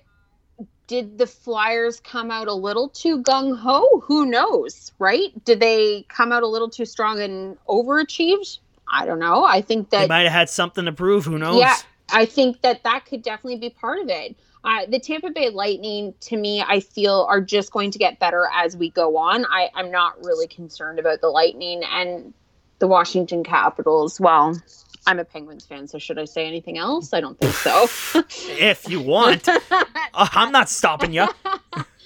[0.86, 4.00] did the Flyers come out a little too gung ho?
[4.06, 5.32] Who knows, right?
[5.44, 8.60] Did they come out a little too strong and overachieved?
[8.92, 9.44] I don't know.
[9.44, 11.24] I think they might have had something to prove.
[11.24, 11.58] Who knows?
[11.58, 11.74] yeah,
[12.10, 14.36] I think that that could definitely be part of it.
[14.64, 18.48] Uh, the Tampa Bay Lightning, to me, I feel are just going to get better
[18.54, 19.44] as we go on.
[19.46, 22.34] I, I'm not really concerned about the Lightning and
[22.78, 24.20] the Washington Capitals.
[24.20, 24.60] Well,
[25.06, 27.12] I'm a Penguins fan, so should I say anything else?
[27.12, 27.86] I don't think so.
[28.58, 29.48] If you want,
[30.14, 31.28] Uh, I'm not stopping you.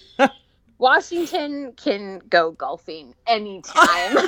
[0.83, 4.17] Washington can go golfing anytime.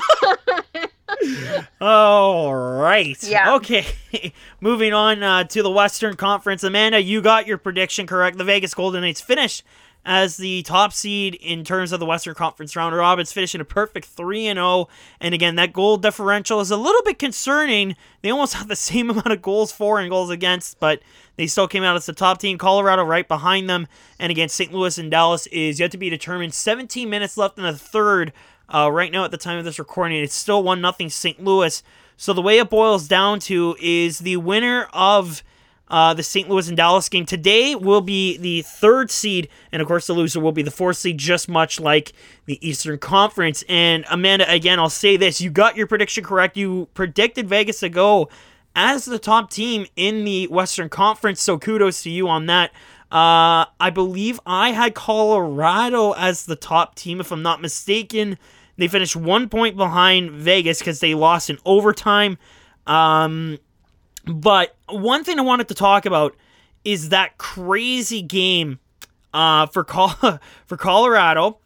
[1.80, 3.20] All right.
[3.24, 3.57] Yeah.
[3.57, 3.84] Okay.
[4.61, 6.62] Moving on uh, to the Western Conference.
[6.62, 8.38] Amanda, you got your prediction correct.
[8.38, 9.64] The Vegas Golden Knights finished
[10.05, 14.07] as the top seed in terms of the Western Conference round robins, finishing a perfect
[14.07, 14.88] 3 and 0.
[15.20, 17.96] And again, that goal differential is a little bit concerning.
[18.22, 21.00] They almost have the same amount of goals for and goals against, but
[21.36, 22.59] they still came out as the top team.
[22.59, 23.86] Colorado right behind them.
[24.18, 24.72] And again, St.
[24.72, 26.55] Louis and Dallas is yet to be determined.
[26.55, 28.32] 17 minutes left in the third.
[28.68, 31.42] Uh, right now, at the time of this recording, it's still 1 0 St.
[31.42, 31.82] Louis.
[32.16, 35.42] So the way it boils down to is the winner of
[35.89, 36.49] uh, the St.
[36.49, 40.41] Louis and Dallas game today will be the third seed, and of course the loser
[40.41, 42.12] will be the fourth seed, just much like
[42.47, 43.62] the Eastern Conference.
[43.68, 46.57] And Amanda, again, I'll say this: you got your prediction correct.
[46.57, 48.30] You predicted Vegas to go
[48.74, 52.70] as the top team in the Western Conference, so kudos to you on that.
[53.12, 58.39] Uh, I believe I had Colorado as the top team, if I'm not mistaken.
[58.76, 62.39] They finished one point behind Vegas because they lost in overtime.
[62.87, 63.59] Um,
[64.26, 66.36] but one thing I wanted to talk about
[66.84, 68.78] is that crazy game
[69.32, 71.58] uh, for Col- for Colorado,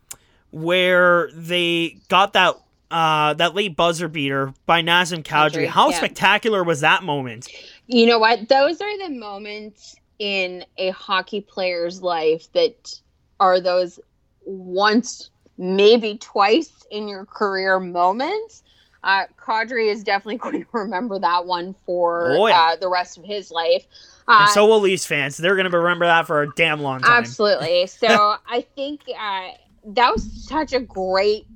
[0.51, 2.55] where they got that
[2.91, 5.67] uh, that late buzzer beater by Nazem Kadri.
[5.67, 5.97] How yeah.
[5.97, 7.49] spectacular was that moment?
[7.89, 8.49] you know what?
[8.49, 13.01] Those are the moments in a hockey player's life that
[13.41, 13.99] are those
[14.45, 18.63] once, maybe twice in your career moments.
[19.09, 22.73] Uh, Kadri is definitely going to remember that one for Oh, yeah.
[22.73, 23.87] uh, the rest of his life.
[24.29, 25.39] Uh, And so will Leafs fans.
[25.39, 27.25] They're going to remember that for a damn long time.
[27.25, 27.87] Absolutely.
[28.01, 29.49] So I think uh,
[29.87, 31.47] that was such a great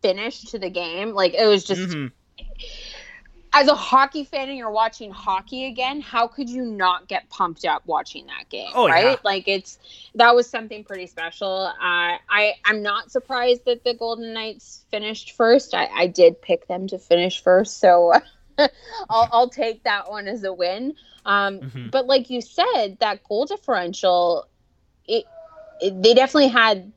[0.00, 1.10] finish to the game.
[1.10, 2.12] Like it was just Mhm.
[3.54, 7.64] As a hockey fan and you're watching hockey again, how could you not get pumped
[7.64, 8.70] up watching that game?
[8.74, 9.04] Oh, right?
[9.04, 9.16] yeah.
[9.24, 9.78] Like it's
[10.14, 11.66] that was something pretty special.
[11.66, 15.74] Uh, I I'm not surprised that the Golden Knights finished first.
[15.74, 18.12] I, I did pick them to finish first, so
[18.58, 20.94] I'll I'll take that one as a win.
[21.24, 21.90] Um, Mhm.
[21.90, 24.48] But like you said, that goal differential,
[25.06, 25.24] it
[25.80, 26.92] they definitely had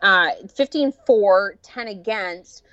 [0.00, 2.64] uh, 15 4, 10 against.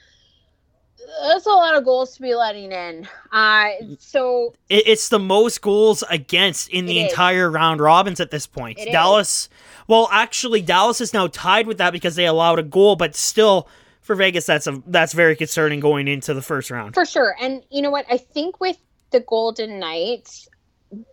[1.23, 3.07] That's a lot of goals to be letting in.
[3.31, 3.69] Uh,
[3.99, 7.11] so It, it's the most goals against in the It is.
[7.11, 8.79] entire round robins at this point.
[8.79, 8.91] It is.
[8.91, 9.49] Dallas,
[9.87, 13.67] well, actually, Dallas is now tied with that because they allowed a goal, but still,
[14.01, 16.93] for Vegas, that's a that's very concerning going into the first round.
[16.95, 17.35] For sure.
[17.41, 18.05] And you know what?
[18.09, 18.77] I think with
[19.11, 20.47] the Golden Knights,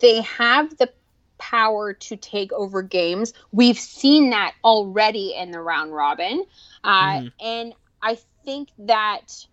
[0.01, 0.91] they have the
[1.39, 3.35] power to take over games.
[3.53, 6.45] We've seen that already in the round robin.
[6.83, 7.33] Uh, Mhm.
[7.41, 9.47] And I think that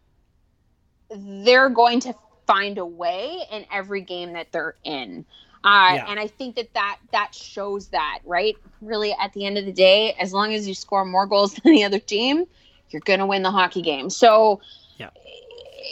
[1.16, 5.26] they're going to find a way in every game that they're in.
[5.64, 6.06] Uh, Yeah.
[6.10, 8.58] And I think that, that that shows that, right?
[8.82, 11.74] Really, at the end of the day, as long as you score more goals than
[11.74, 12.46] the other team,
[12.90, 14.10] you're going to win the hockey game.
[14.10, 14.62] So,
[14.98, 15.10] Yeah.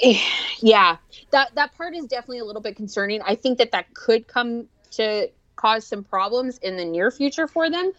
[0.60, 0.98] yeah,
[1.32, 3.22] that that part is definitely a little bit concerning.
[3.22, 7.70] I think that that could come to cause some problems in the near future for
[7.70, 7.92] them.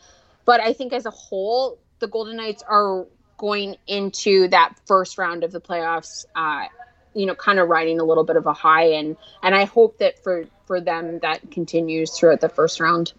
[0.44, 3.06] But I think as a whole, the Golden Knights are
[3.38, 6.66] going into that first round of the playoffs, uh,
[7.14, 9.98] you know, kind of riding a little bit of a high, and and I hope
[9.98, 13.12] that for for them that continues throughout the first round.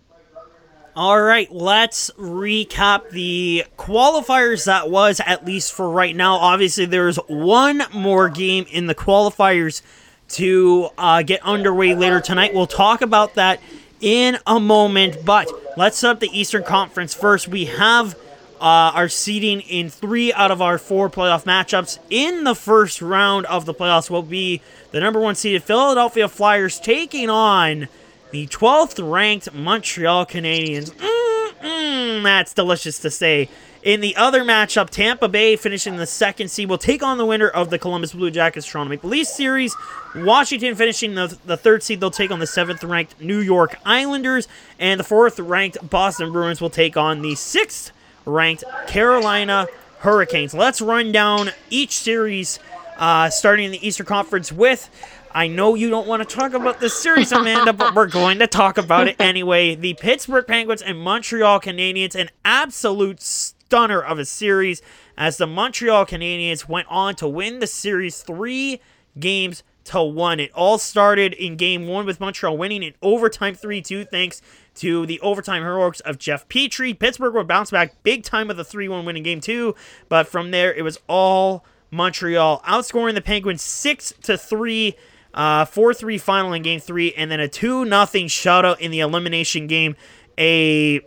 [0.96, 6.36] All right, let's recap the qualifiers that was, at least for right now.
[6.36, 9.82] Obviously, there's one more game in the qualifiers
[10.30, 12.54] to uh, get underway later tonight.
[12.54, 13.60] We'll talk about that
[14.02, 17.48] in a moment, but let's set up the Eastern Conference first.
[17.48, 18.16] We have
[18.64, 22.00] uh, seeding in three out of our four playoff matchups.
[22.10, 24.62] In the first round of the playoffs will be
[24.92, 27.90] the number one seeded Philadelphia Flyers taking on
[28.32, 30.92] the 12th ranked Montreal Canadiens.
[30.92, 33.50] Mm-mm, that's delicious to say.
[33.84, 37.50] In the other matchup, Tampa Bay finishing the second seed will take on the winner
[37.50, 39.76] of the Columbus Blue Jackets Toronto Maple Leafs series.
[40.16, 44.48] Washington finishing the, the third seed, they'll take on the seventh ranked New York Islanders.
[44.80, 47.92] And the fourth ranked Boston Bruins will take on the sixth
[48.26, 49.68] ranked Carolina
[50.00, 50.54] Hurricanes.
[50.54, 52.60] Let's run down each series,
[52.98, 54.90] uh, starting in the Eastern Conference with.
[55.36, 58.48] I know you don't want to talk about this series, Amanda, but we're going to
[58.48, 59.74] talk about it anyway.
[59.74, 64.84] The Pittsburgh Penguins and Montreal Canadiens, an absolute stunner of a series,
[65.18, 68.80] as the Montreal Canadiens went on to win the series three
[69.20, 70.40] games to one.
[70.40, 74.42] It all started in game one with Montreal winning in overtime 3 2, thanks
[74.76, 76.98] to the overtime heroics of Jeff Petry.
[76.98, 79.76] Pittsburgh would bounce back big time with a 3 1 win in game two,
[80.10, 84.96] but from there it was all Montreal outscoring the Penguins 6 to 3.
[85.36, 89.66] Uh, 4-3 final in game three, and then a 2 nothing shutout in the elimination
[89.66, 89.96] game.
[90.38, 91.02] A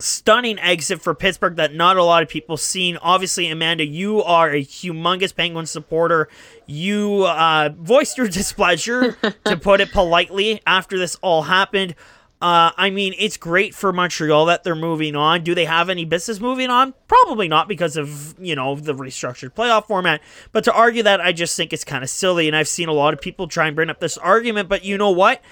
[0.00, 2.96] stunning exit for Pittsburgh that not a lot of people seen.
[2.98, 6.28] Obviously, Amanda, you are a humongous Penguin supporter.
[6.66, 9.12] You uh, voiced your displeasure,
[9.44, 11.94] to put it politely, after this all happened.
[12.40, 15.44] Uh, I mean, it's great for Montreal that they're moving on.
[15.44, 16.94] Do they have any business moving on?
[17.06, 20.22] Probably not because of, you know, the restructured playoff format.
[20.52, 22.46] But to argue that, I just think it's kind of silly.
[22.48, 24.70] And I've seen a lot of people try and bring up this argument.
[24.70, 25.42] But you know what?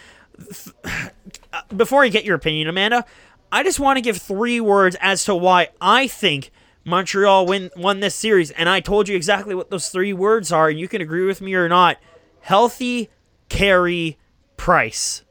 [1.76, 3.04] Before I get your opinion, Amanda,
[3.52, 6.50] I just want to give three words as to why I think
[6.84, 10.68] Montreal win won this series, and I told you exactly what those three words are,
[10.68, 11.98] and you can agree with me or not.
[12.40, 13.10] Healthy,
[13.48, 14.16] Carey,
[14.56, 15.22] price.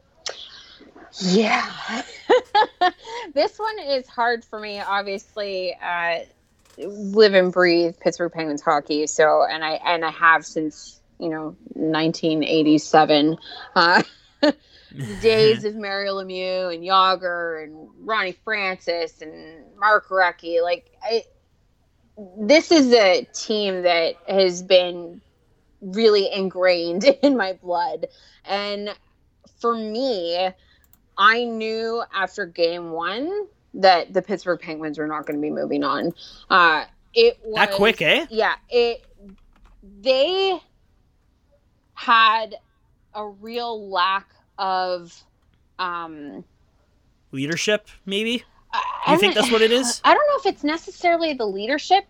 [1.19, 2.03] Yeah.
[3.33, 4.79] this one is hard for me.
[4.79, 6.19] Obviously, uh,
[6.77, 9.07] live and breathe Pittsburgh Penguins hockey.
[9.07, 13.37] So, and I and I have since you know 1987.
[13.75, 14.03] Uh,
[14.41, 14.55] the
[15.21, 20.61] days of Mario Lemieux and Jagr and Ronnie Francis and Mark Recchi.
[20.61, 21.23] Like, I,
[22.39, 25.21] this is a team that has been
[25.81, 28.07] really ingrained in my blood,
[28.45, 28.89] and
[29.59, 30.49] for me.
[31.17, 35.83] I knew after game one that the Pittsburgh Penguins were not going to be moving
[35.83, 36.13] on.
[36.49, 38.25] Uh, it was That quick, eh?
[38.29, 39.03] Yeah, it.
[40.01, 40.59] They
[41.93, 42.55] had
[43.13, 45.13] a real lack of.
[45.79, 46.43] Um,
[47.31, 48.43] Leadership, maybe?
[48.73, 50.01] I- You think that's what it is?
[50.03, 52.05] I don't know if it's necessarily the leadership.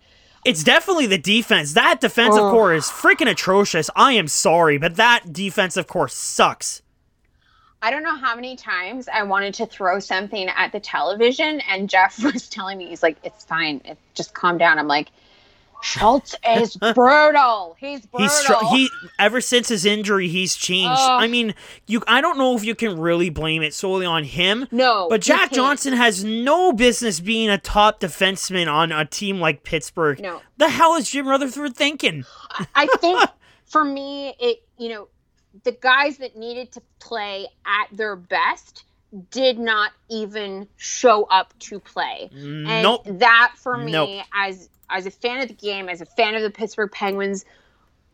[0.45, 1.73] It's definitely the defense.
[1.73, 2.51] That defensive Oh.
[2.51, 3.89] core is freaking atrocious.
[3.95, 6.81] I am sorry, but that defensive core sucks.
[7.81, 11.89] I don't know how many times I wanted to throw something at the television, and
[11.89, 15.09] Jeff was telling me, he's like, "It's fine, it, just calm down." I'm like,
[15.81, 17.75] Schultz is brutal.
[17.79, 18.27] He's brutal.
[18.27, 20.99] He's str- he ever since his injury, he's changed.
[20.99, 21.21] Ugh.
[21.21, 21.53] I mean,
[21.85, 24.67] you I don't know if you can really blame it solely on him.
[24.71, 25.51] no, But Jack.
[25.51, 30.19] Johnson has no business being a top defenseman on a team like Pittsburgh.
[30.19, 32.25] No, The hell is Jim Rutherford thinking?
[32.75, 33.21] I think
[33.65, 35.07] for me, it you know,
[35.63, 38.83] the guys that needed to play at their best
[39.31, 42.29] did not even show up to play.
[42.33, 43.03] And Nope.
[43.05, 44.25] that for me Nope.
[44.33, 47.43] as as a fan of the game, as a fan of the Pittsburgh Penguins,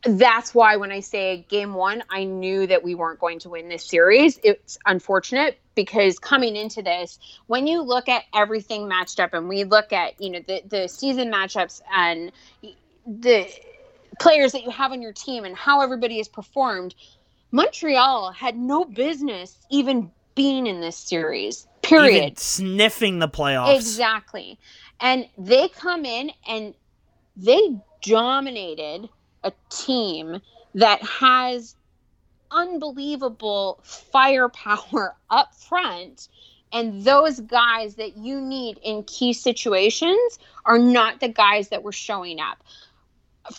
[0.03, 3.69] that's why when I say game 1, I knew that we weren't going to win
[3.69, 4.39] this series.
[4.43, 9.63] It's unfortunate because coming into this, when you look at everything matched up and we
[9.63, 12.31] look at, you know, the the season matchups and
[13.07, 13.47] the
[14.19, 16.93] players that you have on your team and how everybody has performed,
[17.53, 21.67] Montreal had no business even being in this series.
[21.83, 22.15] Period.
[22.15, 23.75] Even sniffing the playoffs.
[23.75, 24.57] Exactly.
[24.99, 26.73] And they come in and
[27.37, 29.07] they dominated
[29.43, 30.41] a team
[30.73, 31.75] that has
[32.49, 36.29] unbelievable firepower up front.
[36.71, 41.91] And those guys that you need in key situations are not the guys that were
[41.91, 42.63] showing up.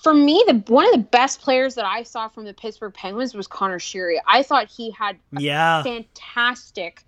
[0.02, 3.34] For me, the one of the best players that I saw from the Pittsburgh Penguins
[3.34, 4.16] was Conor Sheary.
[4.26, 5.82] I thought he had Yeah.
[5.82, 7.04] fantastic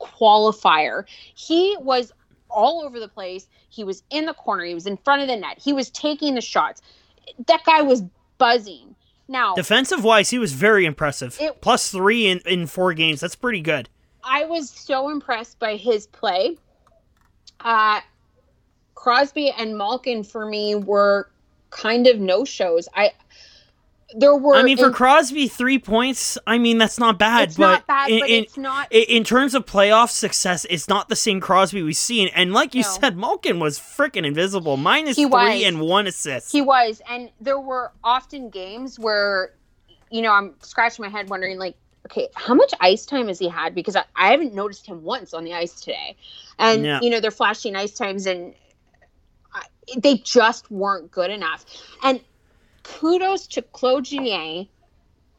[0.00, 1.04] qualifier.
[1.34, 2.12] He was
[2.50, 3.48] all over the place.
[3.68, 4.64] He was in the corner.
[4.64, 5.58] He was in front of the net.
[5.58, 6.80] He was taking the shots.
[7.46, 8.02] That guy was
[8.38, 8.94] buzzing.
[9.28, 11.36] Now, Defensive wise, he was very impressive.
[11.38, 13.20] It- Plus three in, in four games.
[13.20, 13.90] That's pretty good.
[14.24, 16.56] I was so impressed by his play.
[17.60, 18.00] Uh,
[18.94, 21.30] Crosby and Malkin for me were
[21.70, 22.88] kind of no shows.
[22.94, 23.12] I
[24.16, 24.54] there were.
[24.56, 26.38] I mean, for in- Crosby, three points.
[26.46, 27.48] I mean, that's not bad.
[27.48, 28.86] it's but not bad, in, but in, it's not.
[28.90, 32.28] in- in terms of playoff success, it's not the same Crosby we've seen.
[32.34, 32.88] And like you No.
[32.88, 34.78] said, Malkin was freaking invisible.
[34.78, 35.62] Minus He three was.
[35.64, 36.52] and one assist.
[36.52, 39.52] He was, and there were often games where,
[40.10, 43.48] you know, I'm scratching my head wondering, like, okay, how much ice time has he
[43.48, 43.74] had?
[43.74, 46.16] Because I, I haven't noticed him once on the ice today,
[46.58, 47.00] and Yeah.
[47.02, 48.54] you know they're flashing ice times, and
[49.96, 51.64] they just weren't good enough.
[52.02, 52.20] And
[52.82, 54.68] kudos to Claude Julien,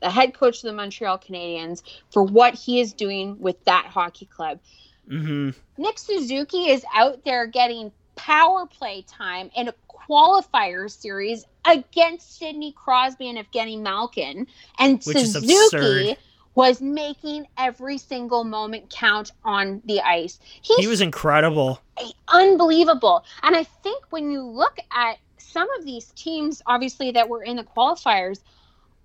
[0.01, 4.25] the head coach of the Montreal Canadiens, for what he is doing with that hockey
[4.25, 4.59] club.
[5.07, 12.37] hmm Nick Suzuki is out there getting power play time in a qualifier series against
[12.37, 14.47] Sidney Crosby and Evgeny Malkin.
[14.77, 16.17] And Which Suzuki.
[16.55, 20.39] Was making every single moment count on the ice.
[20.61, 21.81] He's He was incredible.
[22.27, 23.23] unbelievable.
[23.43, 27.57] And I think when you look at some of these teams, obviously, that were in
[27.57, 28.39] the qualifiers,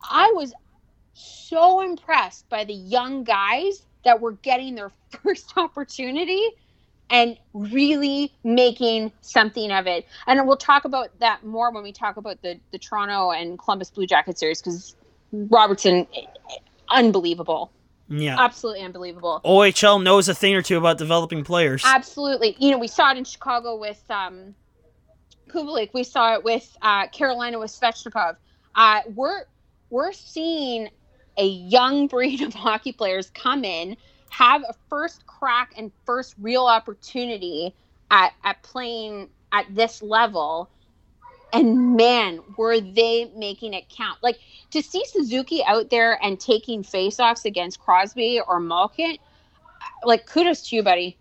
[0.03, 0.53] I was
[1.15, 4.91] so impressed by the young guys that were getting their
[5.23, 6.43] first opportunity
[7.11, 10.07] and really making something of it.
[10.27, 13.91] And we'll talk about that more when we talk about the, the Toronto and Columbus
[13.91, 14.97] Blue Jacket series because
[15.33, 16.07] Robertson,
[16.95, 17.73] unbelievable.
[18.09, 18.37] Yeah.
[18.39, 19.41] Absolutely unbelievable.
[19.45, 21.83] OHL knows a thing or two about developing players.
[21.85, 22.57] Absolutely.
[22.59, 24.55] You know, we saw it in Chicago with um,
[25.49, 25.91] Kubalik.
[25.95, 28.37] We saw it with uh, Carolina with Svechnikov.
[28.75, 29.45] Uh, we're
[29.91, 30.91] we're seeing
[31.39, 33.97] a young breed of hockey players come in,
[34.31, 37.75] have a first crack and first real opportunity
[38.11, 40.69] at at playing at this level.
[41.55, 44.19] And man, were they making it count.
[44.23, 44.39] Like
[44.73, 49.17] to see Suzuki out there and taking faceoffs against Crosby or Malkin,
[50.05, 51.17] like kudos to you, buddy.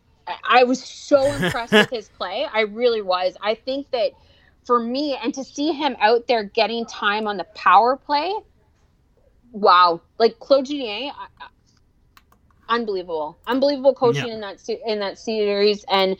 [0.49, 2.47] I- was so impressed with his play.
[2.51, 3.37] I really was.
[3.41, 4.11] I think that
[4.65, 8.33] for me, and to see him out there getting time on the power play,
[9.51, 10.01] wow!
[10.17, 11.11] Like Claude Julien,
[12.69, 14.33] unbelievable, unbelievable coaching Yeah.
[14.35, 15.83] in that in that series.
[15.89, 16.17] And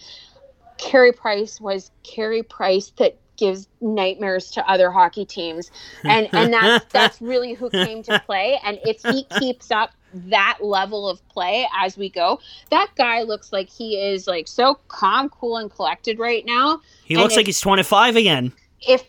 [0.77, 5.71] Carey Price was Carey Price that gives nightmares to other hockey teams,
[6.03, 8.59] and and that's that's really who came to play.
[8.63, 13.51] And if he keeps up that level of play as we go, that guy looks
[13.51, 16.79] like he is like so calm, cool, and collected right now.
[17.05, 18.51] he and looks if- like he's 25 again.
[18.87, 19.03] If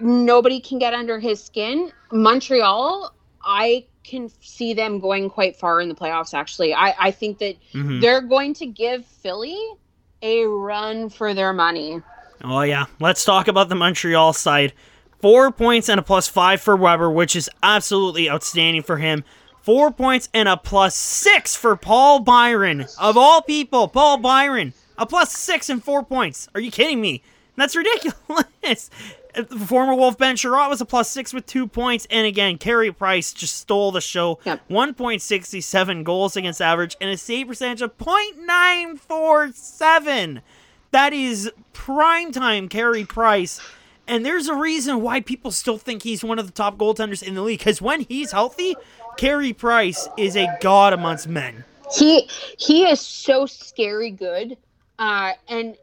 [0.00, 3.12] nobody can get under his skin, Montreal,
[3.44, 6.32] I can see them going quite far in the playoffs.
[6.34, 8.00] Actually, I I think that Mhm.
[8.00, 9.58] they're going to give Philly
[10.22, 12.00] a run for their money.
[12.42, 14.72] Oh yeah, let's talk about the Montreal side.
[15.20, 19.24] Four points and a plus five for Weber, which is absolutely outstanding for him.
[19.62, 22.86] Four points and a plus six for Paul Byron.
[22.98, 24.74] Of all people, Paul Byron.
[24.96, 26.48] A plus six and four points.
[26.54, 27.22] Are you kidding me?
[27.56, 28.90] That's ridiculous.
[29.34, 32.06] The former Wolf Ben Chiarot was a plus six with two points.
[32.08, 34.38] And again, Carey Price just stole the show.
[34.44, 34.68] Yep.
[34.70, 40.40] 1.67 goals against average and a save percentage of 0.947.
[40.90, 43.60] That is prime time Carey Price.
[44.06, 47.34] And there's a reason why people still think he's one of the top goaltenders in
[47.34, 47.58] the league.
[47.58, 48.74] Because when he's healthy,
[49.18, 51.64] Carey Price is a god amongst men.
[51.94, 52.28] He
[52.58, 54.56] he is so scary good,
[54.98, 55.76] uh, and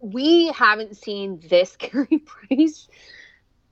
[0.00, 2.88] we haven't seen this Carey Price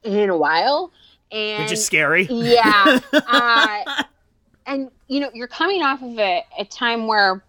[0.03, 0.93] in a while.
[1.33, 2.27] And Which is scary.
[2.31, 4.05] yeah, uh,
[4.67, 7.45] and you know, you're coming off of a, a time where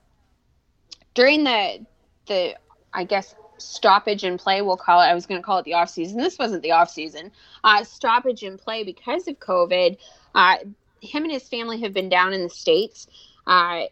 [1.14, 1.86] during the
[2.28, 2.56] the
[2.94, 5.74] I guess stoppage in play we'll call it i was going to call it the
[5.74, 6.18] off season.
[6.18, 7.32] This wasn't the off season.
[7.64, 9.98] Uh, stoppage in play because of covid
[10.36, 10.58] uh,
[11.02, 13.08] him and his family have been down in the states.
[13.48, 13.84] Uh,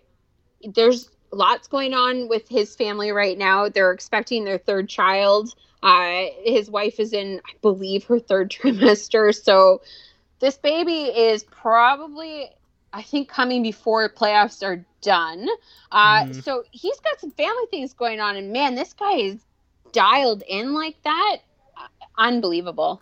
[0.63, 3.69] there's lots going on with his family right now.
[3.69, 5.55] They're expecting their third child.
[5.81, 9.33] Uh, his wife is in i believe her third trimester.
[9.33, 9.81] So
[10.39, 12.49] this baby is probably
[12.93, 15.47] I think coming before playoffs are done.
[15.91, 16.43] Uh, mm.
[16.43, 19.39] So he's got some family things going on, and man, this guy is
[19.91, 21.37] dialed in like that,
[22.17, 23.01] unbelievable.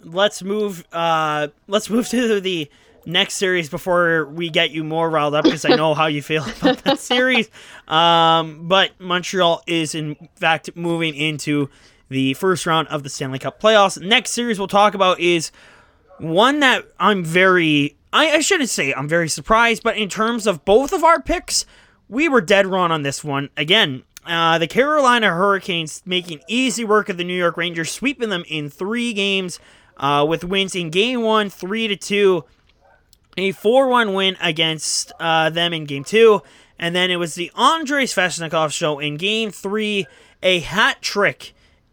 [0.00, 0.86] Let's move.
[0.92, 2.70] Uh, let's move to the
[3.06, 6.44] next series before we get you more riled up because I know how you feel
[6.60, 7.48] about that series.
[7.86, 11.70] Um, but Montreal is in fact moving into
[12.08, 14.00] the first round of the Stanley Cup playoffs.
[14.00, 15.52] Next series we'll talk about is
[16.18, 17.96] one that I'm very.
[18.16, 21.66] I, I shouldn't say I'm very surprised, but in terms of both of our picks,
[22.08, 23.50] we were dead wrong on this one.
[23.58, 28.42] Again, uh, the Carolina Hurricanes making easy work of the New York Rangers, sweeping them
[28.48, 29.60] in three games
[29.98, 32.44] uh, with wins in Game One, three to two,
[33.36, 36.40] a four-one win against uh, them in Game Two,
[36.78, 40.06] and then it was the Andrei Svechnikov show in Game Three,
[40.42, 41.52] a hat trick,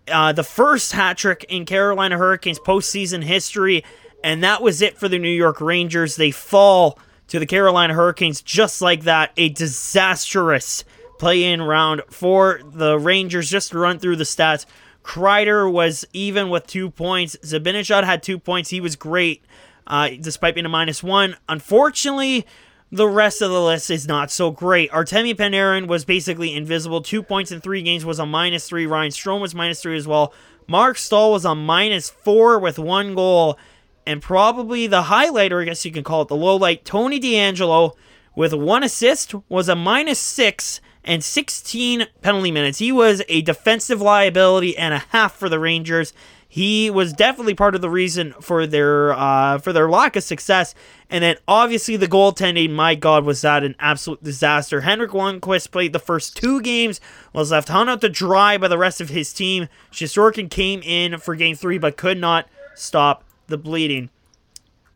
[0.09, 3.83] uh, the first hat trick in Carolina Hurricanes postseason history,
[4.23, 6.15] and that was it for the New York Rangers.
[6.15, 6.97] They fall
[7.27, 10.83] to the Carolina Hurricanes just like that, a disastrous
[11.19, 13.49] play in round for the Rangers.
[13.49, 14.65] Just to run through the stats,
[15.03, 17.35] Kreider was even with two points.
[17.43, 18.69] Zibanejad had two points.
[18.69, 19.43] He was great
[19.87, 21.35] uh, despite being a minus one.
[21.49, 22.45] Unfortunately,
[22.91, 24.91] the rest of the list is not so great.
[24.91, 27.01] Artemi Panarin was basically invisible.
[27.01, 28.85] Two points in three games was a minus three.
[28.85, 30.33] Ryan Strome was minus three as well.
[30.67, 33.57] Marc Staal was a minus four with one goal.
[34.05, 37.93] And probably the highlighter, I guess you can call it the low light, Tony DeAngelo
[38.35, 42.79] with one assist was a minus six and 16 penalty minutes.
[42.79, 46.13] He was a defensive liability and a half for the Rangers.
[46.47, 50.75] He was definitely part of the reason for their uh, for their lack of success.
[51.09, 54.81] And then obviously the goaltending, my God, was that an absolute disaster.
[54.81, 57.01] Henrik Lundqvist played the first two games,
[57.33, 59.67] was left hung out to dry by the rest of his team.
[59.91, 63.23] Shesterkin came in for game three, but could not stop
[63.53, 64.09] the bleeding.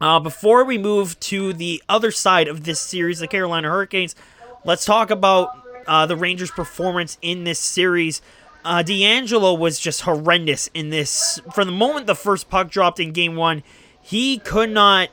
[0.02, 4.16] Uh, before we move to the other side of this series, the Carolina Hurricanes,
[4.66, 5.52] let's talk about
[5.86, 8.20] uh, the Rangers' performance in this series.
[8.66, 11.40] Uh, DeAngelo was just horrendous in this.
[11.54, 13.62] From the moment the first puck dropped in game one,
[14.02, 15.10] he could not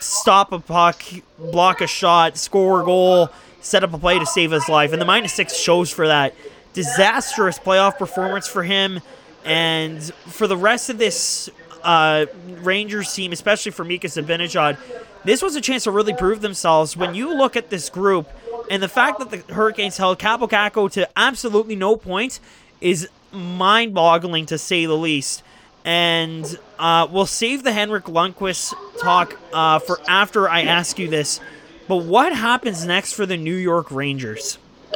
[0.00, 1.02] stop a puck,
[1.38, 3.30] block a shot, score a goal,
[3.60, 4.92] set up a play to save his life.
[4.92, 6.34] And the minus six shows for that.
[6.72, 9.00] Disastrous playoff performance for him.
[9.44, 11.48] And for the rest of this
[11.82, 12.26] uh,
[12.62, 14.78] Rangers team, especially for Mika Zibanejad,
[15.24, 16.96] this was a chance to really prove themselves.
[16.96, 18.28] When you look at this group,
[18.70, 22.40] and the fact that the Hurricanes held Kaapo Kakko to absolutely no points
[22.80, 25.42] is mind boggling to say the least.
[25.84, 31.40] And uh, we'll save the Henrik Lundqvist talk uh, for after I ask you this.
[31.86, 34.58] But what happens next for the New York Rangers?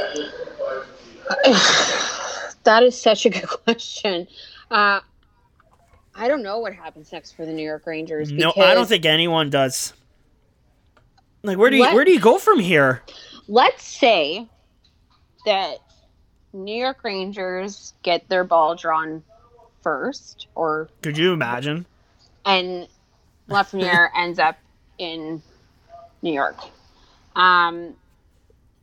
[2.64, 4.28] that is such a good question.
[4.70, 5.00] Uh,
[6.14, 8.30] I don't know what happens next for the New York Rangers.
[8.30, 9.92] No, I don't think anyone does.
[11.42, 13.02] Like, where do you where do you go from here?
[13.48, 14.48] let's say
[15.44, 15.78] that
[16.52, 19.22] New York Rangers get their ball drawn
[19.82, 21.86] first, or could you imagine?
[22.44, 22.88] And
[23.48, 24.56] Lafreniere ends up
[24.98, 25.42] in
[26.22, 26.56] New York.
[27.34, 27.94] Um,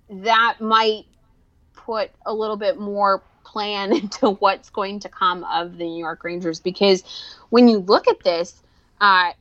[0.10, 1.06] that might
[1.74, 6.24] put a little bit more plan into what's going to come of the New York
[6.24, 7.04] Rangers because
[7.50, 8.62] when you look at this,
[9.02, 9.32] uh,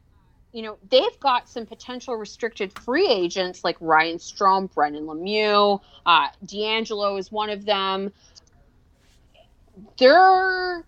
[0.53, 6.29] you know, they've got some potential restricted free agents like Ryan Strome, Brendan Lemieux, uh,
[6.47, 8.13] DeAngelo is one of them.
[9.99, 10.85] There,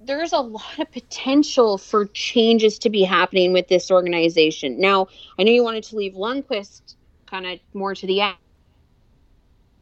[0.00, 4.80] there's a lot of potential for changes to be happening with this organization.
[4.80, 5.06] Now,
[5.38, 8.36] I know you wanted to leave Lundqvist kind of more to the end.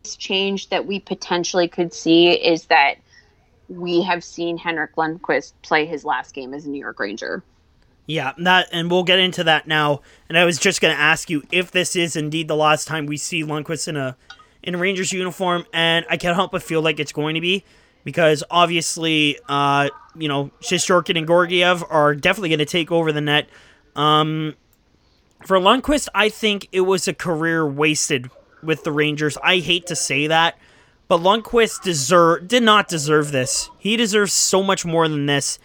[0.02, 2.96] Change that we potentially could see is that
[3.68, 7.42] we have seen Henrik Lundqvist play his last game as a New York Ranger.
[8.06, 10.00] Yeah, that and we'll get into that now.
[10.28, 13.06] And I was just going to ask you if this is indeed the last time
[13.06, 14.16] we see Lundqvist in a
[14.62, 17.64] in a Rangers uniform, and I can't help but feel like it's going to be
[18.04, 23.20] because obviously, uh, you know, Shesterkin and Georgiev are definitely going to take over the
[23.20, 23.48] net.
[23.94, 24.56] Um,
[25.46, 28.30] for Lundqvist, I think it was a career wasted
[28.62, 29.36] with the Rangers.
[29.42, 30.58] I hate to say that,
[31.08, 33.70] but Lundqvist deserve did not deserve this.
[33.78, 35.58] He deserves so much more than this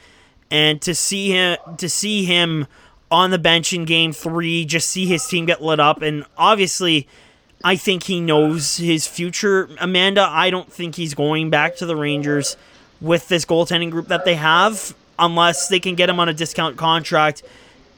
[0.50, 2.68] and to see him to see him
[3.10, 6.02] on the bench in game three, just see his team get lit up.
[6.02, 7.08] And obviously,
[7.64, 9.70] I think he knows his future.
[9.80, 12.58] Amanda, I don't think he's going back to the Rangers
[13.00, 16.78] with this goaltending group that they have, unless they can get him on a discount
[16.78, 17.44] contract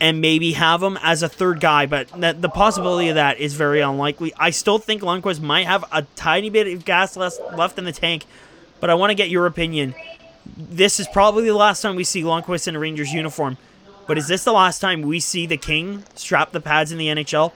[0.02, 1.86] and maybe have him as a third guy.
[1.86, 4.34] But that, the possibility of that is very unlikely.
[4.38, 8.26] I still think Lundqvist might have a tiny bit of gas left in the tank,
[8.80, 9.96] but I want to get your opinion.
[10.58, 13.58] This is probably the last time we see Lundqvist in a Rangers uniform.
[14.08, 17.08] But is this the last time we see the King strap the pads in the
[17.08, 17.52] NHL?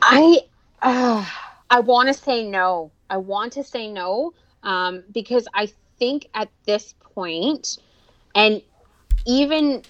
[0.00, 0.42] I
[0.82, 1.28] uh,
[1.68, 2.92] I want to say no.
[3.10, 4.32] I want to say no
[4.62, 7.78] um, because I think at this point,
[8.36, 8.62] and
[9.26, 9.82] even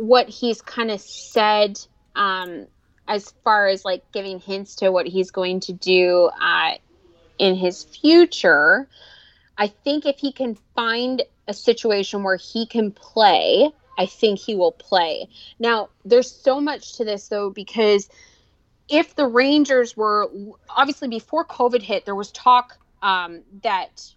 [0.00, 1.78] what he's kind of said
[2.16, 2.66] um,
[3.06, 6.72] as far as like giving hints to what he's going to do uh,
[7.38, 8.88] in his future,
[9.58, 14.54] I think if he can find a situation where he can play, I think he
[14.54, 15.28] will play.
[15.58, 18.08] Now, there's so much to this though because
[18.88, 20.30] if the Rangers were
[20.70, 24.14] obviously before COVID hit, there was talk um, that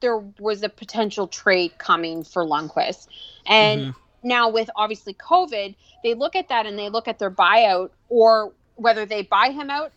[0.00, 3.06] there was a potential trade coming for Lundqvist,
[3.46, 4.01] and mm-hmm.
[4.22, 8.52] Now with obviously COVID, they look at that and they look at their buyout or
[8.76, 9.92] whether they buy him out,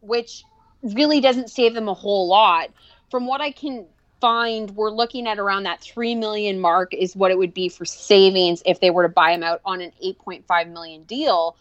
[0.00, 0.44] which
[0.82, 2.70] really doesn't save them a whole lot.
[3.10, 3.86] From what I can
[4.20, 7.84] find, we're looking at around that three million mark is what it would be for
[7.84, 11.56] savings if they were to buy him out on an 8.5 million deal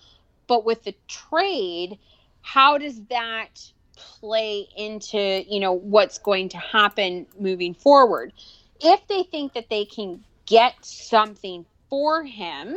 [0.52, 1.98] but with the trade,
[2.42, 8.34] how does that play into, you know, what's going to happen moving forward?
[8.82, 12.76] If they think that they can get something for him,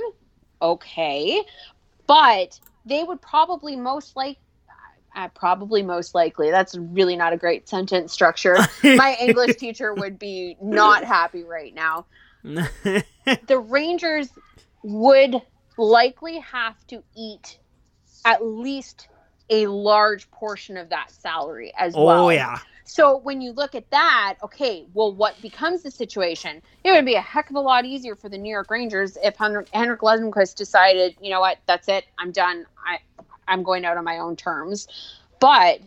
[0.60, 1.42] okay,
[2.06, 4.36] but they would probably most like
[5.16, 6.50] uh, probably most likely.
[6.50, 8.58] That's really not a great sentence structure.
[8.82, 12.06] My English teacher would be not happy right now.
[12.42, 14.28] the Rangers
[14.82, 15.40] would
[15.78, 17.58] likely have to eat
[18.24, 19.08] at least
[19.50, 22.26] a large portion of that salary as oh, well.
[22.26, 22.58] Oh yeah.
[22.84, 26.60] So when you look at that, okay, well, what becomes the situation?
[26.84, 29.36] It would be a heck of a lot easier for the New York Rangers if
[29.36, 32.66] Henrik, Lundqvist decided, you know what, that's it, I'm done.
[32.86, 32.98] I,
[33.48, 34.86] I'm going out on my own terms.
[35.40, 35.80] But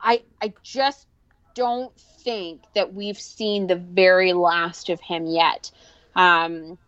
[0.00, 1.06] I, I just
[1.54, 1.94] don't
[2.24, 5.70] think that we've seen the very last of him yet.
[6.16, 6.78] Um,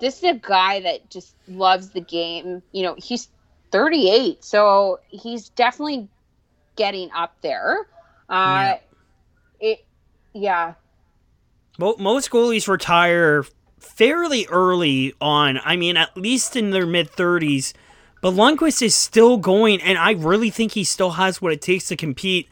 [0.00, 2.62] this is a guy that just loves the game.
[2.72, 3.28] You know, he's
[3.70, 4.44] 38.
[4.44, 6.08] So he's definitely
[6.76, 7.86] getting up there.
[8.28, 8.78] Uh, yeah.
[9.60, 9.84] It,
[10.32, 10.74] yeah.
[11.78, 13.44] Most goalies retire
[13.78, 15.58] fairly early on.
[15.64, 17.72] I mean, at least in their mid 30s.
[18.20, 21.88] But Lundqvist is still going, and I really think he still has what it takes
[21.88, 22.48] to compete.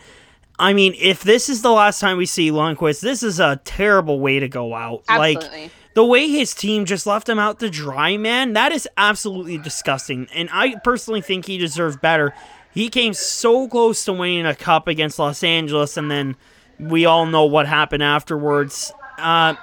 [0.58, 4.18] I mean, if this is the last time we see Lundqvist, this is a terrible
[4.18, 5.04] way to go out.
[5.08, 5.62] Absolutely.
[5.62, 9.58] Like, the way his team just left him out to dry, man, that is absolutely
[9.58, 10.28] disgusting.
[10.34, 12.34] And I personally think he deserved better.
[12.72, 16.36] He came so close to winning a cup against Los Angeles, and then
[16.78, 18.92] we all know what happened afterwards.
[19.18, 19.54] Uh,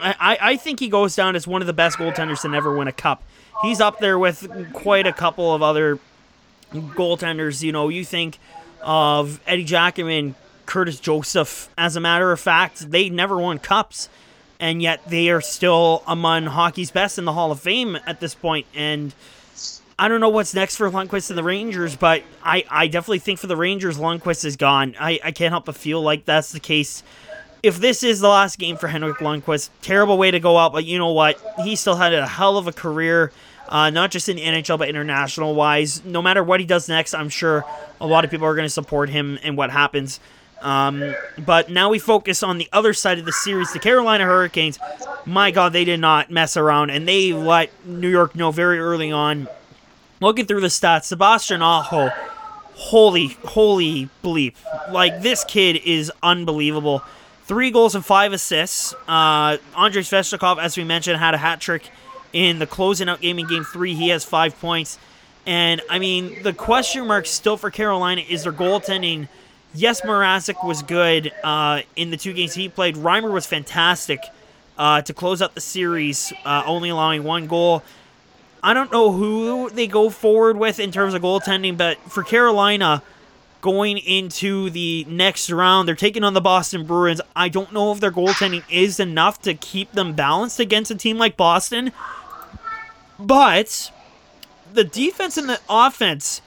[0.00, 2.88] I, I think he goes down as one of the best goaltenders to never win
[2.88, 3.22] a cup.
[3.62, 5.98] He's up there with quite a couple of other
[6.72, 7.62] goaltenders.
[7.62, 8.38] You know, you think
[8.80, 10.34] of Eddie Giacomin,
[10.66, 11.70] Curtis Joseph.
[11.78, 14.08] As a matter of fact, they never won cups
[14.62, 18.32] and yet they are still among hockey's best in the Hall of Fame at this
[18.32, 18.64] point.
[18.72, 19.12] And
[19.98, 23.38] I don't know what's next for Lundqvist and the Rangers, but I, I definitely think
[23.38, 24.94] for the Rangers, Lundqvist is gone.
[24.98, 27.02] I, I can't help but feel like that's the case.
[27.62, 30.84] If this is the last game for Henrik Lundqvist, terrible way to go out, but
[30.84, 31.40] you know what?
[31.62, 33.32] He still had a hell of a career.
[33.68, 36.04] Uh, not just in the NHL but international wise.
[36.04, 37.64] No matter what he does next, I'm sure
[38.00, 40.20] a lot of people are going to support him and what happens.
[40.60, 43.72] Um, but now we focus on the other side of the series.
[43.72, 44.78] The Carolina Hurricanes,
[45.26, 49.10] my God, they did not mess around, and they let New York know very early
[49.10, 49.48] on.
[50.22, 52.10] Looking through the stats, Sebastian Aho,
[52.74, 54.54] holy, holy bleep.
[54.90, 57.02] Like, this kid is unbelievable.
[57.44, 58.94] Three goals and five assists.
[59.08, 61.90] Uh, Andrei Svechnikov, as we mentioned, had a hat trick
[62.32, 63.94] in the closing out game in game three.
[63.94, 64.98] He has five points.
[65.44, 69.28] And, I mean, the question mark still for Carolina is their goaltending–
[69.74, 72.96] yes, Mrazek was good uh, in the two games he played.
[72.96, 74.20] Reimer was fantastic
[74.78, 77.82] uh, to close out the series, uh, only allowing one goal.
[78.62, 83.02] I don't know who they go forward with in terms of goaltending, but for Carolina,
[83.60, 87.20] going into the next round, they're taking on the Boston Bruins.
[87.34, 91.18] I don't know if their goaltending is enough to keep them balanced against a team
[91.18, 91.92] like Boston,
[93.18, 93.90] but
[94.72, 96.40] the defense and the offense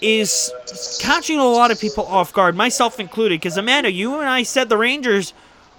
[0.00, 0.52] is
[1.00, 3.40] catching a lot of people off guard, myself included.
[3.40, 5.32] Because Amanda, you and I said the Rangers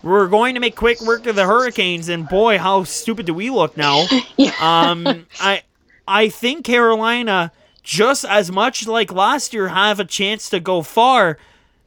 [0.04, 3.50] were going to make quick work of the Hurricanes, and boy, how stupid do we
[3.50, 4.06] look now?
[4.38, 4.52] yeah.
[4.60, 5.64] Um, I
[6.08, 7.52] I think Carolina,
[7.82, 11.38] just as much like last year, have a chance to go far.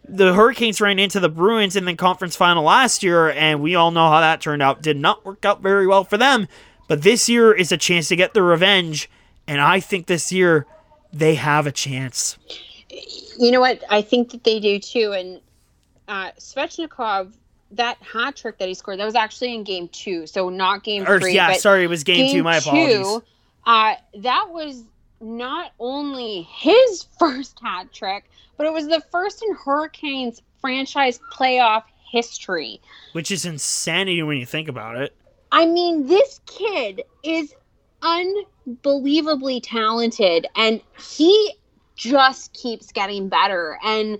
[0.08, 3.90] The Hurricanes ran into the Bruins in the conference final last year, and we all
[3.90, 4.82] know how that turned out.
[4.82, 6.48] Did not work out very well for them.
[6.88, 9.10] But this year is a chance to get the revenge,
[9.46, 10.66] and I think this year
[11.12, 12.38] they have a chance.
[13.38, 13.82] You know what?
[13.90, 15.12] I think that they do too.
[15.12, 15.40] And
[16.08, 17.32] uh, Svechnikov,
[17.72, 21.04] that hat trick that he scored, that was actually in game two, so not game
[21.06, 21.34] Or, three.
[21.34, 22.42] yeah, sorry, it was game, two.
[22.42, 23.22] My apologies.
[23.66, 24.84] uh, that was
[25.20, 31.82] not only his first hat trick, but it was the first in Hurricanes franchise playoff
[32.10, 32.80] history.
[33.12, 35.14] Which is insanity when you think about it.
[35.52, 37.54] I mean, this kid is
[38.02, 41.54] unbelievably talented, and he
[41.96, 43.78] just keeps getting better.
[43.84, 44.18] And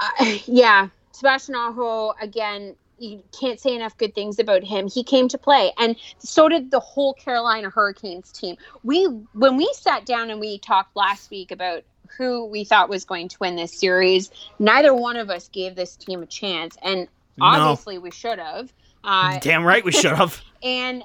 [0.00, 0.88] uh, yeah,
[1.22, 2.74] Sebastian Aho again.
[2.98, 4.88] You can't say enough good things about him.
[4.88, 8.56] He came to play, and so did the whole Carolina Hurricanes team.
[8.82, 9.04] We,
[9.34, 11.84] when we sat down and we talked last week about
[12.18, 15.96] who we thought was going to win this series, neither one of us gave this
[15.96, 17.08] team a chance, and
[17.38, 17.46] No.
[17.46, 18.72] obviously we should have.
[19.04, 20.40] Uh, Damn right we should have.
[20.62, 21.02] and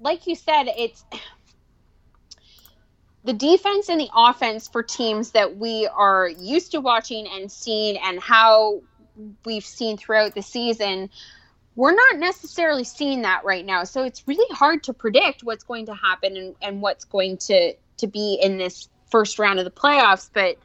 [0.00, 1.04] like you said, it's
[3.24, 7.96] the defense and the offense for teams that we are used to watching and seeing
[7.98, 8.80] and how
[9.44, 11.10] we've seen throughout the season.
[11.74, 13.84] We're not necessarily seeing that right now.
[13.84, 17.74] So it's really hard to predict what's going to happen and, and what's going to,
[17.98, 20.30] to be in this first round of the playoffs.
[20.32, 20.56] But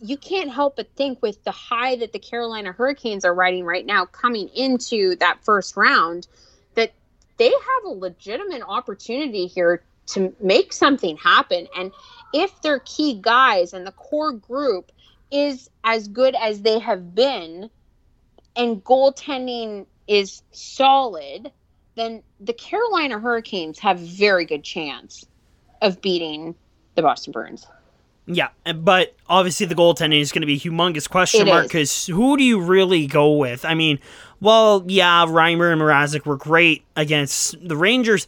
[0.00, 3.84] you can't help but think with the high that the Carolina Hurricanes are riding right
[3.84, 6.28] now coming into that first round
[6.74, 6.92] that
[7.38, 11.66] they have a legitimate opportunity here to make something happen.
[11.76, 11.92] And
[12.32, 14.92] if their key guys and the core group
[15.30, 17.70] is as good as they have been
[18.58, 21.50] and goaltending is solid,
[21.94, 25.24] then the Carolina Hurricanes have very good chance
[25.80, 26.54] of beating
[26.96, 27.66] the Boston Bruins.
[28.26, 32.06] Yeah, but obviously the goaltending is going to be a humongous question It mark because
[32.08, 33.64] who do you really go with?
[33.64, 34.00] I mean,
[34.40, 38.26] well, yeah, Reimer and Mrazek were great against the Rangers.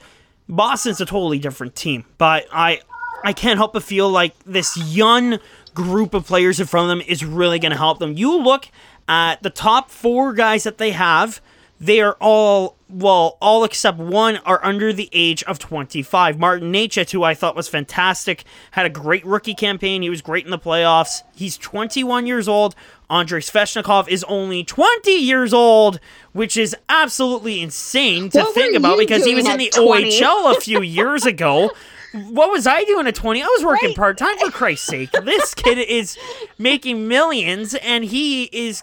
[0.49, 2.81] Boston's a totally different team, but I,
[3.25, 5.39] I can't help but feel like this young
[5.75, 8.15] group of players in front of them is really going to help them.
[8.15, 8.69] You look
[9.11, 11.43] at the top four guys that they have.
[11.81, 16.39] They are all, well, all except one are under the age of 25.
[16.39, 20.03] Martin Necas, who I thought was fantastic, had a great rookie campaign.
[20.03, 21.23] He was great in the playoffs.
[21.35, 22.75] He's 21 years old.
[23.09, 25.99] Andrei Svechnikov is only 20 years old,
[26.33, 30.21] which is absolutely insane to What think about because he was in the 20?
[30.21, 31.71] OHL a few years ago.
[32.13, 33.43] What was I doing at 20?
[33.43, 33.97] I was working Right.
[33.97, 35.11] part time for Christ's sake.
[35.13, 36.17] This kid is
[36.59, 38.83] making millions and he is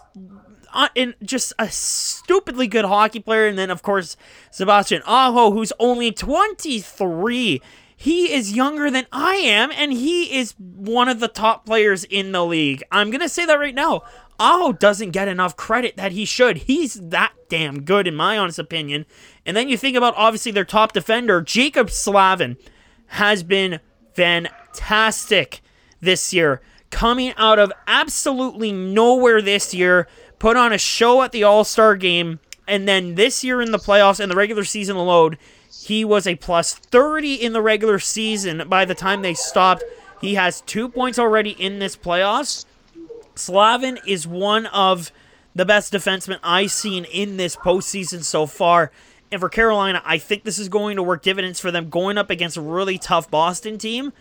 [0.72, 3.46] uh, in just a stupidly good hockey player.
[3.46, 4.16] And then, of course,
[4.50, 7.60] Sebastian Aho, who's only 23.
[8.00, 12.30] He is younger than I am, and he is one of the top players in
[12.30, 12.82] the league.
[12.92, 14.02] I'm going to say that right now.
[14.38, 16.58] Aho doesn't get enough credit that he should.
[16.58, 19.04] He's that damn good, in my honest opinion.
[19.44, 22.56] And then you think about, obviously, their top defender, Jaccob Slavin,
[23.08, 23.80] has been
[24.14, 25.60] fantastic
[26.00, 26.60] this year.
[26.90, 30.08] Coming out of absolutely nowhere this year,
[30.38, 33.78] put on a show at the All Star game, and then this year in the
[33.78, 35.36] playoffs and the regular season alone,
[35.70, 39.84] he was a plus 30 in the regular season by the time they stopped.
[40.20, 42.64] He has two points already in this playoffs.
[43.34, 45.12] Slavin is one of
[45.54, 48.90] the best defensemen I've seen in this postseason so far.
[49.30, 52.30] And for Carolina, I think this is going to work dividends for them going up
[52.30, 54.12] against a really tough Boston team.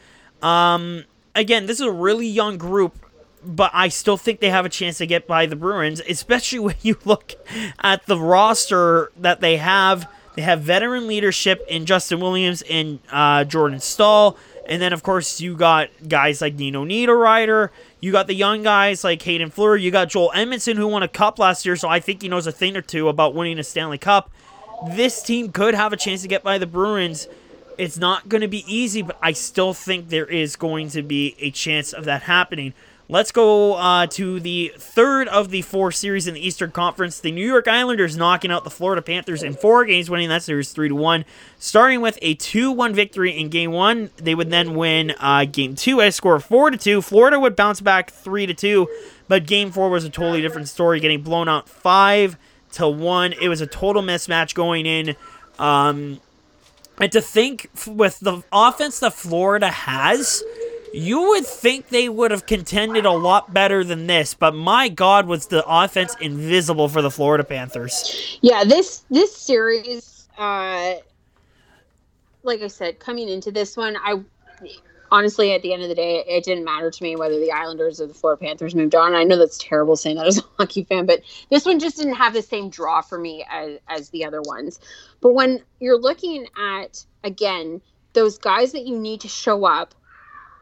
[0.41, 2.97] Um, again, this is a really young group,
[3.43, 6.75] but I still think they have a chance to get by the Bruins, especially when
[6.81, 7.35] you look
[7.79, 10.09] at the roster that they have.
[10.35, 14.37] They have veteran leadership in Justin Williams and uh, Jordan Staal.
[14.67, 17.69] And then, of course, you got guys like Nino Niederreiter.
[18.01, 19.81] You got the young guys like Haydn Fleury.
[19.81, 22.45] You got Joel Edmundson, who won a cup last year, so I think he knows
[22.45, 24.29] a thing or two about winning a Stanley Cup.
[24.85, 27.27] This team could have a chance to get by the Bruins.
[27.77, 31.35] It's not going to be easy, but I still think there is going to be
[31.39, 32.73] a chance of that happening.
[33.09, 37.21] Let's go uh, to the third of the four series in the Eastern Conference.
[37.21, 40.73] The New York Islanders knocking out the Florida Panthers in four games, winning that series
[40.73, 41.23] three to one.
[41.57, 46.01] Starting with a two-one victory in Game One, they would then win uh, Game Two
[46.01, 47.01] at a score of four to two.
[47.01, 48.89] Florida would bounce back three to two,
[49.29, 52.37] but Game Four was a totally different story, getting blown out five
[52.77, 53.33] to one.
[53.33, 55.15] It was a total mismatch going in.
[55.59, 56.19] Um,
[56.99, 60.43] and to think with the offense that Florida has,
[60.93, 65.27] you would think they would have contended a lot better than this, but my God,
[65.27, 68.39] was the offense invisible for the Florida Panthers.
[68.41, 70.95] Yeah, this this series, uh,
[72.43, 74.21] like I said, coming into this one, I
[75.11, 78.01] honestly, at the end of the day, it didn't matter to me whether the Islanders
[78.01, 79.15] or the Florida Panthers moved on.
[79.15, 82.15] I know that's terrible saying that as a hockey fan, but this one just didn't
[82.15, 84.79] have the same draw for me as, as the other ones.
[85.21, 87.81] But when you're looking at, again,
[88.13, 89.93] those guys that you need to show up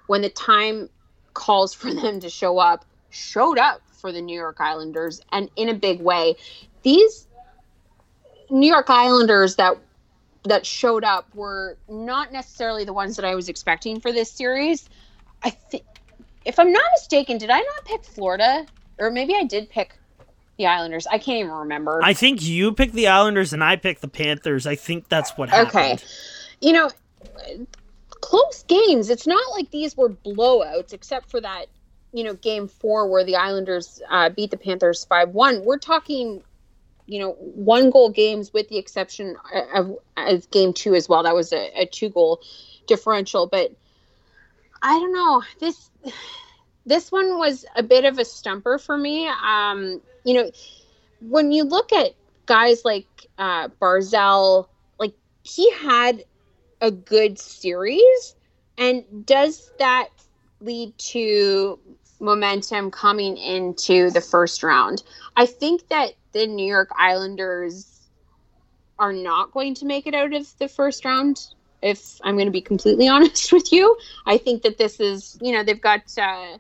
[0.08, 0.90] when the time
[1.34, 5.70] calls for them to show up, showed up for the New York Islanders and in
[5.70, 6.36] a big way.
[6.84, 7.28] These
[8.50, 9.78] New York Islanders that
[10.46, 14.90] that showed up were not necessarily the ones that I was expecting for this series.
[15.44, 15.84] I think,
[16.46, 18.66] if I'm not mistaken, did I not pick Florida,
[19.00, 19.98] or maybe I did pick
[20.58, 21.08] the Islanders?
[21.08, 22.00] I can't even remember.
[22.04, 24.66] I think you picked the Islanders and I picked the Panthers.
[24.68, 25.70] I think that's what happened.
[25.70, 25.98] Okay,
[26.62, 26.90] you know,
[28.22, 29.10] close games.
[29.10, 31.66] It's not like these were blowouts, except for that,
[32.14, 35.66] you know, game four where the Islanders uh, beat the Panthers five one.
[35.66, 36.44] We're talking
[37.08, 39.36] you know, one goal games with the exception
[39.74, 41.24] of, of game two as well.
[41.24, 42.42] That was a, a two goal
[42.88, 43.48] differential.
[43.48, 43.72] But
[44.82, 45.44] I don't know.
[45.60, 45.90] This
[46.86, 49.28] this one was a bit of a stumper for me.
[49.28, 50.52] Um, you know,
[51.22, 52.14] when you look at
[52.46, 53.08] guys like
[53.38, 54.68] uh, Barzal,
[55.00, 55.14] like
[55.44, 56.24] he had
[56.82, 58.36] a good series,
[58.78, 60.10] and does that
[60.62, 61.80] lead to
[62.20, 65.04] momentum coming into the first round?
[65.36, 68.02] I think that the New York Islanders
[69.00, 71.42] are not going to make it out of the first round.
[71.82, 75.54] If I'm going to be completely honest with you, I think that this is, you
[75.54, 76.58] know, they've got uh,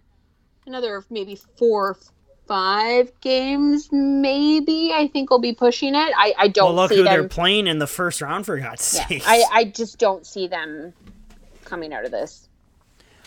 [0.65, 1.97] another maybe four,
[2.47, 4.93] five games, maybe.
[4.93, 6.13] I think we'll be pushing it.
[6.15, 6.67] I, I don't.
[6.67, 7.05] Well, look who them...
[7.05, 9.23] they're playing in the first round for God's sake.
[9.25, 10.93] I, I just don't see them
[11.65, 12.47] coming out of this.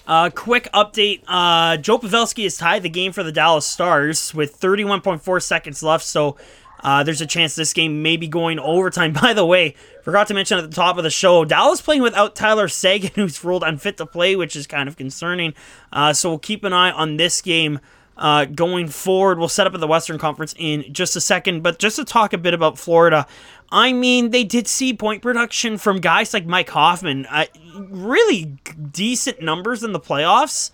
[0.09, 4.59] Uh, quick update: uh, Joe Pavelski has tied the game for the Dallas Stars with
[4.59, 6.39] 31.4 seconds left, so
[6.81, 9.13] uh, there's a chance this game may be going overtime.
[9.21, 12.35] By the way, forgot to mention at the top of the show, Dallas playing without
[12.35, 15.53] Tyler Seguin, who's ruled unfit to play, which is kind of concerning.
[15.93, 17.79] Uh, so we'll keep an eye on this game.
[18.17, 21.63] Uh, going forward, we'll set up at the Western Conference in just a second.
[21.63, 23.29] But just to talk a bit about Florida,
[23.71, 27.27] I mean, they did see point production from guys like Mike Hoffman.
[27.27, 28.57] Uh, really
[28.93, 30.71] decent numbers in the playoffs.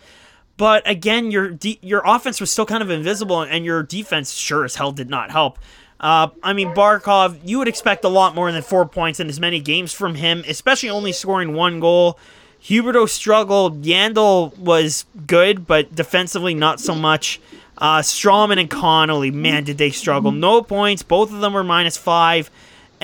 [0.56, 4.64] But again, your de- your offense was still kind of invisible, and your defense sure
[4.64, 5.58] as hell did not help.
[5.98, 9.40] Uh, I mean, Barkov, you would expect a lot more than four points in as
[9.40, 12.18] many games from him, especially only scoring one goal.
[12.62, 13.82] Huberdeau struggled.
[13.82, 17.40] Yandle was good, but defensively not so much.
[17.76, 20.30] Uh, Stralman and Connolly, man, did they struggle.
[20.30, 21.02] No points.
[21.02, 22.50] Both of them were minus five.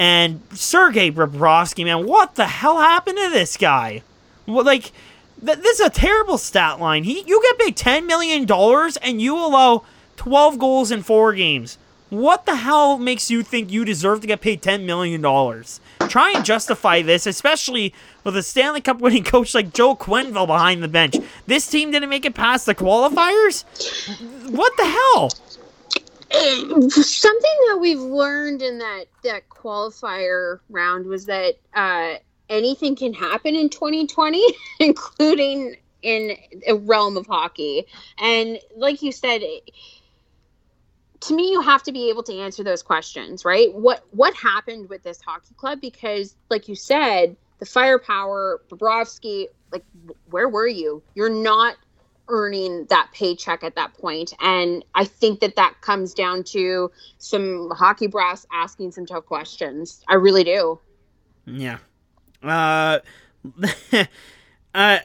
[0.01, 4.01] And Sergei Bobrovsky, man, what the hell happened to this guy?
[4.47, 4.93] Well, like,
[5.45, 7.05] th- this is a terrible stat line.
[7.05, 9.85] He, you get paid ten million dollars and you allow
[10.17, 11.77] twelve goals in four games.
[12.09, 15.83] What the hell makes you think you deserve to get paid ten million dollars?
[16.09, 17.93] Try and justify this, especially
[18.25, 21.17] with a Stanley Cup winning coach like Joe Quenneville behind the bench.
[21.47, 23.65] This team didn't make it past the qualifiers.
[24.51, 25.31] What the hell?
[26.33, 32.15] Something that we've learned in that that qualifier round was that uh,
[32.49, 34.43] anything can happen in 2020,
[34.81, 36.37] including in
[36.67, 37.87] a realm of hockey.
[38.19, 39.43] And like you said,
[41.21, 43.73] to me, you have to be able to answer those questions, right?
[43.75, 45.81] What what happened with this hockey club?
[45.81, 49.85] Because, like you said, the firepower, Bobrovsky, like
[50.31, 51.03] where were you?
[51.15, 51.77] You're not
[52.31, 54.33] earning that paycheck at that point.
[54.41, 60.03] And I think that that comes down to some hockey brass asking some tough questions.
[60.09, 60.79] I really do.
[61.47, 61.79] Yeah.
[62.43, 63.01] Uh,
[64.75, 64.99] uh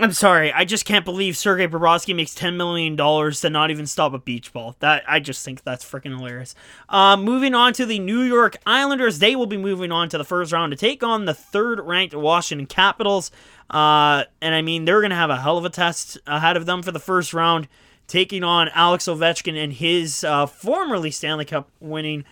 [0.00, 0.50] I'm sorry.
[0.50, 4.18] I just can't believe Sergei Bobrovsky makes ten million dollars to not even stop a
[4.18, 4.74] beach ball.
[4.78, 6.54] That I just think that's freaking hilarious.
[6.88, 10.24] Uh, moving on to the New York Islanders, they will be moving on to the
[10.24, 13.30] first round to take on the third-ranked Washington Capitals.
[13.68, 16.82] Uh, and I mean, they're gonna have a hell of a test ahead of them
[16.82, 17.68] for the first round,
[18.06, 22.24] taking on Alex Ovechkin and his uh, formerly Stanley Cup winning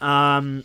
[0.00, 0.62] um,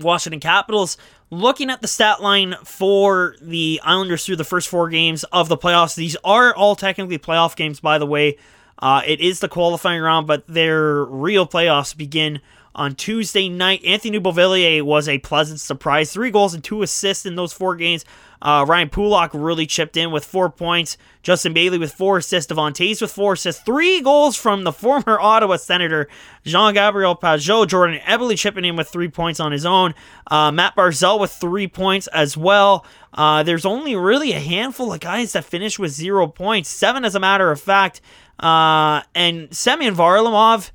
[0.00, 0.96] Washington Capitals
[1.30, 5.56] looking at the stat line for the Islanders through the first four games of the
[5.56, 8.36] playoffs, these are all technically playoff games, by the way.
[8.78, 12.40] Uh, it is the qualifying round, but their real playoffs begin
[12.78, 13.84] on Tuesday night.
[13.84, 16.12] Anthony Beauvillier was a pleasant surprise.
[16.12, 18.04] Three goals and two assists in those four games.
[18.40, 20.96] Uh, Ryan Pulock really chipped in with four points.
[21.24, 22.46] Justin Bailey with four assists.
[22.46, 23.62] Devon Toews with four assists.
[23.62, 26.08] Three goals from the former Ottawa Senator
[26.44, 27.66] Jean Gabriel Pageau.
[27.66, 29.92] Jordan Eberle chipping in with three points on his own.
[30.28, 32.86] Uh, Matt Barzal with three points as well.
[33.12, 36.68] Uh, there's only really a handful of guys that finished with zero points.
[36.68, 38.00] Seven, as a matter of fact.
[38.38, 40.70] Uh, and Semyon Varlamov.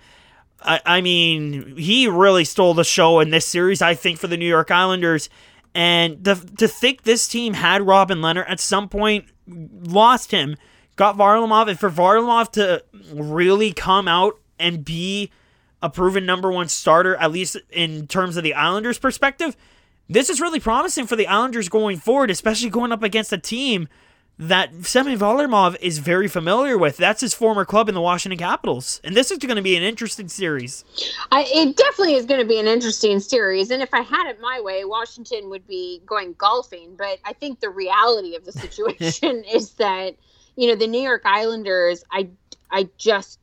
[0.64, 4.38] I, I mean, he really stole the show in this series, I think, for the
[4.38, 5.30] New York Islanders.
[5.76, 10.56] And the, to think this team had Robin Leonard at some point, lost him,
[10.96, 12.84] got Varlamov, and for Varlamov to
[13.14, 15.32] really come out and be
[15.82, 19.58] a proven number one starter, at least in terms of the Islanders' perspective,
[20.08, 23.88] this is really promising for the Islanders going forward, especially going up against a team
[24.40, 26.98] that Semyon Varlamov is very familiar with.
[26.98, 29.00] That's his former club in the Washington Capitals.
[29.04, 30.84] And this is going to be an interesting series.
[31.32, 33.70] I, it definitely is going to be an interesting series.
[33.70, 36.96] And if I had it my way, Washington would be going golfing.
[36.98, 40.16] But I think the reality of the situation is that,
[40.56, 42.30] you know, the New York Islanders, I,
[42.72, 43.40] I just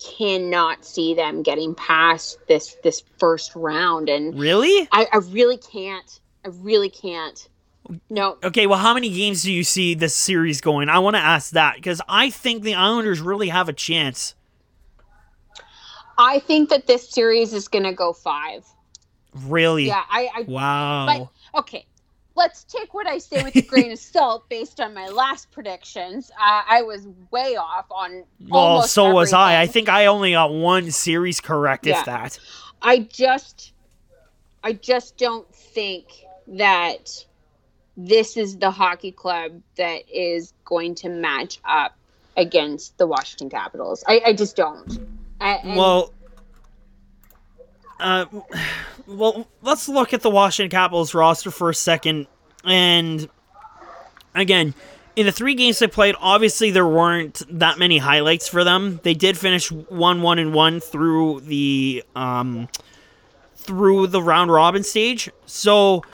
[0.00, 6.20] cannot see them getting past this this first round and really I, I really can't
[6.44, 7.48] i really can't
[8.10, 8.38] no.
[8.42, 10.88] Okay, well, how many games do you see this series going?
[10.88, 14.34] I want to ask that because I think the Islanders really have a chance.
[16.18, 18.66] I think that this series is going to go five.
[19.34, 19.86] Really?
[19.86, 20.02] Yeah.
[20.10, 20.28] I.
[20.34, 21.30] I wow.
[21.52, 21.86] But, okay.
[22.34, 26.30] Let's take what I say with a grain of salt based on my last predictions.
[26.32, 28.24] Uh, I was way off on.
[28.48, 29.14] Well, so everything.
[29.16, 29.62] was I.
[29.62, 32.00] I think I only got one series correct, yeah.
[32.00, 32.38] if that.
[32.80, 33.72] I just,
[34.62, 36.06] I just don't think
[36.46, 37.24] that
[37.98, 41.96] this is the hockey club that is going to match up
[42.36, 44.04] against the Washington Capitals.
[44.06, 45.04] I, I just don't.
[45.40, 46.14] I, well,
[47.98, 48.26] uh,
[49.08, 52.28] well, let's look at the Washington Capitals roster for a second.
[52.64, 53.28] And
[54.32, 54.74] again,
[55.16, 59.00] in the three games they played, obviously there weren't that many highlights for them.
[59.02, 62.68] They did finish one, one, and one through the um,
[63.56, 65.28] through the round robin stage.
[65.46, 66.04] So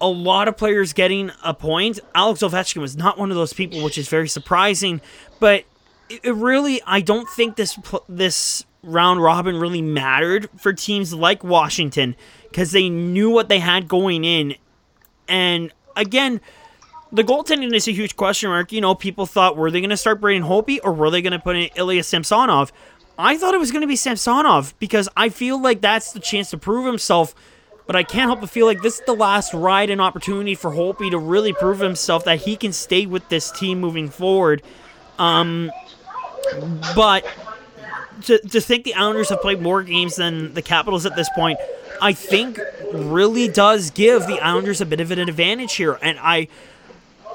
[0.00, 2.00] a lot of players getting a point.
[2.14, 5.00] Alex Ovechkin was not one of those people, which is very surprising.
[5.38, 5.64] But
[6.08, 7.78] it really, I don't think this
[8.08, 13.88] this round robin really mattered for teams like Washington because they knew what they had
[13.88, 14.54] going in.
[15.28, 16.40] And again,
[17.12, 18.72] the goaltending is a huge question mark.
[18.72, 21.32] You know, people thought were they going to start Braden Holtby or were they going
[21.32, 22.72] to put in Ilya Samsonov?
[23.18, 26.50] I thought it was going to be Samsonov because I feel like that's the chance
[26.50, 27.34] to prove himself
[27.90, 30.70] but I can't help but feel like this is the last ride and opportunity for
[30.70, 34.62] Holtby to really prove himself that he can stay with this team moving forward.
[35.18, 35.72] Um,
[36.94, 37.26] but
[38.26, 41.58] to, to think the Islanders have played more games than the Capitals at this point,
[42.00, 42.60] I think
[42.92, 45.98] really does give the Islanders a bit of an advantage here.
[46.00, 46.46] And I.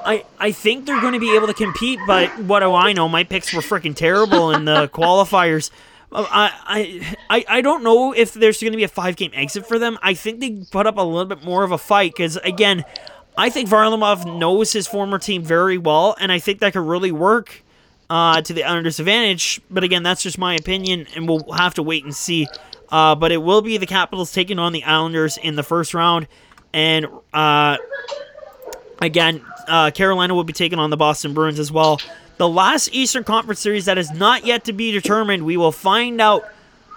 [0.04, 3.08] I, I think they're going to be able to compete, but what do I know?
[3.08, 5.72] My picks were freaking terrible in the qualifiers.
[6.12, 9.78] I, I, I don't know if there's going to be a five game exit for
[9.78, 9.98] them.
[10.02, 12.84] I think they put up a little bit more of a fight because, again,
[13.36, 17.12] I think Varlamov knows his former team very well, and I think that could really
[17.12, 17.62] work
[18.08, 19.60] uh, to the Islanders' advantage.
[19.70, 22.46] But again, that's just my opinion, and we'll have to wait and see.
[22.88, 26.28] Uh, but it will be the Capitals taking on the Islanders in the first round,
[26.72, 27.76] and uh,
[29.00, 32.00] again, uh, Carolina will be taking on the Boston Bruins as well
[32.36, 35.44] the last Eastern Conference series that is not yet to be determined.
[35.44, 36.44] We will find out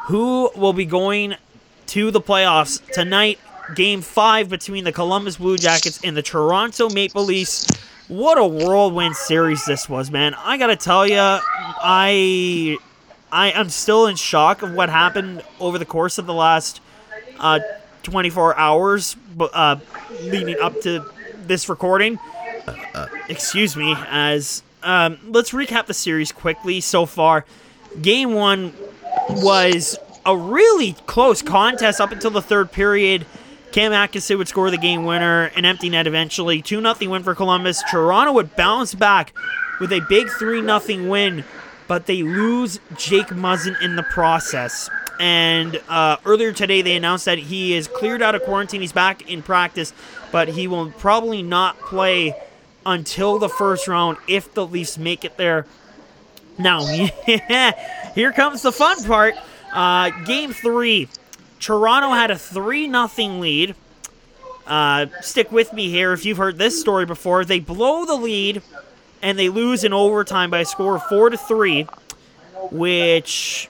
[0.04, 1.36] who will be going
[1.88, 3.40] to the playoffs tonight.
[3.76, 7.68] Game five between the Columbus Blue Jackets and the Toronto Maple Leafs.
[8.08, 10.34] What a whirlwind series this was, man!
[10.34, 12.78] I gotta tell you, I
[13.32, 16.82] I am still in shock of what happened over the course of the last
[17.40, 17.60] uh,
[18.02, 19.76] 24 hours, uh,
[20.24, 21.06] leading up to
[21.46, 22.18] this recording.
[23.30, 27.46] Excuse me, as um, let's recap the series quickly so far.
[28.02, 28.74] Game one
[29.30, 33.26] was a really close contest up until the third period.
[33.72, 36.62] Cam Atkinson would score the game winner, an empty net eventually.
[36.62, 37.84] 2 0 win for Columbus.
[37.90, 39.34] Toronto would bounce back
[39.80, 41.44] with a big 3 0 win,
[41.88, 44.90] but they lose Jake Muzzin in the process.
[45.20, 48.82] And uh, earlier today, they announced that he is cleared out of quarantine.
[48.82, 49.94] He's back in practice,
[50.32, 52.34] but he will probably not play
[52.86, 55.66] until the first round if the Leafs make it there.
[56.58, 56.86] Now,
[58.16, 59.36] here comes the fun part.
[59.74, 61.08] Uh, game three,
[61.60, 63.76] Toronto had a 3 0 lead.
[64.68, 67.44] Uh, stick with me here if you've heard this story before.
[67.44, 68.62] They blow the lead
[69.22, 71.84] and they lose in overtime by a score of 4 to 3,
[72.72, 73.70] which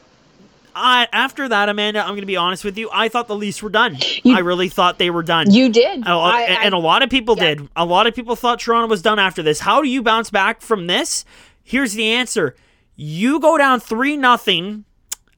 [0.75, 2.89] I, after that, Amanda, I'm going to be honest with you.
[2.91, 3.97] I thought the Leafs were done.
[4.23, 5.51] You, I really thought they were done.
[5.51, 6.07] You did.
[6.07, 7.55] Uh, I, and, a lot of people yeah.
[7.55, 7.69] did.
[7.75, 9.59] A lot of people thought Toronto was done after this.
[9.59, 11.25] How do you bounce back from this?
[11.63, 12.55] Here's the answer.
[12.95, 14.85] You go down 3 nothing.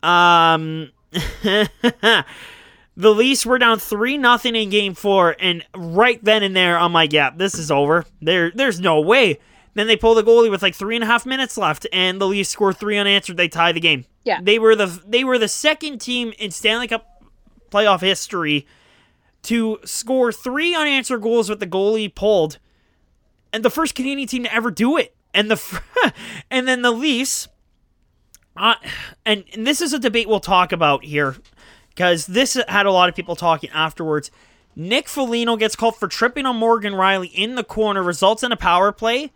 [0.04, 0.92] Um
[2.98, 6.94] The Leafs were down 3 nothing in game 4 and right then and there I'm
[6.94, 8.06] like, yeah, this is over.
[8.22, 9.40] There there's no way.
[9.74, 12.28] Then they pull the goalie with like three and a half minutes left, and the
[12.28, 13.38] Leafs score three unanswered.
[13.38, 14.06] They tie the game.
[14.24, 17.24] Yeah, they were the they were the second team in Stanley Cup
[17.72, 18.68] playoff history
[19.44, 22.60] to score three unanswered goals with the goalie pulled,
[23.54, 25.16] and the first Canadian team to ever do it.
[25.34, 25.82] And the
[26.52, 27.48] and then the Leafs,
[28.58, 28.76] uh,
[29.26, 31.38] and, and this is a debate we'll talk about here
[31.90, 34.32] because this had a lot of people talking afterwards.
[34.76, 38.58] Nick Foligno gets called for tripping on Morgan Rielly in the corner, results in a
[38.58, 39.32] power play,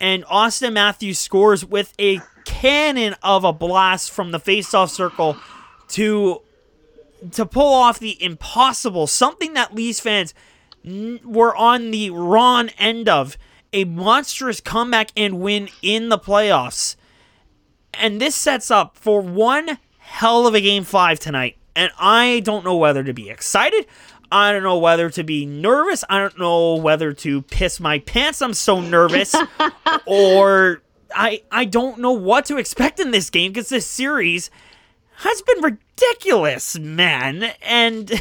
[0.00, 5.36] and Auston Matthews scores with a cannon of a blast from the faceoff circle
[5.88, 6.42] to
[7.32, 10.34] to pull off the impossible, something that Leafs fans
[11.24, 13.38] were on the wrong end of,
[13.72, 16.96] a monstrous comeback and win in the playoffs.
[17.94, 21.56] And this sets up for one hell of a game 5 tonight.
[21.74, 23.86] And I don't know whether to be excited.
[24.34, 26.02] I don't know whether to be nervous.
[26.10, 28.42] I don't know whether to piss my pants.
[28.42, 29.32] I'm so nervous.
[30.06, 30.82] or
[31.14, 34.50] I I don't know what to expect in this game because this series
[35.18, 37.52] has been ridiculous, man.
[37.62, 38.20] And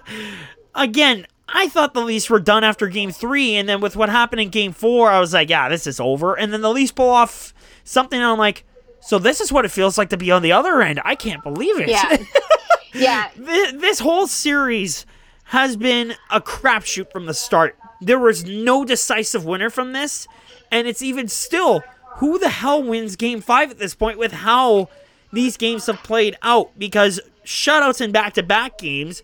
[0.74, 4.40] again, I thought the Leafs were done after game three, and then with what happened
[4.40, 6.34] in game four, I was like, yeah, this is over.
[6.34, 7.52] And then the Leafs pull off
[7.84, 8.64] something, and I'm like,
[9.02, 10.98] so this is what it feels like to be on the other end.
[11.04, 11.90] I can't believe it.
[11.90, 12.16] Yeah.
[12.94, 13.28] yeah.
[13.36, 15.04] this, this whole series
[15.52, 17.76] has been a crapshoot from the start.
[18.00, 20.26] There was no decisive winner from this,
[20.70, 21.82] and it's even still
[22.16, 24.88] who the hell wins game five at this point with how
[25.30, 29.22] these games have played out because shutouts in back to back games,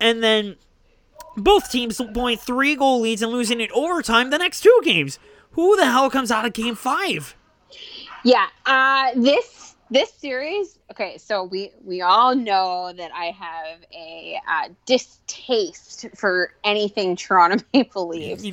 [0.00, 0.56] and then
[1.36, 2.00] both teams
[2.40, 5.20] three goal leads and losing in overtime the next two games.
[5.52, 7.36] Who the hell comes out of game five?
[8.24, 10.78] Yeah, uh, this this series.
[10.90, 17.64] Okay, so we we all know that I have a uh, distaste for anything Toronto
[17.74, 18.44] Maple Leafs,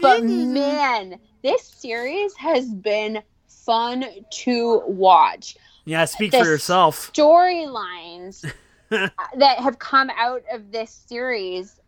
[0.00, 5.56] but man, this series has been fun to watch.
[5.84, 7.12] Yeah, speak the for yourself.
[7.12, 8.44] Storylines
[8.90, 11.80] that have come out of this series,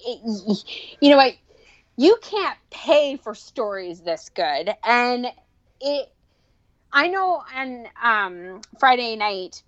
[0.00, 0.64] it,
[1.00, 1.34] you know what?
[1.96, 5.26] You can't pay for stories this good, and
[5.80, 6.12] it.
[6.96, 9.62] I know on um, Friday night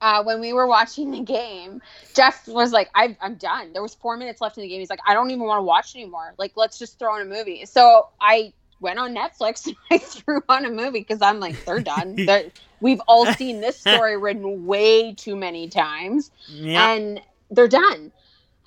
[0.00, 1.82] uh, when we were watching the game,
[2.14, 4.80] Jeff was like, i am done." There was four minutes left in the game.
[4.80, 6.32] He's like, "I don't even want to watch anymore.
[6.38, 10.42] Like, let's just throw in a movie." So I went on Netflix and I threw
[10.48, 12.16] on a movie because I'm like, they're done.
[12.26, 12.50] they're,
[12.80, 16.80] we've all seen this story written way too many times, yep.
[16.80, 17.20] and
[17.50, 18.12] they're done.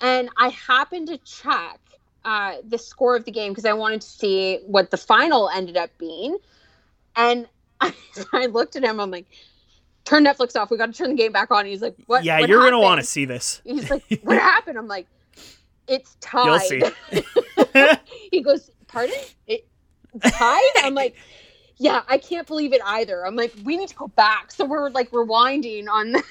[0.00, 1.80] And I happened to check
[2.24, 5.76] uh, the score of the game because I wanted to see what the final ended
[5.76, 6.38] up being,
[7.16, 7.48] and
[7.80, 7.92] I,
[8.32, 9.00] I looked at him.
[9.00, 9.26] I'm like,
[10.04, 10.70] turn Netflix off.
[10.70, 11.66] We got to turn the game back on.
[11.66, 12.24] he's like, what?
[12.24, 13.60] Yeah, what you're gonna want to see this.
[13.64, 14.78] He's like, what happened?
[14.78, 15.06] I'm like,
[15.86, 16.70] it's tied.
[16.70, 17.96] You'll see.
[18.30, 19.16] he goes, pardon?
[19.46, 19.66] It,
[20.22, 20.70] tied?
[20.78, 21.16] I'm like,
[21.76, 23.26] yeah, I can't believe it either.
[23.26, 24.50] I'm like, we need to go back.
[24.50, 26.22] So we're like rewinding on the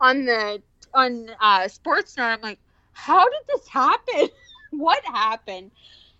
[0.00, 0.62] on the
[0.92, 2.34] on uh Sportsnet.
[2.34, 2.58] I'm like,
[2.92, 4.28] how did this happen?
[4.70, 5.70] what happened?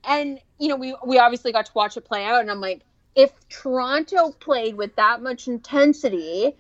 [0.05, 2.83] And you know, we we obviously got to watch it play out, and I'm like,
[3.15, 6.57] if Toronto played with that much intensity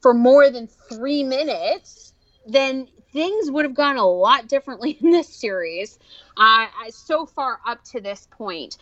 [0.00, 2.12] for more than three minutes,
[2.46, 5.98] then things would have gone a lot differently in this series.
[6.36, 8.78] Uh, so far up to this point,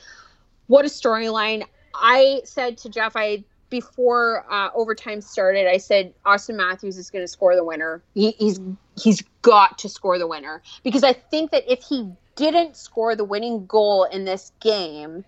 [0.67, 1.65] what a storyline.
[1.95, 7.25] I said to Jeff, I before uh, overtime started, I said Auston Matthews is going
[7.25, 8.03] to score the winner.
[8.15, 8.61] He, he's
[8.97, 13.25] he's got to score the winner because I think that if he didn't score the
[13.25, 15.25] winning goal in this game,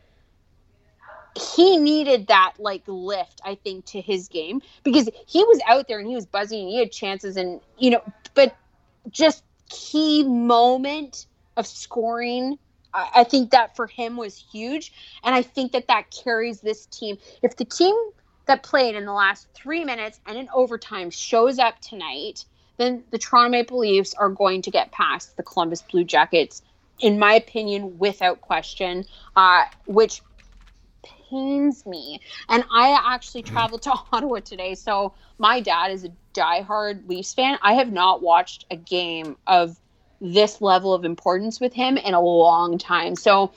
[1.36, 3.40] he needed that like lift.
[3.44, 6.68] I think to his game because he was out there and he was buzzing and
[6.68, 8.02] he had chances and you know,
[8.34, 8.56] but
[9.10, 11.26] just key moment
[11.56, 12.58] of scoring
[12.96, 14.92] I, think that for him was huge.
[15.22, 17.18] And I think that that carries this team.
[17.42, 17.94] If the team
[18.46, 22.44] that played in the last three minutes and in overtime shows up tonight,
[22.78, 26.62] then the Toronto Maple Leafs are going to get past the Columbus Blue Jackets,
[27.00, 29.04] in my opinion, without question,
[29.34, 30.22] uh, which
[31.30, 32.20] pains me.
[32.48, 34.74] And I actually traveled to Ottawa today.
[34.74, 37.58] So my dad is a diehard Leafs fan.
[37.62, 39.78] I have not watched a game of
[40.20, 43.16] this level of importance with him in a long time.
[43.16, 43.52] So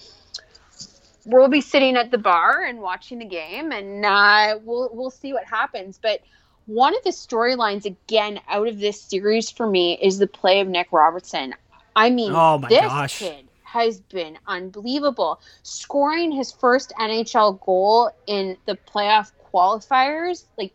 [1.26, 5.34] we'll be sitting at the bar and watching the game, and uh, we'll we'll see
[5.34, 6.00] what happens.
[6.02, 6.22] But
[6.66, 10.68] one of the storylines again out of this series for me is the play of
[10.68, 11.56] Nick Robertson.
[11.96, 13.20] I mean, oh my this gosh.
[13.20, 15.40] kid has been unbelievable.
[15.64, 20.74] Scoring his first NHL goal in the playoff qualifiers, like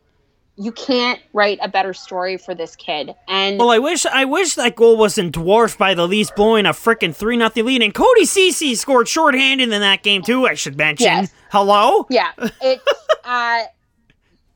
[0.57, 3.12] you can't write a better story for this kid.
[3.27, 6.71] And well, I wish I wish that goal wasn't dwarfed by the Leafs blowing a
[6.71, 7.83] freaking three nothing lead.
[7.83, 10.47] And Cody Ceci scored shorthanded in that game too.
[10.47, 11.07] I should mention.
[11.07, 11.33] Yes.
[11.51, 12.07] Hello.
[12.11, 12.31] Yeah.
[12.62, 12.85] It's
[13.25, 13.65] uh,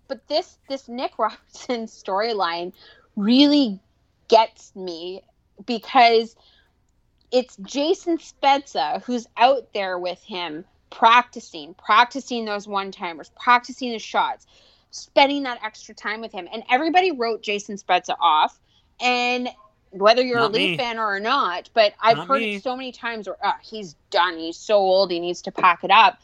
[0.06, 2.72] but this this Nick Robertson storyline
[3.16, 3.80] really
[4.28, 5.22] gets me
[5.66, 6.36] because
[7.30, 13.98] it's Jason Spezza who's out there with him practicing, practicing those one timers, practicing the
[13.98, 14.46] shots,
[14.90, 16.48] spending that extra time with him.
[16.52, 18.58] And everybody wrote Jason Spezza off.
[19.00, 19.48] And
[19.90, 20.76] whether you're not a Leaf me.
[20.76, 22.56] fan or not, but I've not heard me.
[22.56, 25.84] it so many times where oh, he's done, he's so old, he needs to pack
[25.84, 26.18] it up.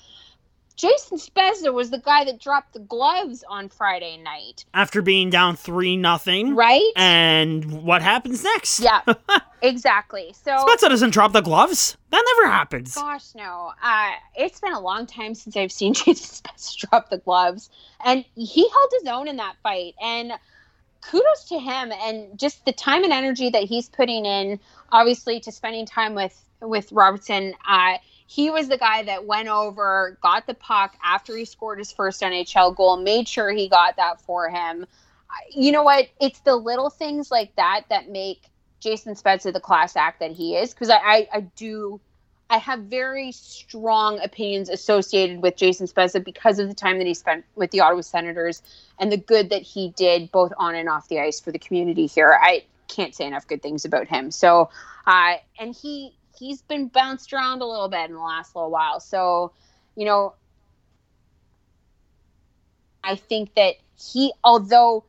[0.77, 5.57] Jason Spezza was the guy that dropped the gloves on Friday night after being down
[5.57, 6.57] three nothing.
[6.57, 6.91] Right.
[6.97, 8.81] And what happens next?
[8.81, 9.03] Yeah,
[9.63, 10.35] exactly.
[10.43, 11.97] So Spezza doesn't drop the gloves.
[12.11, 12.95] That never happens.
[12.95, 13.73] Gosh, no.
[13.83, 17.71] Uh, it's been a long time since I've seen Jason Spezza drop the gloves,
[18.05, 19.95] and he held his own in that fight.
[20.03, 20.33] And
[21.03, 24.59] kudos to him, and just the time and energy that he's putting in,
[24.91, 27.55] obviously, to spending time with with Robertson.
[27.65, 31.93] Uh, he was the guy that went over, got the puck after he scored his
[31.93, 34.87] first NHL goal, made sure he got that for him.
[35.51, 36.09] You know what?
[36.21, 38.43] It's the little things like that that make
[38.81, 40.73] Jason Spezza the class act that he is.
[40.73, 42.01] Because I, I, I do,
[42.49, 47.15] I have very strong opinions associated with Jason Spezza because of the time that he
[47.15, 48.63] spent with the Ottawa Senators
[48.99, 52.07] and the good that he did both on and off the ice for the community
[52.07, 52.39] here.
[52.41, 54.31] I can't say enough good things about him.
[54.31, 54.71] So,
[55.07, 59.01] uh, and he he's been bounced around a little bit in the last little while.
[59.01, 59.53] So,
[59.97, 60.35] you know,
[63.03, 65.05] I think that he, although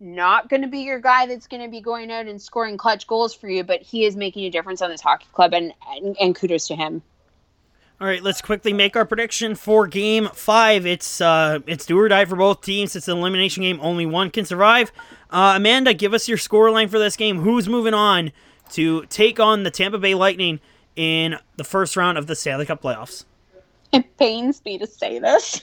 [0.00, 3.06] not going to be your guy that's going to be going out and scoring clutch
[3.06, 6.16] goals for you, but he is making a difference on this hockey club, and, and,
[6.20, 7.02] and kudos to him.
[8.00, 10.86] All right, let's quickly make our prediction for Game Five.
[10.86, 12.96] It's uh, it's do or die for both teams.
[12.96, 13.78] It's an elimination game.
[13.80, 14.90] Only one can survive.
[15.30, 17.38] Uh, Amanda, give us your scoreline for this game.
[17.38, 18.32] Who's moving on
[18.72, 20.60] to take on the Tampa Bay Lightning
[20.96, 23.24] in the first round of the Stanley Cup playoffs.
[23.92, 25.60] It pains me to say this.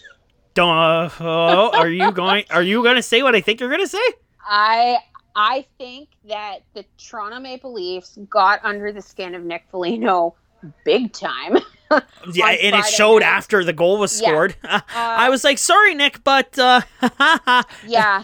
[0.53, 0.77] Don't.
[0.77, 2.45] Uh, oh, are you going?
[2.49, 3.97] Are you going to say what I think you're going to say?
[4.47, 4.97] I
[5.35, 10.35] I think that the Toronto Maple Leafs got under the skin of Nick Foligno
[10.83, 11.57] big time.
[12.33, 13.27] yeah, and it showed night.
[13.27, 14.55] after the goal was scored.
[14.63, 14.75] Yeah.
[14.75, 16.81] Uh, I was like, "Sorry, Nick, but uh,
[17.87, 18.21] yeah."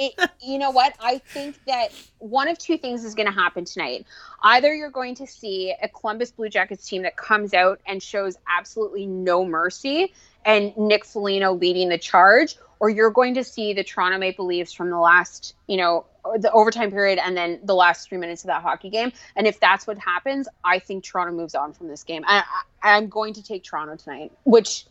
[0.00, 0.94] It, you know what?
[1.00, 1.88] I think that
[2.18, 4.06] one of two things is going to happen tonight.
[4.42, 8.36] Either you're going to see a Columbus Blue Jackets team that comes out and shows
[8.48, 10.12] absolutely no mercy,
[10.44, 14.72] and Nick Foligno leading the charge, or you're going to see the Toronto Maple Leafs
[14.72, 16.06] from the last, you know,
[16.36, 19.12] the overtime period and then the last three minutes of that hockey game.
[19.36, 22.24] And if that's what happens, I think Toronto moves on from this game.
[22.26, 22.44] I,
[22.82, 24.84] am going to take Toronto tonight, which.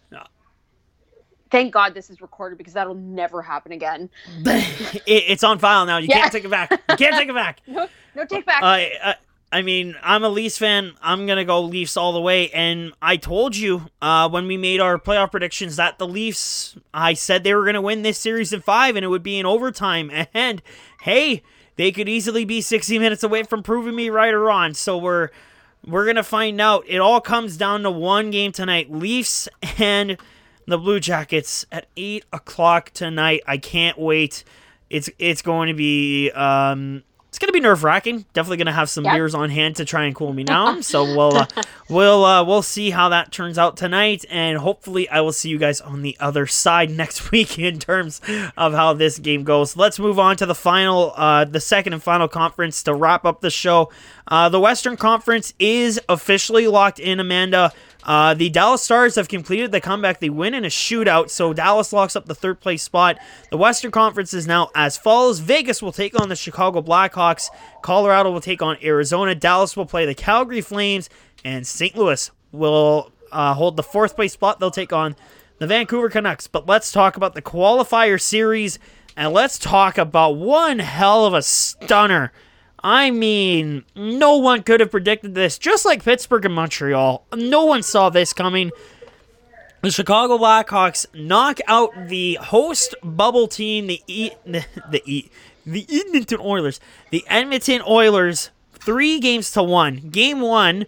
[1.50, 4.10] Thank God this is recorded because that'll never happen again.
[4.46, 5.98] it, it's on file now.
[5.98, 6.20] You yeah.
[6.20, 6.72] can't take it back.
[6.72, 7.62] You can't take it back.
[7.68, 8.62] no, no take back.
[8.62, 9.14] Uh, uh,
[9.52, 10.94] I mean, I'm a Leafs fan.
[11.02, 12.50] I'm gonna go Leafs all the way.
[12.50, 17.14] And I told you uh, when we made our playoff predictions that the Leafs, I
[17.14, 20.12] said they were gonna win this series in five, and it would be in overtime.
[20.34, 20.62] And
[21.02, 21.42] hey,
[21.78, 24.74] they could easily be 60 minutes away from proving me right or wrong.
[24.74, 25.30] So we're
[25.86, 26.84] we're gonna find out.
[26.88, 29.48] It all comes down to one game tonight: Leafs
[29.80, 30.18] and
[30.68, 33.42] the Blue Jackets at eight o'clock tonight.
[33.48, 34.44] I can't wait.
[34.90, 37.04] It's it's going to be um,
[37.38, 38.26] it's gonna be nerve wracking.
[38.34, 39.14] Definitely gonna have some yep.
[39.14, 40.82] beers on hand to try and cool me down.
[40.82, 41.46] so we'll uh,
[41.88, 45.60] we'll uh, we'll see how that turns out tonight, and hopefully I will see you
[45.60, 48.22] guys on the other side next week in terms
[48.58, 49.78] of how this game goes.
[49.78, 53.42] Let's move on to the final, uh, the second and final conference to wrap up
[53.42, 53.92] the show.
[54.28, 57.20] Uh, the Western Conference is officially locked in.
[57.20, 57.72] Amanda.
[58.08, 60.22] Uh, the Dallas Stars have completed the comeback.
[60.22, 63.20] They win in a shootout, so Dallas locks up the third place spot.
[63.52, 67.50] The Western Conference is now as follows Vegas will take on the Chicago Blackhawks,
[67.82, 71.10] Colorado will take on Arizona, Dallas will play the Calgary Flames,
[71.44, 71.98] and St.
[71.98, 74.60] Louis will uh, hold the fourth place spot.
[74.60, 75.18] They'll take on
[75.60, 76.48] the Vancouver Canucks.
[76.48, 78.80] But let's talk about the qualifier series,
[79.18, 82.32] and let's talk about one hell of a stunner
[82.88, 85.58] I mean, no one could have predicted this.
[85.58, 88.72] Just like Pittsburgh and Montreal, no one saw this coming.
[89.82, 95.30] The Chicago Blackhawks knock out the host bubble team, the e- the e-
[95.66, 96.80] the Edmonton Oilers.
[97.10, 99.98] The Edmonton Oilers, three games to one.
[100.10, 100.86] Game one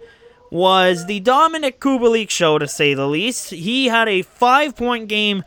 [0.50, 3.50] was the Dominik Kubalik show, to say the least.
[3.50, 5.44] He had a five point game,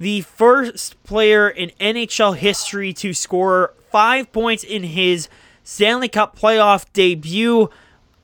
[0.00, 5.28] the first player in NHL history to score five points in his
[5.64, 7.70] Stanley Cup playoff debut.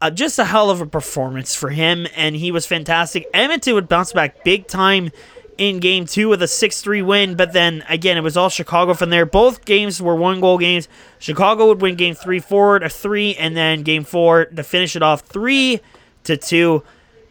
[0.00, 3.26] Uh, just a hell of a performance for him, and he was fantastic.
[3.34, 5.10] Edmonton would bounce back big time
[5.58, 8.94] in game two with a 6 3 win, but then again, it was all Chicago
[8.94, 9.26] from there.
[9.26, 10.88] Both games were one goal games.
[11.18, 15.02] Chicago would win game three, four to three, and then game four to finish it
[15.02, 15.80] off three
[16.24, 16.84] to two.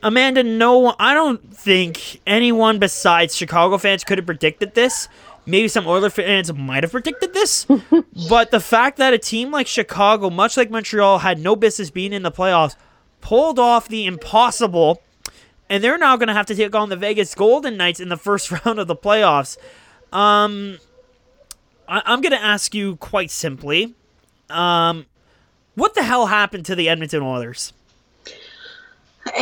[0.04, 5.08] Amanda, no, I don't think anyone besides Chicago fans could have predicted this
[5.48, 7.66] maybe some Oiler fans might have predicted this,
[8.30, 12.14] but the fact that a team like Chicago, much like Montreal, had no business being
[12.14, 12.76] in the playoffs,
[13.22, 15.02] pulled off the impossible,
[15.70, 18.18] and they're now going to have to take on the Vegas Golden Knights in the
[18.18, 19.58] first round of the playoffs.
[20.12, 20.78] Um,
[21.88, 23.96] I- I'm going to ask you quite simply,
[24.50, 25.06] um,
[25.76, 27.74] what the hell happened to the Edmonton Oilers?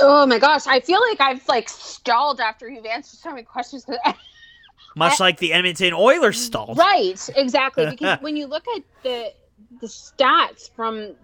[0.00, 3.86] oh my gosh, I feel like I've like stalled after you've answered so many questions.
[4.96, 6.78] Much like the Edmonton Oilers mm, stalled.
[6.78, 7.86] Right, exactly.
[7.90, 9.32] Because when you look at the
[9.80, 11.14] the stats from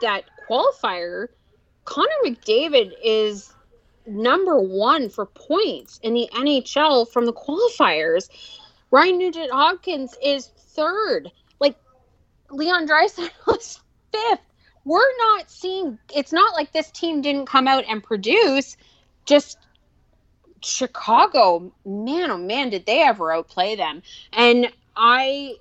[0.00, 1.28] that qualifier,
[1.84, 3.52] Connor McDavid is
[4.06, 8.28] number one for points in the NHL from the qualifiers.
[8.90, 11.30] Ryan Nugent Hopkins is third.
[11.60, 11.76] Like
[12.50, 13.80] Leon Draisaitl is
[14.12, 14.40] fifth.
[14.84, 15.98] We're not seeing.
[16.14, 18.76] It's not like this team didn't come out and produce.
[19.26, 19.58] Just
[20.62, 24.02] Chicago, man, oh man, did they ever outplay them?
[24.32, 25.54] And I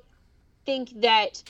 [0.65, 1.43] think that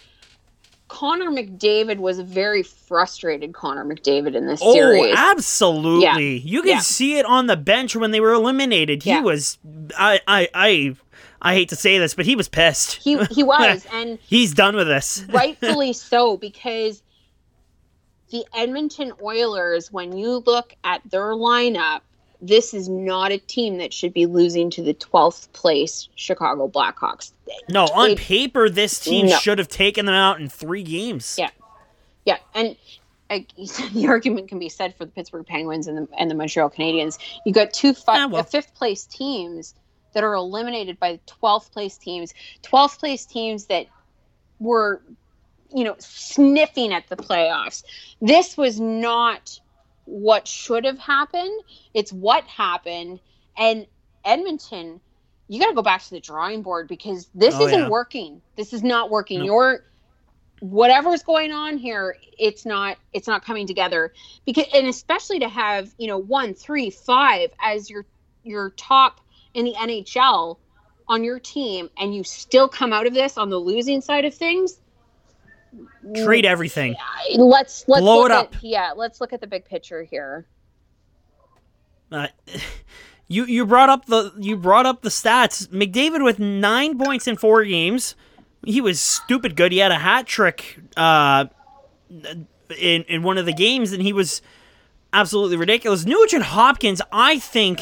[0.88, 5.14] Connor McDavid was a very frustrated Connor McDavid in this Oh, series.
[5.16, 6.38] absolutely.
[6.38, 6.44] Yeah.
[6.44, 6.80] You can Yeah.
[6.80, 9.04] see it on the bench when they were eliminated.
[9.04, 9.22] He Yeah.
[9.22, 9.58] was
[9.98, 10.96] I I I
[11.42, 12.96] I hate to say this, but he was pissed.
[12.96, 15.24] He he was, and He's done with this.
[15.30, 17.02] rightfully so, because
[18.32, 22.02] the Edmonton Oilers, when you look at their lineup,
[22.42, 27.32] this is not a team that should be losing to the 12th place Chicago Blackhawks.
[27.70, 29.38] No, on It- paper this team No.
[29.38, 31.36] should have taken them out in 3 games.
[31.40, 31.50] Yeah.
[32.26, 32.76] Yeah, and
[33.30, 33.40] uh,
[33.94, 37.18] the argument can be said for the Pittsburgh Penguins and the, and the Montreal Canadiens.
[37.46, 38.42] You got two fi- Ah, well.
[38.42, 39.74] uh, fifth place teams
[40.14, 42.34] that are eliminated by the 12th place teams,
[42.64, 43.88] 12th place teams that
[44.60, 45.02] were,
[45.74, 47.84] you know, sniffing at the playoffs.
[48.22, 49.60] This was not
[50.06, 51.62] what should have happened.
[51.94, 53.20] It's what happened.
[53.58, 53.86] And
[54.24, 55.02] Edmonton,
[55.48, 57.90] you got to go back to the drawing board because this Oh, isn't yeah.
[57.90, 58.42] working.
[58.56, 59.40] This is not working.
[59.40, 59.46] Nope.
[59.48, 59.84] You're
[60.60, 64.12] whatever's going on here it's not it's not coming together
[64.44, 68.06] because and especially to have you know one three five as your
[68.44, 69.22] your top
[69.54, 70.58] in the nhl
[71.08, 74.34] on your team and you still come out of this on the losing side of
[74.34, 74.80] things
[76.24, 76.96] Trade everything.
[77.36, 78.56] let's let's Blow look it at, up.
[78.62, 80.46] yeah let's look at the big picture here
[82.12, 82.28] Uh,
[83.28, 85.68] you you brought up the you brought up the stats.
[85.68, 88.16] McDavid with 9 points in 4 games.
[88.66, 89.72] He was stupid good.
[89.72, 91.46] He had a hat trick uh
[92.10, 94.42] in in one of the games and he was
[95.14, 96.06] absolutely ridiculous.
[96.06, 97.82] Nugent Hopkins, I think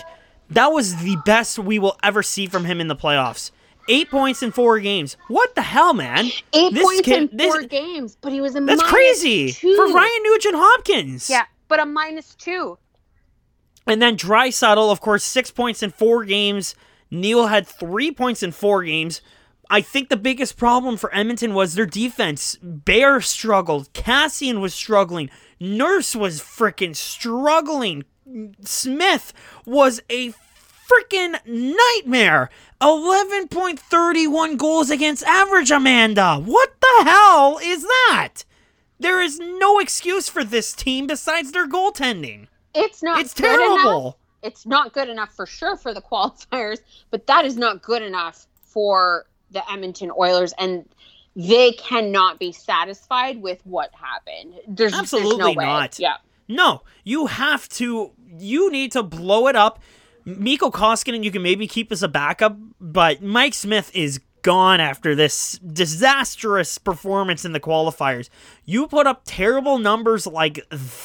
[0.50, 3.52] that was the best we will ever see from him in the playoffs.
[3.88, 5.16] Eight points in four games.
[5.28, 6.26] What the hell, man?
[6.54, 9.76] eight This points kid- in this- four games but he was a That's crazy two.
[9.76, 11.30] for Ryan Nugent Hopkins.
[11.30, 12.78] yeah but a minus two
[13.88, 16.74] And then Dry of course, six points in four games.
[17.12, 19.22] Neal had three points in four games.
[19.70, 22.58] I think the biggest problem for Edmonton was their defense.
[22.62, 23.92] Bear struggled.
[23.94, 25.30] Cassian was struggling.
[25.60, 28.04] Nurse was freaking struggling.
[28.64, 29.34] Smith
[29.66, 30.34] was a
[30.90, 32.50] freaking nightmare.
[32.82, 36.38] 11.31 goals against average, Amanda.
[36.38, 38.44] What the hell is that?
[39.00, 42.48] There is no excuse for this team besides their goaltending.
[42.74, 43.82] it's not It's good enough.
[43.82, 44.18] terrible.
[44.44, 46.80] it's not good enough for sure for the qualifiers,
[47.12, 50.86] but that is not good enough for the Edmonton Oilers, and
[51.36, 54.54] they cannot be satisfied with what happened.
[54.68, 55.66] There's there's no Absolutely way.
[55.66, 56.00] not.
[56.00, 56.18] Yeah,
[56.48, 58.12] No, you have to.
[58.38, 59.80] You need to blow it up.
[60.26, 65.16] Mikko Koskinen, you can maybe keep as a backup, but Mike Smith is gone after
[65.16, 68.30] this disastrous performance in the qualifiers.
[68.64, 70.60] You put up terrible numbers like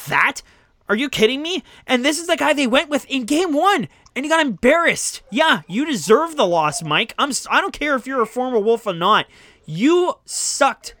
[0.07, 0.41] that.
[0.89, 1.63] Are you kidding me?
[1.87, 5.21] And this is the guy they went with in game one, and he got embarrassed.
[5.31, 7.13] Yeah, you deserve the loss, Mike.
[7.17, 7.31] I'm.
[7.49, 9.25] I don't care if you're a former Wolf or not.
[9.65, 10.95] You sucked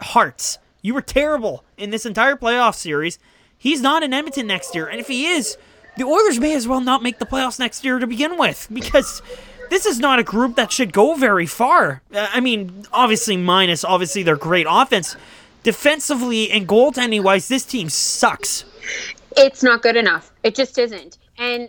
[0.00, 0.58] hearts.
[0.82, 3.18] You were terrible in this entire playoff series.
[3.56, 5.56] He's not in Edmonton next year, and if he is,
[5.96, 9.22] the Oilers may as well not make the playoffs next year to begin with because
[9.70, 12.02] this is not a group that should go very far.
[12.14, 15.16] Uh, I mean, obviously minus obviously their great offense.
[15.62, 18.64] Defensively and goaltending wise, this team sucks.
[19.36, 20.30] it's not good enough.
[20.44, 21.18] It just isn't.
[21.38, 21.68] And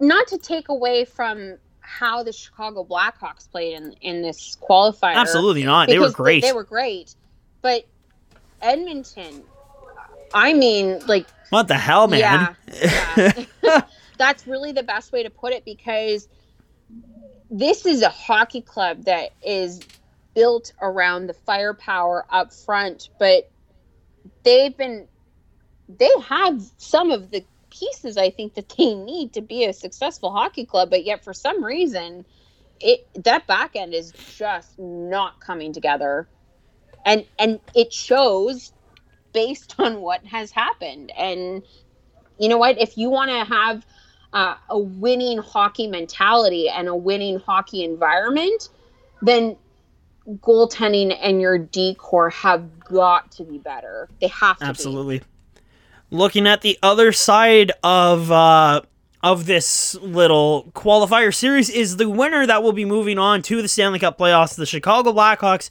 [0.00, 5.14] not to take away from how the Chicago Blackhawks played in in this qualifier.
[5.14, 5.88] Absolutely not.
[5.88, 6.42] They were great.
[6.42, 7.14] They, were great,
[7.62, 7.84] but
[8.62, 9.42] Edmonton.
[10.34, 12.56] I mean, like What the hell, man?
[12.72, 13.82] Yeah, yeah.
[14.18, 16.28] That's really the best way to put it because
[17.50, 19.80] this is a hockey club that is
[20.34, 23.50] built around the firepower up front, but
[24.44, 25.08] they've been
[25.88, 30.30] they have some of the pieces I think that they need to be a successful
[30.30, 32.24] hockey club, but yet for some reason
[32.80, 36.28] it that back end is just not coming together,
[37.04, 38.72] and and it shows
[39.32, 41.12] based on what has happened.
[41.16, 41.62] And
[42.38, 42.78] you know what?
[42.78, 43.86] If you want to have
[44.32, 48.68] uh, a winning hockey mentality and a winning hockey environment,
[49.22, 49.56] then
[50.28, 54.08] goaltending and your decor have got to be better.
[54.20, 54.64] They have to.
[54.64, 55.18] Absolutely.
[55.18, 55.24] Be.
[56.10, 58.82] Looking at the other side of uh,
[59.22, 63.68] of this little qualifier series is the winner that will be moving on to the
[63.68, 64.56] Stanley Cup playoffs.
[64.56, 65.70] The Chicago Blackhawks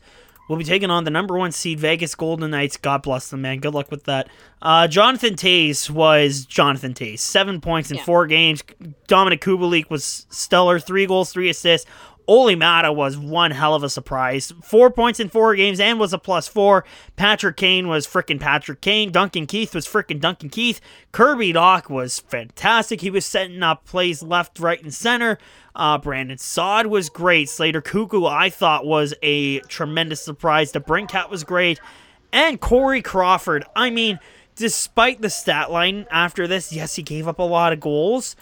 [0.50, 2.76] will be taking on the number one seed Vegas Golden Knights.
[2.76, 3.60] God bless them, man.
[3.60, 4.28] Good luck with that.
[4.62, 7.20] Uh, Jonathan Toews was Jonathan Toews.
[7.20, 8.04] Seven points in yeah.
[8.04, 8.64] four games.
[9.08, 10.80] Dominik Kubalik was stellar.
[10.80, 11.90] Three goals, three assists.
[12.30, 14.54] Olli Maatta was one hell of a surprise.
[14.62, 16.86] Four points in four games and was a plus four.
[17.16, 19.12] Patrick Kane was freaking Patrick Kane.
[19.12, 20.80] Duncan Keith was freaking Duncan Keith.
[21.12, 23.02] Kirby Dach was fantastic.
[23.02, 25.40] He was setting up plays left, right, and center.
[25.76, 27.50] Uh, Brandon Saad was great.
[27.50, 30.72] Slater Koekkoek, I thought, was a tremendous surprise.
[30.72, 31.82] DeBrincat was great.
[32.32, 33.66] And Corey Crawford.
[33.76, 34.20] I mean,
[34.56, 38.36] despite the stat line after this, yes, he gave up a lot of goals.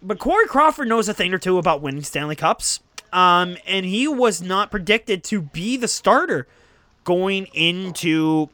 [0.00, 2.80] But Corey Crawford knows a thing or two about winning Stanley Cups.
[3.12, 6.46] Um, and he was not predicted to be the starter
[7.04, 8.50] going into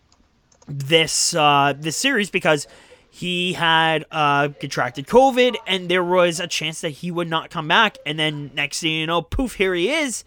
[0.67, 2.67] this uh, this series because
[3.11, 7.69] he had uh, contracted COVID, and there was a chance that he would not come
[7.69, 7.99] back.
[8.05, 10.25] And then next thing you know, poof, here he is,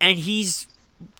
[0.00, 0.66] and he's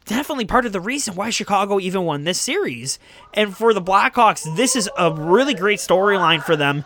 [0.05, 2.99] definitely part of the reason why Chicago even won this series.
[3.35, 6.85] And for the Blackhawks, this is a really great storyline for them.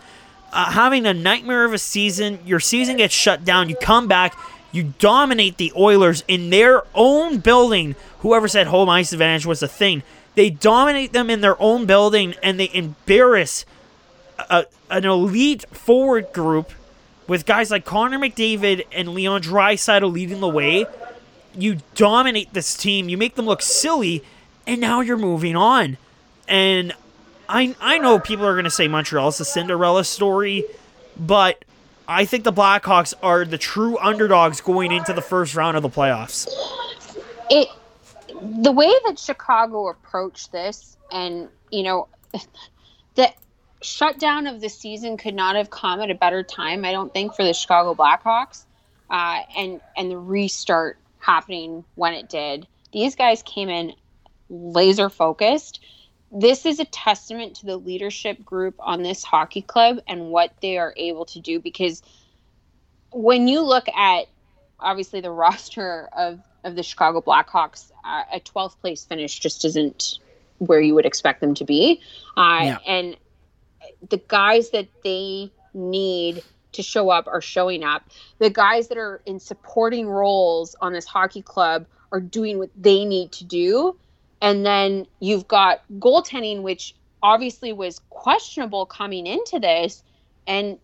[0.52, 4.36] Uh, having a nightmare of a season, your season gets shut down, you come back,
[4.72, 7.96] you dominate the Oilers in their own building.
[8.20, 10.02] Whoever said home ice advantage was a thing.
[10.34, 13.64] They dominate them in their own building and they embarrass
[14.48, 16.72] a, an elite forward group
[17.26, 20.86] with guys like Connor McDavid and Leon Draisaitl leading the way.
[21.56, 23.08] You dominate this team.
[23.08, 24.24] You make them look silly,
[24.66, 25.96] and now you're moving on.
[26.48, 26.92] And
[27.48, 30.64] I I know people are going to say Montreal's a Cinderella story,
[31.16, 31.64] but
[32.10, 35.88] I think the Blackhawks are the true underdogs going into the first round of the
[35.88, 36.48] playoffs.
[37.48, 37.68] It
[38.42, 42.08] the way that Chicago approached this, and you know,
[43.14, 43.32] the
[43.80, 46.84] shutdown of the season could not have come at a better time.
[46.84, 48.64] I don't think for the Chicago Blackhawks,
[49.08, 52.66] uh, and and the restart happening when it did.
[52.92, 53.94] These guys came in
[54.48, 55.78] laser focused
[56.30, 60.78] this is a testament to the leadership group on this hockey club and what they
[60.78, 62.02] are able to do because
[63.12, 64.26] when you look at
[64.78, 70.18] obviously the roster of of the Chicago Blackhawks, uh, a 12th place finish just isn't
[70.58, 72.02] where you would expect them to be.
[72.36, 72.78] Uh, yeah.
[72.86, 73.16] And
[74.08, 76.42] the guys that they need
[76.72, 78.08] to show up are showing up.
[78.38, 83.04] The guys that are in supporting roles on this hockey club are doing what they
[83.04, 83.96] need to do
[84.40, 90.02] and then you've got goaltending, which obviously was questionable coming into this.
[90.46, 90.78] And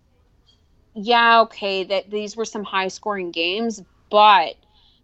[0.94, 4.56] yeah, okay, that these were some high scoring games, but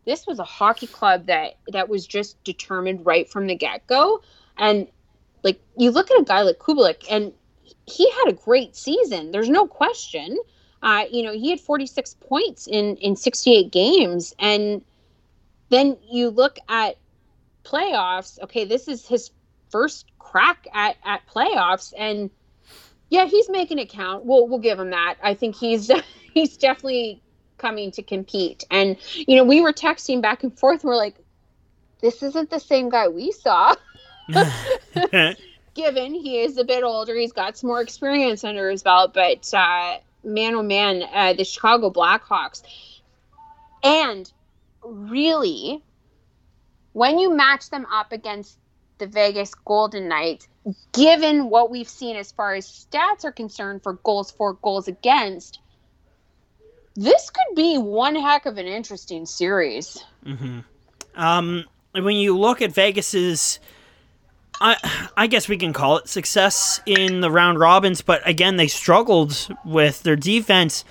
[0.05, 4.23] this was a hockey club that that was just determined right from the get go.
[4.59, 4.87] And
[5.43, 7.33] like you look at a guy like Kubalik, and
[7.87, 9.33] he had a great season.
[9.33, 10.39] There's no question.
[10.83, 14.85] Uh, you know, he had 46 points in in 68 games, and
[15.71, 16.97] then you look at
[17.65, 19.31] playoffs, okay, this is his
[19.71, 22.31] first crack at at playoffs, and
[23.09, 24.25] yeah, he's making it count.
[24.25, 25.17] We'll we'll give him that.
[25.23, 25.91] I think he's
[26.35, 27.23] he's definitely
[27.59, 28.65] coming to compete.
[28.71, 30.85] And you know, we were texting back and forth.
[30.85, 31.17] we're like,
[32.01, 33.75] this isn't the same guy we saw.
[35.75, 39.15] Given he is a bit older, he's got some more experience under his belt.
[39.15, 42.63] But uh, man, oh man, uh, the Chicago Blackhawks,
[43.83, 44.31] and
[44.83, 45.83] really
[46.93, 48.59] when you match them up against
[48.99, 50.49] the Vegas Golden Knights,
[50.93, 55.61] given what we've seen as far as stats are concerned for goals for, goals against,
[56.95, 60.05] this could be one heck of an interesting series.
[60.25, 60.61] Mm-hmm.
[61.15, 63.59] Um, when you look at Vegas's,
[64.61, 68.69] I I guess we can call it success in the round robins, but again they
[68.69, 70.85] struggled with their defense.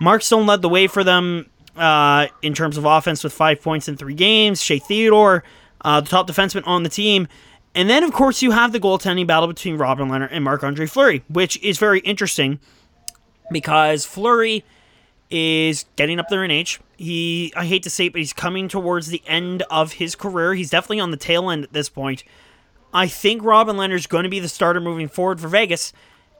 [0.00, 1.46] Mark Stone led the way for them
[1.76, 4.62] uh, in terms of offense with five points in three games.
[4.62, 5.44] Shea Theodore,
[5.82, 7.28] uh, the top defenseman on the team.
[7.74, 10.86] And then, of course, you have the goaltending battle between Robin Lehner and Marc Andre
[10.86, 12.58] Fleury, which is very interesting
[13.52, 14.64] because Fleury
[15.30, 16.80] is getting up there in age.
[16.96, 20.54] He, I hate to say it, but he's coming towards the end of his career.
[20.54, 22.24] He's definitely on the tail end at this point.
[22.94, 25.92] I think Robin Lehner is going to be the starter moving forward for Vegas.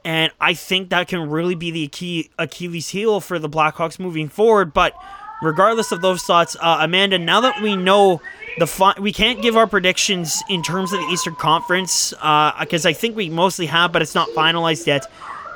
[0.07, 4.29] And I think that can really be the key Achilles heel for the Blackhawks moving
[4.29, 4.73] forward.
[4.73, 4.95] But
[5.43, 8.21] regardless of those thoughts, uh, Amanda, now that we know
[8.59, 12.91] the fi- we can't give our predictions in terms of the Eastern Conference because uh,
[12.91, 15.07] I think we mostly have, but it's not finalized yet.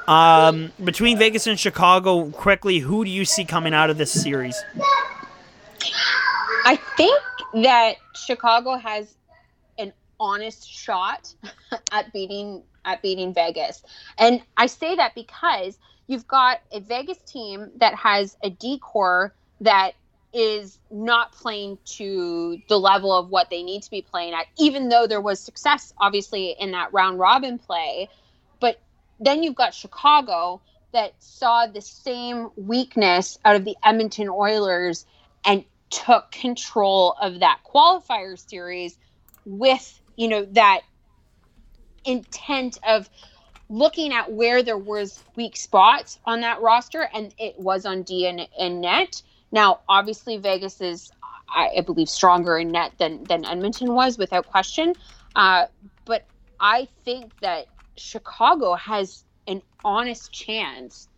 [0.09, 4.61] Um, between Vegas and Chicago, quickly, who do you see coming out of this series?
[6.65, 7.20] I think
[7.65, 9.15] that Chicago has
[9.78, 11.32] an honest shot
[11.93, 13.82] at beating at beating Vegas.
[14.19, 19.93] And I say that because you've got a Vegas team that has a decor that
[20.32, 24.89] is not playing to the level of what they need to be playing at, even
[24.89, 28.09] though there was success, obviously, in that round robin play.
[28.61, 28.81] But
[29.19, 30.61] then you've got Chicago
[30.93, 35.05] that saw the same weakness out of the Edmonton Oilers
[35.45, 38.97] and took control of that qualifier series
[39.45, 40.82] with, you know, that
[42.05, 43.09] intent of
[43.69, 48.27] looking at where there was weak spots on that roster and it was on D
[48.27, 51.10] and, and net now, obviously, Vegas is,
[51.48, 54.94] I, I believe, stronger in net than than Edmonton was, without question.
[55.35, 55.66] Uh,
[56.05, 56.24] but
[56.59, 57.66] I think that
[57.97, 61.09] Chicago has an honest chance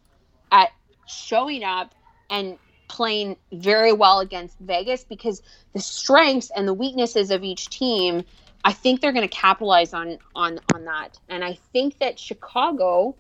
[0.50, 0.70] at
[1.06, 1.94] showing up
[2.30, 5.42] and playing very well against Vegas because
[5.72, 8.22] the strengths and the weaknesses of each team,
[8.64, 11.18] I think they're going to capitalize on on on that.
[11.28, 13.14] And I think that Chicago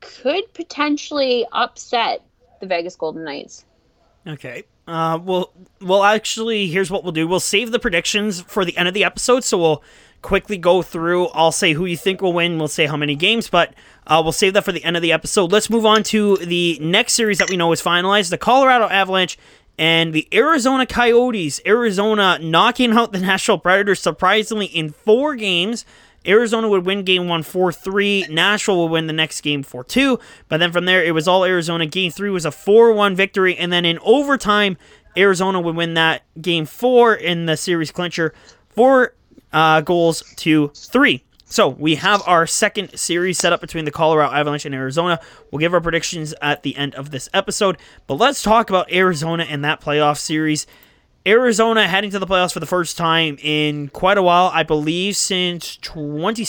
[0.00, 2.22] could potentially upset
[2.60, 3.65] the Vegas Golden Knights.
[4.26, 4.64] Okay.
[4.88, 7.26] Uh, well, well, actually, here's what we'll do.
[7.26, 9.82] We'll save the predictions for the end of the episode, so we'll
[10.22, 11.26] quickly go through.
[11.28, 12.58] I'll say who you think will win.
[12.58, 13.74] We'll say how many games, but
[14.06, 15.52] uh, we'll save that for the end of the episode.
[15.52, 19.38] Let's move on to the next series that we know is finalized: the Colorado Avalanche
[19.78, 21.60] and the Arizona Coyotes.
[21.66, 25.84] Arizona knocking out the Nashville Predators surprisingly in four games.
[26.26, 28.26] Arizona would win game one 4 3.
[28.30, 30.18] Nashville would win the next game 4 2.
[30.48, 31.86] But then from there, it was all Arizona.
[31.86, 33.56] Game three was a 4 1 victory.
[33.56, 34.76] And then in overtime,
[35.16, 38.34] Arizona would win that game four in the series clincher.
[38.68, 39.14] Four
[39.52, 41.24] uh, goals to three.
[41.48, 45.20] So we have our second series set up between the Colorado Avalanche and Arizona.
[45.50, 47.78] We'll give our predictions at the end of this episode.
[48.08, 50.66] But let's talk about Arizona and that playoff series.
[51.26, 55.16] Arizona heading to the playoffs for the first time in quite a while, I believe
[55.16, 56.44] since 20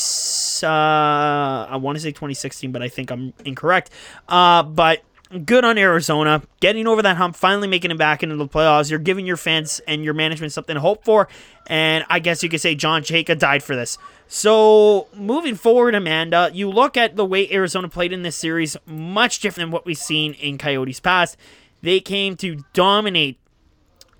[0.63, 3.89] uh, I want to say 2016, but I think I'm incorrect.
[4.29, 5.01] Uh, but
[5.45, 8.91] good on Arizona getting over that hump, finally making it back into the playoffs.
[8.91, 11.27] You're giving your fans and your management something to hope for,
[11.65, 13.97] and I guess you could say John Chayka died for this.
[14.27, 19.39] So moving forward, Amanda, you look at the way Arizona played in this series, much
[19.39, 21.35] different than what we've seen in Coyotes past.
[21.81, 23.39] They came to dominate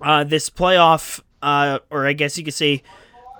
[0.00, 2.82] uh, this playoff, uh, or I guess you could say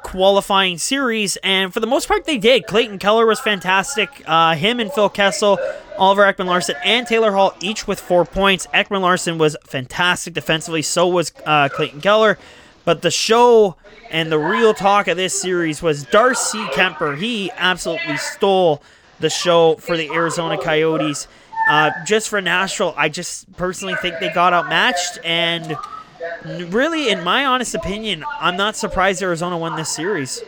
[0.02, 2.66] qualifying series, and for the most part, they did.
[2.66, 4.22] Clayton Keller was fantastic.
[4.26, 5.59] Uh, him and Phil Kessel,
[5.98, 8.66] Oliver Ekman Larsson, and Taylor Hall each with four points.
[8.68, 12.39] Ekman Larsson was fantastic defensively, so was uh, Clayton Keller.
[12.85, 13.76] But the show
[14.10, 17.18] and the real talk of this series was Darcy Kuemper.
[17.18, 18.82] He absolutely stole
[19.20, 21.28] the show for the Arizona Coyotes.
[21.68, 25.76] Uh, just for Nashville, I just personally think they got outmatched and
[26.45, 30.43] really, in my honest opinion, I'm not surprised Arizona won this series.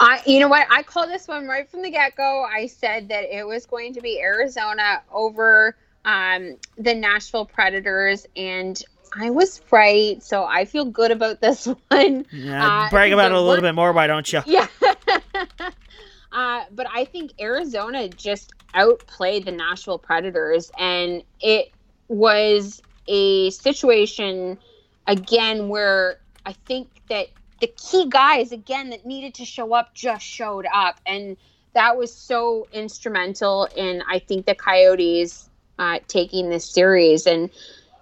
[0.00, 0.66] I, you know what?
[0.70, 2.44] I called this one right from the get go.
[2.44, 8.82] I said that it was going to be Arizona over um, the Nashville Predators, and
[9.18, 10.22] I was right.
[10.22, 12.26] So I feel good about this one.
[12.30, 14.42] Yeah, uh, brag about it a little bit more, why don't you?
[14.46, 14.66] Yeah.
[16.32, 21.72] uh, but I think Arizona just outplayed the Nashville Predators, and it
[22.08, 24.58] was a situation
[25.06, 27.28] again where I think that
[27.60, 31.00] the key guys again that needed to show up just showed up.
[31.06, 31.36] And
[31.74, 37.26] that was so instrumental in I think the Coyotes uh, taking this series.
[37.26, 37.50] And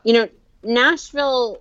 [0.03, 0.29] you know
[0.63, 1.61] Nashville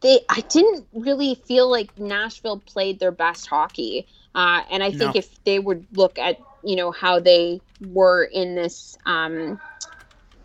[0.00, 4.06] they I didn't really feel like Nashville played their best hockey.
[4.34, 5.18] Uh, and I think no.
[5.18, 9.60] if they would look at you know how they were in this um,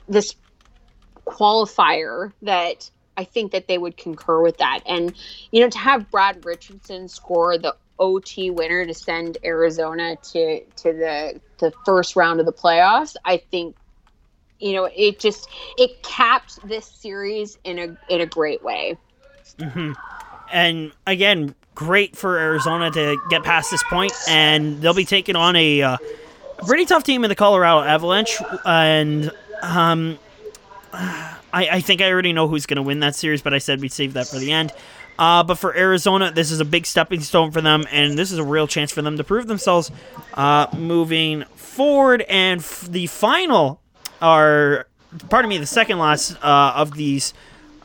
[0.07, 0.35] this
[1.27, 4.81] qualifier that I think that they would concur with that.
[4.85, 5.13] And,
[5.51, 10.93] you know, to have Brad Richardson score the OT winner to send Arizona to to
[10.93, 13.75] the the first round of the playoffs, I think
[14.59, 15.47] you know, it just
[15.77, 18.97] it capped this series in a in a great way.
[19.57, 19.93] Mm-hmm.
[20.51, 25.55] And again, great for Arizona to get past this point, and they'll be taking on
[25.55, 25.97] a uh,
[26.65, 29.31] pretty tough team in the Colorado Avalanche, and
[29.61, 30.17] um,
[30.97, 33.81] I, I think I already know who's going to win that series, but I said
[33.81, 34.73] we'd save that for the end.
[35.19, 38.37] Uh, but for Arizona, this is a big stepping stone for them, and this is
[38.37, 39.91] a real chance for them to prove themselves
[40.33, 42.23] uh, moving forward.
[42.29, 43.79] And f- the final,
[44.21, 44.87] or
[45.29, 47.33] pardon me, the second last uh, of these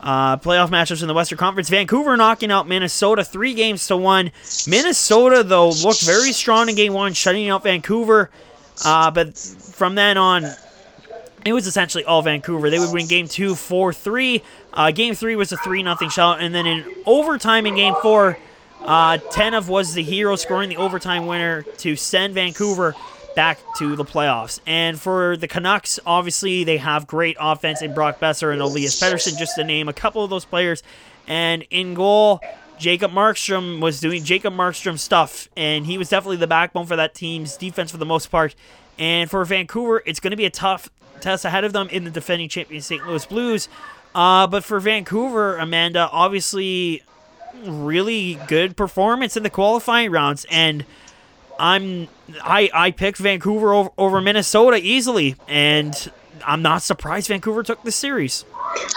[0.02, 1.68] Uh, playoff matchups in the Western Conference.
[1.70, 4.32] Vancouver knocking out Minnesota three games to one.
[4.66, 8.28] Minnesota, though, looked very strong in game one, shutting out Vancouver.
[8.84, 10.43] Uh, but from then on,
[11.44, 12.70] it was essentially all Vancouver.
[12.70, 14.43] They would win game two, 4 3.
[14.73, 16.40] Uh, game three was a 3 0 shot.
[16.40, 18.39] And then in overtime in game four,
[18.81, 22.94] uh, Tanev was the hero scoring the overtime winner to send Vancouver
[23.35, 24.60] back to the playoffs.
[24.66, 29.39] And for the Canucks, obviously, they have great offense in Brock Boeser and Elias Pettersson,
[29.39, 30.82] just to name a couple of those players.
[31.27, 32.40] And in goal,
[32.78, 37.14] Jacob Markstrom was doing Jacob Markstrom stuff, and he was definitely the backbone for that
[37.14, 38.55] team's defense for the most part.
[38.98, 40.90] And for Vancouver, it's going to be a tough
[41.23, 43.07] test ahead of them in the defending champion St.
[43.07, 43.69] Louis Blues.
[44.15, 47.03] Uh, but for Vancouver, Amanda, obviously,
[47.65, 50.85] really good performance in the qualifying rounds, and
[51.59, 52.09] I'm
[52.43, 56.11] I I picked Vancouver over, over Minnesota easily, and
[56.44, 58.44] I'm not surprised Vancouver took the series.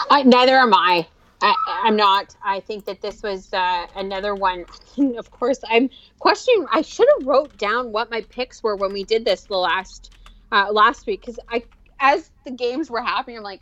[0.09, 1.07] I, neither am I.
[1.41, 1.83] I.
[1.85, 2.35] am not.
[2.43, 4.65] I think that this was uh, another one.
[5.17, 5.89] of course, I'm
[6.19, 6.65] questioning.
[6.71, 10.13] I should have wrote down what my picks were when we did this the last
[10.51, 11.63] uh, last week because I,
[11.99, 13.61] as the games were happening, I'm like,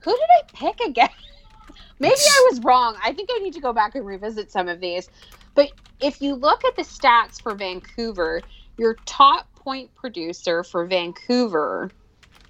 [0.00, 1.08] who did I pick again?
[1.98, 2.96] Maybe I was wrong.
[3.02, 5.08] I think I need to go back and revisit some of these.
[5.54, 5.70] But
[6.00, 8.42] if you look at the stats for Vancouver,
[8.76, 11.90] your top point producer for Vancouver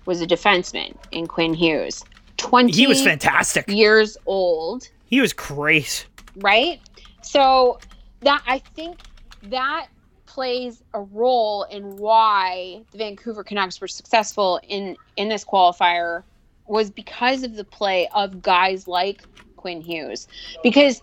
[0.07, 2.05] was a defenseman in Quinn Hughes.
[2.39, 3.69] 20 He was fantastic.
[3.69, 4.89] Years old.
[5.07, 6.07] He was great.
[6.37, 6.81] Right?
[7.23, 7.79] So
[8.21, 8.99] that I think
[9.45, 9.87] that
[10.35, 16.25] plays a role in why the Vancouver Canucks were successful in in this qualifier
[16.67, 19.23] was because of the play of guys like
[19.57, 20.27] Quinn Hughes.
[20.63, 21.03] Because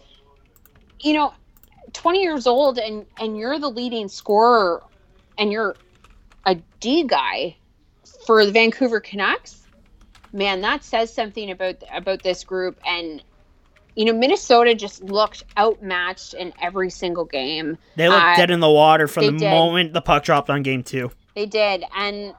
[1.00, 1.34] you know,
[1.94, 4.84] 20 years old and and you're the leading scorer
[5.38, 5.76] and you're
[6.46, 7.56] a D guy
[8.26, 9.66] for the Vancouver Canucks,
[10.34, 13.24] man, that says something about about this group and
[13.96, 17.78] you know, Minnesota just looked outmatched in every single game.
[17.96, 19.52] They looked uh, dead in the water from the did.
[19.52, 21.12] moment the puck dropped on game 2.
[21.36, 21.84] They did.
[21.96, 22.34] And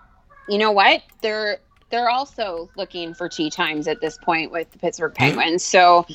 [0.48, 1.02] you know what?
[1.20, 1.58] They're
[1.90, 5.62] they're also looking for tea times at this point with the Pittsburgh Penguins.
[5.62, 6.06] So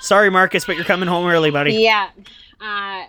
[0.00, 1.74] sorry, Marcus, but you're coming home early, buddy.
[1.74, 2.08] Yeah,
[2.60, 3.04] uh,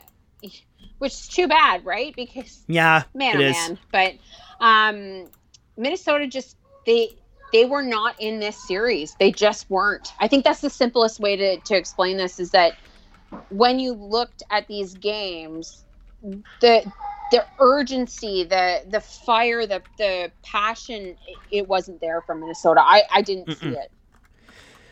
[0.97, 2.13] which is too bad, right?
[2.15, 3.79] Because yeah, man, oh man.
[3.91, 4.15] But
[4.59, 5.29] um,
[5.77, 7.15] Minnesota just they
[7.53, 9.15] they were not in this series.
[9.19, 10.09] They just weren't.
[10.19, 12.75] I think that's the simplest way to to explain this is that
[13.49, 15.85] when you looked at these games,
[16.61, 16.83] the
[17.31, 21.17] the urgency, the the fire, the the passion,
[21.51, 22.81] it wasn't there from Minnesota.
[22.83, 23.59] I I didn't Mm-mm.
[23.61, 23.91] see it.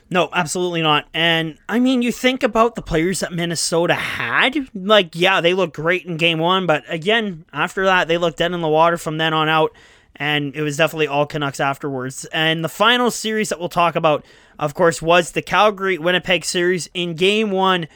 [0.10, 1.08] No, absolutely not.
[1.14, 4.70] And I mean, you think about the players that Minnesota had.
[4.74, 8.54] Like, yeah, they looked great in game one, but again, after that, they looked dead
[8.54, 9.74] in the water from then on out.
[10.20, 12.26] And it was definitely all Canucks afterwards.
[12.34, 14.26] And the final series that we'll talk about,
[14.58, 16.90] of course, was the Calgary Winnipeg series.
[16.94, 17.88] In game one,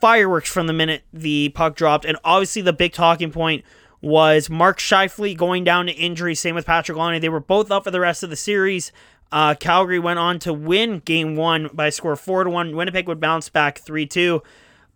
[0.00, 2.04] fireworks from the minute the puck dropped.
[2.04, 3.64] And obviously, the big talking point
[4.00, 6.34] was Mark Scheifele going down to injury.
[6.34, 7.20] Same with Patrick Laine.
[7.20, 8.92] They were both up for the rest of the series.
[9.32, 12.74] Uh, Calgary went on to win game one by a score four to one.
[12.74, 14.42] Winnipeg would bounce back three two,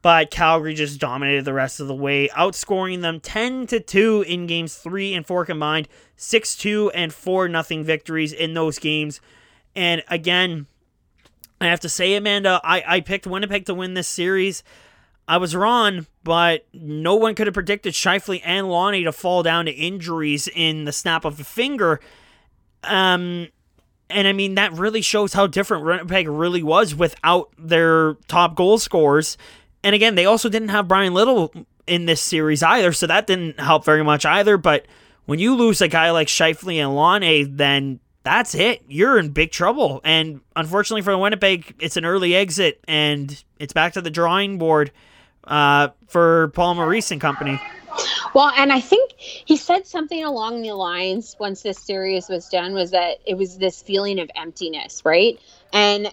[0.05, 4.47] but Calgary just dominated the rest of the way, outscoring them ten to two in
[4.47, 9.22] games three and four combined, six two and four nothing victories in those games.
[9.74, 10.66] And again,
[11.59, 14.62] I have to say, Amanda, I, I picked Winnipeg to win this series.
[15.26, 19.64] I was wrong, but no one could have predicted Scheifele and Lonnie to fall down
[19.64, 21.98] to injuries in the snap of a finger.
[22.82, 23.48] Um,
[24.10, 28.76] and I mean, that really shows how different Winnipeg really was without their top goal
[28.76, 29.39] scorers.
[29.85, 31.52] And again, they also didn't have Bryan Little
[31.86, 34.56] in this series either, so that didn't help very much either.
[34.56, 34.86] But
[35.27, 38.82] when you lose a guy like Scheifele and Laine, then that's it.
[38.89, 40.01] You're in big trouble.
[40.02, 44.56] And unfortunately for the Winnipeg, it's an early exit, and it's back to the drawing
[44.59, 44.90] board
[45.44, 47.61] uh, for Paul Maurice and company.
[48.35, 52.73] Well, and I think he said something along the lines once this series was done
[52.73, 55.39] was that it was this feeling of emptiness, right?
[55.73, 56.11] And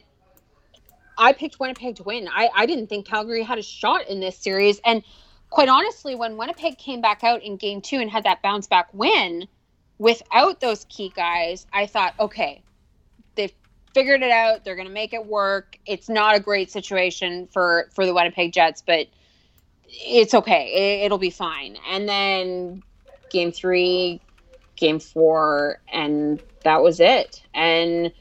[1.17, 2.27] I picked Winnipeg to win.
[2.31, 4.79] I, I didn't think Calgary had a shot in this series.
[4.85, 5.03] And
[5.49, 8.89] quite honestly, when Winnipeg came back out in game two and had that bounce back
[8.93, 9.47] win
[9.97, 12.63] without those key guys, I thought, okay,
[13.35, 13.53] they've
[13.93, 14.63] figured it out.
[14.63, 15.77] They're going to make it work.
[15.85, 19.07] It's not a great situation for, for the Winnipeg Jets, but–
[19.91, 21.03] it's okay.
[21.03, 21.77] It, will be fine.
[21.89, 22.83] And then
[23.29, 24.21] game three,
[24.75, 27.41] game four, and that was it.
[27.53, 28.11] And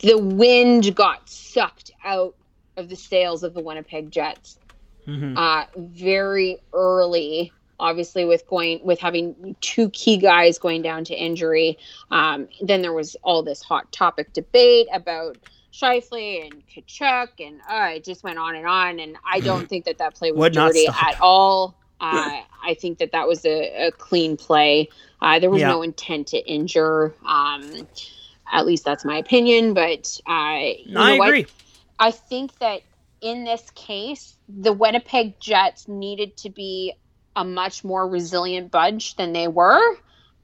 [0.00, 2.34] the wind got sucked out
[2.76, 4.58] of the sails of the Winnipeg Jets
[5.06, 5.36] mm-hmm.
[5.36, 7.52] uh, very early.
[7.80, 11.78] Obviously, with going with having two key guys going down to injury,
[12.10, 15.38] um, then there was all this hot topic debate about
[15.72, 18.98] Scheifele and Tkachuk, and uh, it just went on and on.
[18.98, 21.76] And I don't think that that play was Would dirty at all.
[22.00, 24.88] Uh, I think that that was a, a clean play.
[25.20, 25.68] Uh, there was Yeah.
[25.68, 27.14] no intent to injure.
[27.24, 27.86] Um,
[28.52, 29.74] at least that's my opinion.
[29.74, 30.84] But I
[31.16, 31.28] what?
[31.28, 31.46] agree.
[31.98, 32.82] I think that
[33.20, 36.94] in this case, the Winnipeg Jets needed to be
[37.34, 39.80] a much more resilient bunch than they were.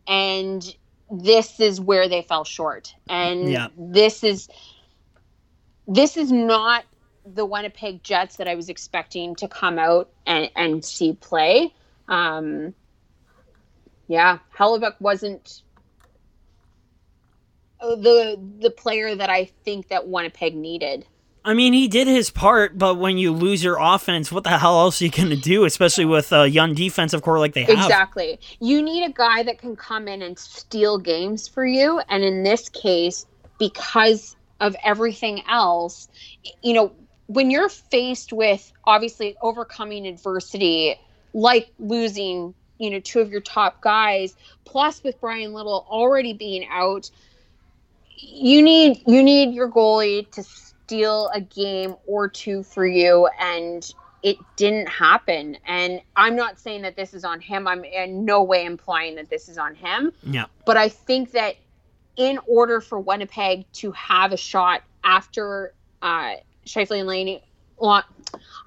[0.07, 0.65] And
[1.11, 2.93] this is where they fell short.
[3.09, 3.69] And Yeah.
[3.77, 4.49] this is
[5.87, 6.85] this is not
[7.27, 11.73] the Winnipeg Jets that I was expecting to come out and, and see play.
[12.09, 12.75] Um,
[14.09, 15.63] yeah, Hellebuyck wasn't
[17.97, 21.07] the the player that I think that Winnipeg needed.
[21.47, 24.81] I mean, he did his part, but when you lose your offense, what the hell
[24.81, 27.85] else are you going to do, especially with a young defensive core like they have?
[27.85, 28.41] Exactly.
[28.61, 32.01] You need a guy that can come in and steal games for you.
[32.09, 33.27] And in this case,
[33.59, 36.09] because of everything else,
[36.63, 36.93] you know,
[37.27, 40.99] when you're faced with obviously overcoming adversity,
[41.35, 44.35] like losing, you know, two of your top guys,
[44.65, 47.11] plus with Bryan Little already being out,
[48.17, 53.93] you need you need your goalie to steal a game or two for you and
[54.25, 55.59] it didn't happen.
[55.67, 57.69] And I'm not saying that this is on him.
[57.69, 60.13] I'm in no way implying that this is on him.
[60.23, 60.47] Yeah.
[60.65, 61.57] But I think that
[62.17, 67.45] in order for Winnipeg to have a shot after uh, Scheifele and Laney,
[67.77, 68.03] well,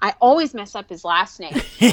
[0.00, 1.60] I always mess up his last name.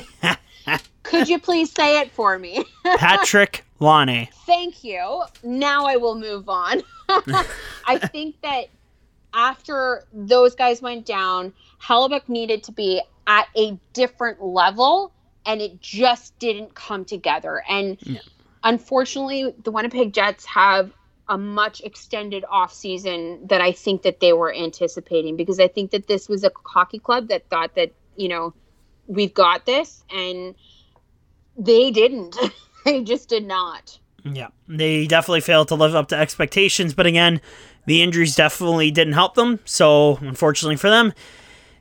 [1.04, 2.66] Could you please say it for me?
[2.84, 4.28] Patrick Lane.
[4.46, 5.24] Thank you.
[5.44, 6.82] Now I will move on.
[7.10, 8.66] I think that
[9.34, 11.54] after those guys went down,
[11.84, 15.12] Hellebuyck needed to be at a different level,
[15.46, 17.62] and it just didn't come together.
[17.70, 18.20] And Yeah.
[18.64, 20.92] unfortunately, the Winnipeg Jets have
[21.28, 25.92] a much extended off season that I think that they were anticipating because I think
[25.92, 28.54] that this was a hockey club that thought that you know
[29.08, 30.56] we've got this, and
[31.58, 32.38] they didn't.
[32.86, 34.00] they just did not.
[34.24, 37.42] Yeah, they definitely failed to live up to expectations, but again,
[37.86, 39.60] the injuries definitely didn't help them.
[39.66, 41.14] So, unfortunately for them,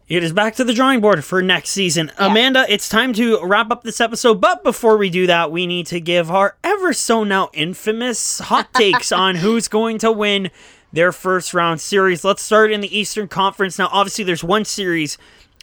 [0.06, 2.12] it is back to the drawing board for next season.
[2.18, 2.26] Yeah.
[2.26, 5.86] Amanda, it's time to wrap up this episode, but before we do that, we need
[5.86, 10.50] to give our ever so now infamous hot takes on who's going to win
[10.92, 12.24] their first round series.
[12.24, 13.78] Let's start in the Eastern Conference.
[13.78, 15.16] Now, obviously, there's one series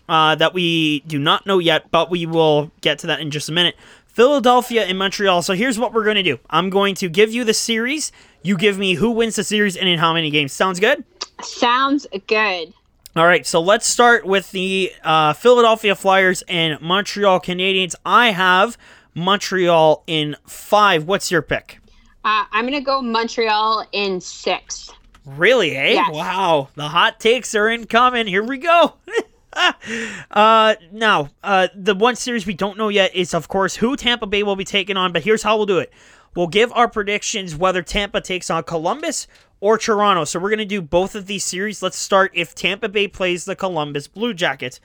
[0.10, 3.48] uh, that we do not know yet, but we will get to that in just
[3.48, 3.76] a minute.
[4.14, 5.42] Philadelphia and Montreal.
[5.42, 8.12] So here's what we're going to do I'm going to give you the series.
[8.44, 10.54] You give me who wins the series and in how many games.
[10.54, 11.04] Sounds good?
[11.42, 12.74] Sounds good.
[13.14, 17.94] All right, so let's start with the uh, Philadelphia Flyers and Montreal Canadiens.
[18.06, 18.78] I have
[19.14, 21.06] Montreal in five.
[21.06, 21.80] What's your pick?
[22.24, 24.92] Uh, I'm gonna go Montreal in six.
[25.26, 25.94] Really, eh?
[25.94, 26.10] Yes.
[26.14, 26.70] Wow.
[26.76, 28.28] The hot takes are incoming.
[28.28, 28.94] Here we go.
[30.32, 34.28] uh now, uh the one series we don't know yet is of course who Tampa
[34.28, 35.92] Bay will be taking on, but here's how we'll do it.
[36.36, 39.28] We'll give our predictions whether Tampa takes on Columbus
[39.60, 40.24] or Toronto.
[40.24, 41.84] So we're going to do both of these series.
[41.84, 44.80] Let's start if Tampa Bay plays the Columbus Blue Jackets.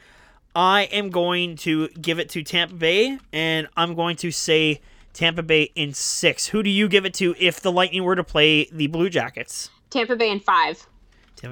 [0.54, 4.80] I am going to give it to Tampa Bay and I'm going to say
[5.12, 6.46] Tampa Bay in 6.
[6.48, 9.70] Who do you give it to if the Lightning were to play the Blue Jackets?
[9.90, 10.86] Tampa Bay in five.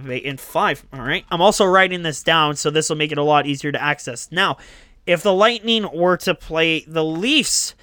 [0.03, 0.85] Bay in five.
[0.93, 1.25] All right.
[1.31, 4.31] I'm also writing this down, so this will make it a lot easier to access.
[4.31, 4.57] Now,
[5.07, 7.75] if the Lightning were to play the Leafs,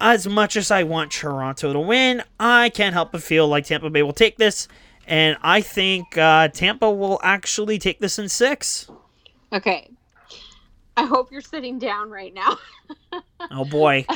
[0.00, 3.90] as much as I want Toronto to win, I can't help but feel like Tampa
[3.90, 4.68] Bay will take this.
[5.06, 8.90] And I think uh, Tampa will actually take this in six.
[9.52, 9.90] Okay.
[10.96, 12.58] I hope you're sitting down right now.
[13.50, 14.06] Oh boy.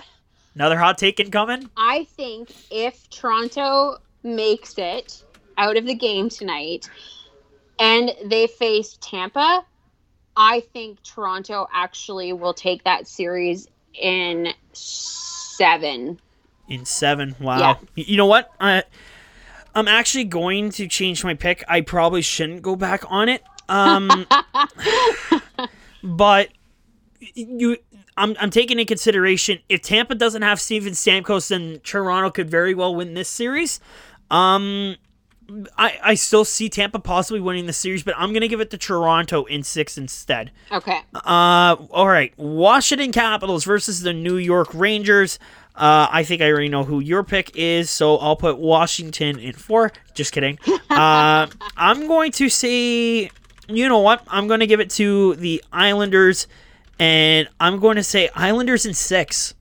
[0.54, 1.68] Another hot take incoming?
[1.76, 5.22] I think if Toronto makes it
[5.58, 6.88] out of the game tonight
[7.78, 9.64] and they face Tampa,
[10.36, 16.20] I think Toronto actually will take that series in seven.
[16.68, 17.34] In seven.
[17.40, 17.58] Wow.
[17.58, 18.04] Yeah.
[18.04, 18.52] You know what?
[18.60, 18.84] I,
[19.74, 21.64] I'm actually going to change my pick.
[21.68, 23.42] I probably shouldn't go back on it.
[23.68, 24.26] Um,
[26.02, 26.48] but
[27.34, 27.76] you,
[28.16, 32.74] I'm, I'm taking into consideration if Tampa doesn't have Steven Stamkos, then Toronto could very
[32.74, 33.80] well win this series.
[34.30, 34.96] Um,
[35.78, 38.78] I, I still see Tampa possibly winning the series, but I'm gonna give it to
[38.78, 40.50] Toronto in six instead.
[40.70, 41.00] Okay.
[41.14, 42.32] Uh, all right.
[42.38, 45.38] Washington Capitals versus the New York Rangers.
[45.74, 49.52] Uh, I think I already know who your pick is, so I'll put Washington in
[49.52, 49.92] four.
[50.14, 50.58] Just kidding.
[50.90, 51.46] Uh,
[51.76, 53.30] I'm going to say,
[53.68, 54.24] you know what?
[54.26, 56.48] I'm going to give it to the Islanders,
[56.98, 59.54] and I'm going to say Islanders in six.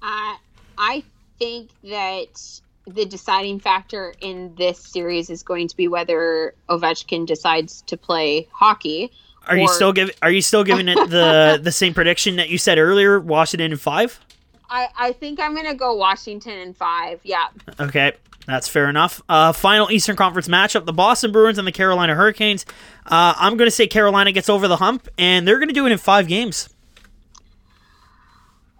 [0.00, 0.36] Uh,
[0.78, 1.02] I
[1.38, 7.82] think that the deciding factor in this series is going to be whether Ovechkin decides
[7.82, 9.12] to play hockey.
[9.46, 10.14] Are you still giving?
[10.22, 13.18] Are you still giving it the the same prediction that you said earlier?
[13.18, 14.20] Washington in five.
[14.68, 17.20] I, I think I'm gonna go Washington in five.
[17.24, 17.48] Yeah.
[17.80, 18.12] Okay,
[18.46, 19.20] that's fair enough.
[19.28, 22.66] Uh, final Eastern Conference matchup: the Boston Bruins and the Carolina Hurricanes.
[23.06, 25.86] Uh, I'm going to say Carolina gets over the hump, and they're going to do
[25.86, 26.68] it in five games.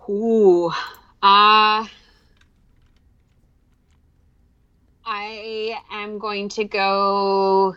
[0.09, 0.73] Ooh.
[1.23, 1.87] Uh
[5.13, 7.75] I am going to go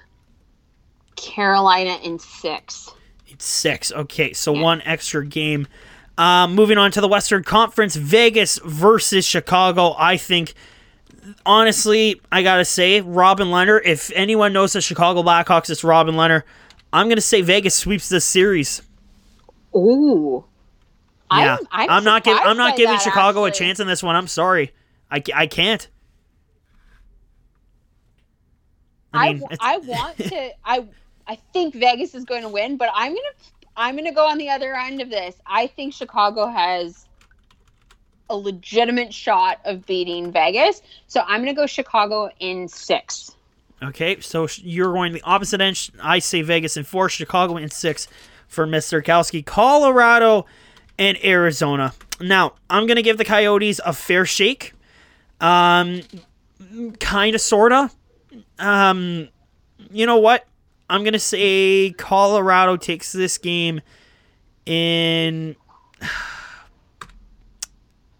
[1.15, 2.91] Carolina in six.
[3.27, 3.91] It's six.
[3.91, 4.61] Okay, so Yeah.
[4.61, 5.67] one extra game.
[6.15, 9.95] Uh, moving on to the Western Conference, Vegas versus Chicago.
[9.97, 10.53] I think,
[11.43, 13.81] honestly, I gotta say, Robin Lehner.
[13.83, 16.43] If anyone knows the Chicago Blackhawks, it's Robin Lehner.
[16.93, 18.83] I'm gonna say Vegas sweeps this series.
[19.75, 20.45] Ooh.
[21.31, 22.43] Yeah, I'm, I'm, not giving.
[22.45, 24.15] I'm not giving that, Chicago a chance in this one.
[24.15, 24.71] I'm sorry.
[25.09, 25.87] I, I can't.
[29.13, 30.85] I I, mean, it's- I want to I
[31.27, 33.45] I think Vegas is going to win, but I'm going to
[33.75, 35.35] I'm going to go on the other end of this.
[35.47, 37.07] I think Chicago has
[38.29, 40.81] a legitimate shot of beating Vegas.
[41.07, 43.35] So I'm going to go Chicago in 6.
[43.83, 45.89] Okay, so you're going the opposite end.
[46.01, 48.07] I say Vegas in four, Chicago in six
[48.47, 49.03] for Mr.
[49.03, 49.45] Kowski.
[49.45, 50.45] Colorado
[50.97, 51.93] and Arizona.
[52.21, 54.73] Now, I'm going to give the Coyotes a fair shake.
[55.41, 56.01] Um,
[56.99, 57.93] kind of, sort of.
[58.59, 59.29] Um,
[59.91, 60.45] you know what?
[60.89, 63.81] I'm to say Colorado takes this game
[64.65, 65.55] in.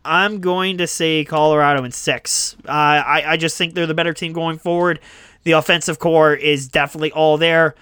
[0.06, 2.58] I'm going to say Colorado in six.
[2.68, 5.00] Uh, I, I just think they're the better team going forward.
[5.44, 7.74] The offensive core is definitely all there.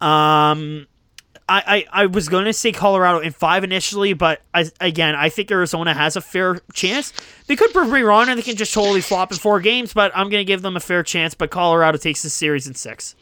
[0.00, 0.88] Um,
[1.48, 5.28] I, I, I was going to say Colorado in five initially, but I, again, I
[5.30, 7.12] think Arizona has a fair chance.
[7.46, 10.12] They could prove me wrong and they can just totally flop in four games, but
[10.14, 11.32] I'm going to give them a fair chance.
[11.34, 13.14] But Colorado takes the series in six.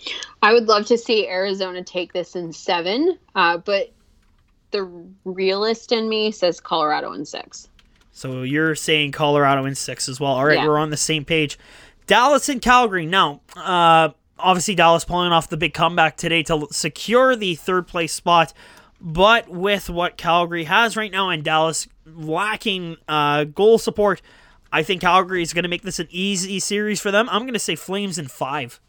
[0.42, 3.92] I would love to see Arizona take this in 7, uh, but
[4.72, 4.84] the
[5.24, 7.68] realist in me says Colorado in 6.
[8.12, 10.32] So you're saying Colorado in six as well.
[10.32, 10.66] All right, Yeah.
[10.66, 11.58] we're on the same page.
[12.06, 13.04] Dallas and Calgary.
[13.04, 18.12] Now, uh, obviously, Dallas pulling off the big comeback today to secure the third place
[18.12, 18.52] spot.
[19.00, 24.22] But with what Calgary has right now and Dallas lacking uh, goal support,
[24.72, 27.28] I think Calgary is going to make this an easy series for them.
[27.30, 28.80] I'm going to say Flames in five.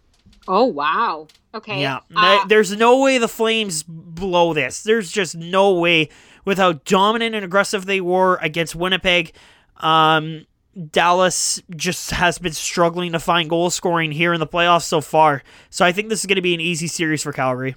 [0.47, 1.27] Oh, wow.
[1.53, 1.81] Okay.
[1.81, 4.83] Yeah, uh, there's no way the Flames blow this.
[4.83, 6.09] There's just no way
[6.45, 9.33] with how dominant and aggressive they were against Winnipeg.
[9.77, 10.45] Um,
[10.91, 15.43] Dallas just has been struggling to find goal scoring here in the playoffs so far.
[15.69, 17.75] So I think this is going to be an easy series for Calgary.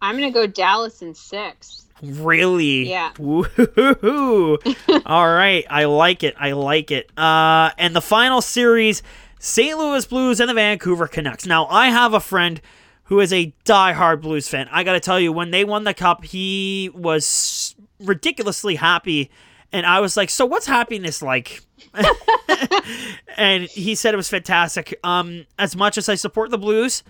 [0.00, 1.86] I'm going to go Dallas in 6.
[2.02, 2.90] Really?
[2.90, 3.12] Yeah.
[3.18, 4.58] Woo-hoo-hoo.
[5.06, 5.64] All right.
[5.70, 6.34] I like it.
[6.38, 7.16] I like it.
[7.16, 9.02] Uh, and the final series
[9.38, 9.76] St.
[9.76, 11.46] Louis Blues and the Vancouver Canucks.
[11.46, 12.60] Now, I have a friend
[13.04, 14.68] who is a diehard Blues fan.
[14.70, 19.30] I got to tell you, when they won the cup, he was ridiculously happy.
[19.72, 21.62] And I was like, So, what's happiness like?
[23.36, 24.98] and he said it was fantastic.
[25.04, 27.02] Um, as much as I support the Blues,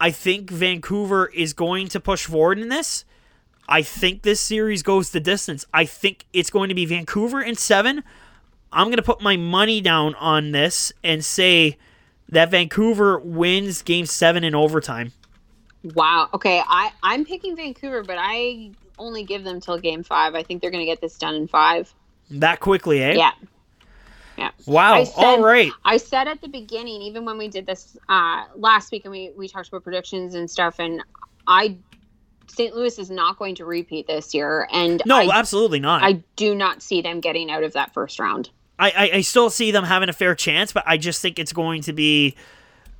[0.00, 3.04] I think Vancouver is going to push forward in this.
[3.68, 5.66] I think this series goes the distance.
[5.74, 8.02] I think it's going to be Vancouver in seven.
[8.72, 11.76] I'm going to put my money down on this and say
[12.30, 15.12] that Vancouver wins game seven in overtime.
[15.82, 16.28] Wow.
[16.34, 16.62] Okay.
[16.66, 20.34] I, I'm picking Vancouver, but I only give them till game 5.
[20.34, 21.94] I think they're going to get this done in 5.
[22.32, 23.12] That quickly, eh?
[23.14, 23.32] Yeah.
[24.36, 24.50] Yeah.
[24.66, 25.04] Wow.
[25.04, 25.72] Said- All right.
[25.84, 29.32] I said at the beginning, even when we did this uh, last week and we,
[29.36, 31.02] we talked about predictions and stuff, and
[31.46, 31.76] I
[32.46, 32.74] St.
[32.74, 36.02] Louis is not going to repeat this year, and No, I, absolutely not.
[36.02, 38.50] I do not see them getting out of that first round.
[38.78, 41.52] I, I, I still see them having a fair chance, but I just think it's
[41.52, 42.36] going to be.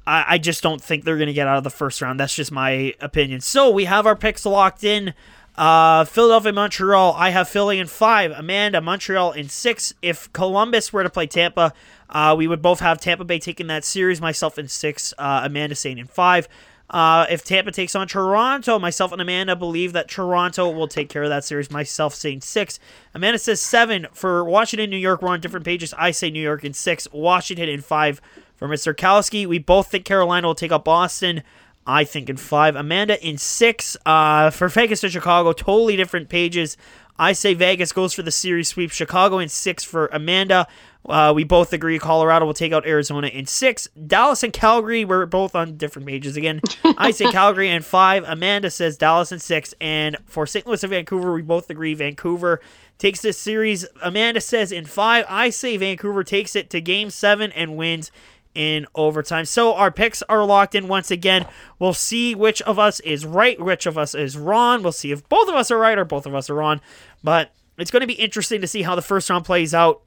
[0.07, 2.19] I, I just don't think they're going to get out of the first round.
[2.19, 3.41] That's just my opinion.
[3.41, 5.15] So we have our picks locked in.
[5.59, 7.14] Uh, Philadelphia, Montreal.
[7.14, 8.30] I have Philly in five.
[8.30, 9.93] Amanda, Montreal in six.
[10.01, 11.72] If Columbus were to play Tampa,
[12.09, 14.20] uh, we would both have Tampa Bay taking that series.
[14.20, 15.12] Myself in six.
[15.18, 16.47] Uh, Amanda saying in five.
[16.90, 21.24] Uh, if Tampa takes on Toronto, myself and Amanda believe that Toronto will take care
[21.24, 21.72] of that series.
[21.72, 22.78] Myself saying six.
[23.12, 25.22] Amanda says seven for Washington, New York.
[25.22, 25.93] We're on different pages.
[25.98, 27.09] I say New York in six.
[27.12, 28.20] Washington in five
[28.55, 28.94] for Mr.
[28.94, 29.44] Kowski.
[29.44, 31.43] We both think Carolina will take up Boston.
[31.89, 32.77] I think in five.
[32.77, 33.97] Amanda in six.
[34.05, 36.77] Uh, for Vegas to Chicago, totally different pages.
[37.19, 38.93] I say Vegas goes for the series sweep.
[38.93, 40.69] Chicago in six for Amanda.
[41.09, 43.89] Uh, we both agree Colorado will take out Arizona in six.
[44.06, 46.60] Dallas and Calgary, we're both on different pages again.
[46.98, 48.23] I say Calgary in five.
[48.27, 49.74] Amanda says Dallas in six.
[49.81, 50.66] And for St.
[50.66, 52.60] Louis and Vancouver, we both agree Vancouver
[52.98, 53.86] takes this series.
[54.02, 55.24] Amanda says in five.
[55.28, 58.12] I say Vancouver takes it to game seven and wins
[58.59, 59.44] in overtime.
[59.44, 61.47] So our picks are locked in once again.
[61.78, 64.82] We'll see which of us is right, which of us is wrong.
[64.82, 66.80] We'll see if both of us are right or both of us are wrong.
[67.22, 70.02] But it's going to be interesting to see how the first round plays out.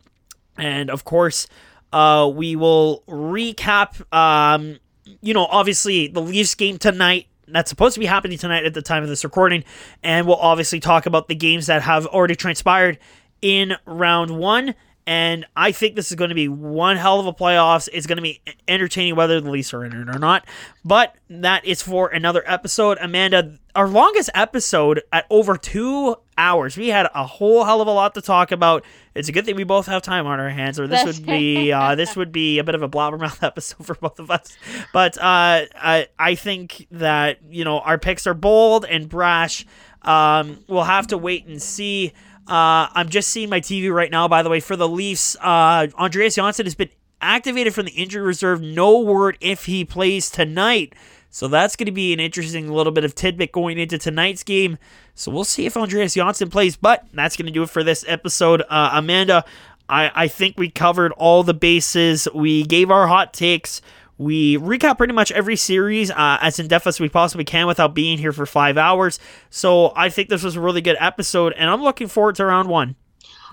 [0.57, 1.47] And of course,
[1.93, 4.79] uh, we will recap, um,
[5.21, 7.27] you know, obviously the Leafs game tonight.
[7.47, 9.63] That's supposed to be happening tonight at the time of this recording.
[10.03, 12.99] And we'll obviously talk about the games that have already transpired
[13.41, 14.75] in round one.
[15.07, 17.89] And I think this is going to be one hell of a playoffs.
[17.91, 20.45] It's going to be entertaining whether the Leafs are in it or not.
[20.85, 22.97] But that is for another episode.
[23.01, 26.77] Amanda, our longest episode at over two hours.
[26.77, 28.83] We had a whole hell of a lot to talk about.
[29.15, 31.71] It's a good thing we both have time on our hands, or this would be
[31.73, 34.55] uh, this would be a bit of a blabbermouth episode for both of us.
[34.93, 39.65] But uh, I I think that you know our picks are bold and brash.
[40.01, 42.13] Um, we'll have to wait and see.
[42.47, 45.35] Uh, I'm just seeing my TV right now, by the way, for the Leafs.
[45.39, 46.89] Uh, Andreas Johnsson has been
[47.21, 48.61] activated from the injury reserve.
[48.61, 50.93] No word if he plays tonight.
[51.29, 54.77] So that's going to be an interesting little bit of tidbit going into tonight's game.
[55.15, 56.75] So we'll see if Andreas Johnsson plays.
[56.75, 58.63] But that's going to do it for this episode.
[58.69, 59.45] Uh, Amanda,
[59.87, 62.27] I, I think we covered all the bases.
[62.33, 63.81] We gave our hot takes.
[64.21, 67.95] We recap pretty much every series uh, as in depth as we possibly can without
[67.95, 69.19] being here for five hours.
[69.49, 72.69] So I think this was a really good episode, and I'm looking forward to round
[72.69, 72.95] one.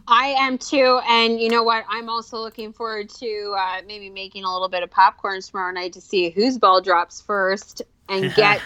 [0.06, 1.86] I am too, and you know what?
[1.88, 5.94] I'm also looking forward to uh, maybe making a little bit of popcorn tomorrow night
[5.94, 7.80] to see whose ball drops first
[8.10, 8.60] and get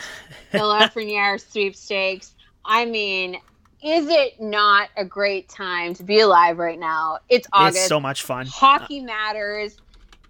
[0.50, 2.34] the Lafreniere sweepstakes.
[2.64, 3.36] I mean,
[3.80, 7.20] is it not a great time to be alive right now?
[7.28, 7.76] It's August.
[7.78, 8.46] It's so much fun.
[8.46, 9.76] Hockey matters,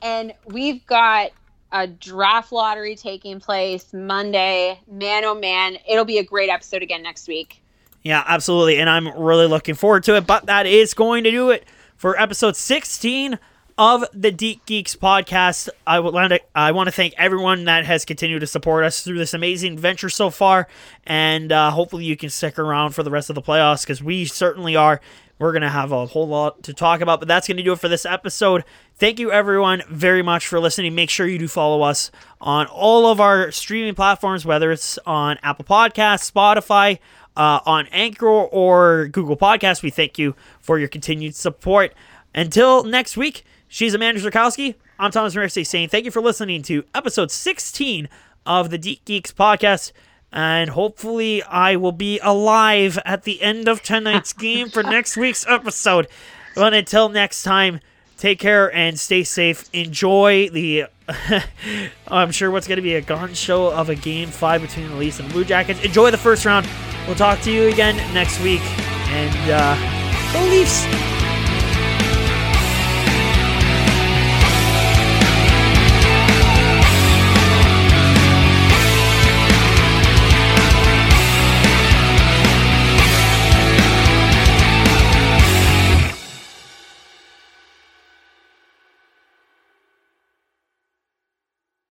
[0.03, 1.31] and we've got
[1.73, 4.81] a draft lottery taking place Monday.
[4.87, 7.63] Man, oh man, it'll be a great episode again next week.
[8.03, 8.79] Yeah, absolutely.
[8.79, 10.27] And I'm really looking forward to it.
[10.27, 11.65] But that is going to do it
[11.97, 13.39] for episode 16
[13.79, 15.69] of the Deke Geeks podcast.
[15.87, 19.19] I want to I want to thank everyone that has continued to support us through
[19.19, 20.69] this amazing venture so far,
[21.05, 24.25] and uh, hopefully you can stick around for the rest of the playoffs because we
[24.25, 25.01] certainly are.
[25.43, 27.89] We're gonna have a whole lot to talk about, but that's gonna do it for
[27.89, 28.65] this episode.
[28.95, 30.95] Thank you everyone very much for listening.
[30.95, 32.11] Make sure you do follow us
[32.41, 36.99] on all of our streaming platforms, whether it's on Apple Podcasts, Spotify.
[37.35, 41.95] Uh, on Anchor or Google Podcasts, we thank you for your continued support.
[42.35, 44.75] Until next week, She's Amanda Zerkowski.
[44.99, 48.07] I'm Thomas Morrissey saying thank you for listening to episode 16
[48.45, 49.93] of the Deke Geeks podcast.
[50.33, 55.47] And hopefully, I will be alive at the end of tonight's game for next week's
[55.47, 56.09] episode.
[56.55, 57.81] But until next time,
[58.17, 59.69] take care and stay safe.
[59.73, 60.87] Enjoy the.
[62.09, 64.97] I'm sure what's going to be a gun show of a game five between the
[64.97, 65.81] Leafs and the Blue Jackets.
[65.85, 66.67] Enjoy the first round.
[67.07, 68.63] We'll talk to you again next week.
[69.11, 71.22] And uh, go Leafs!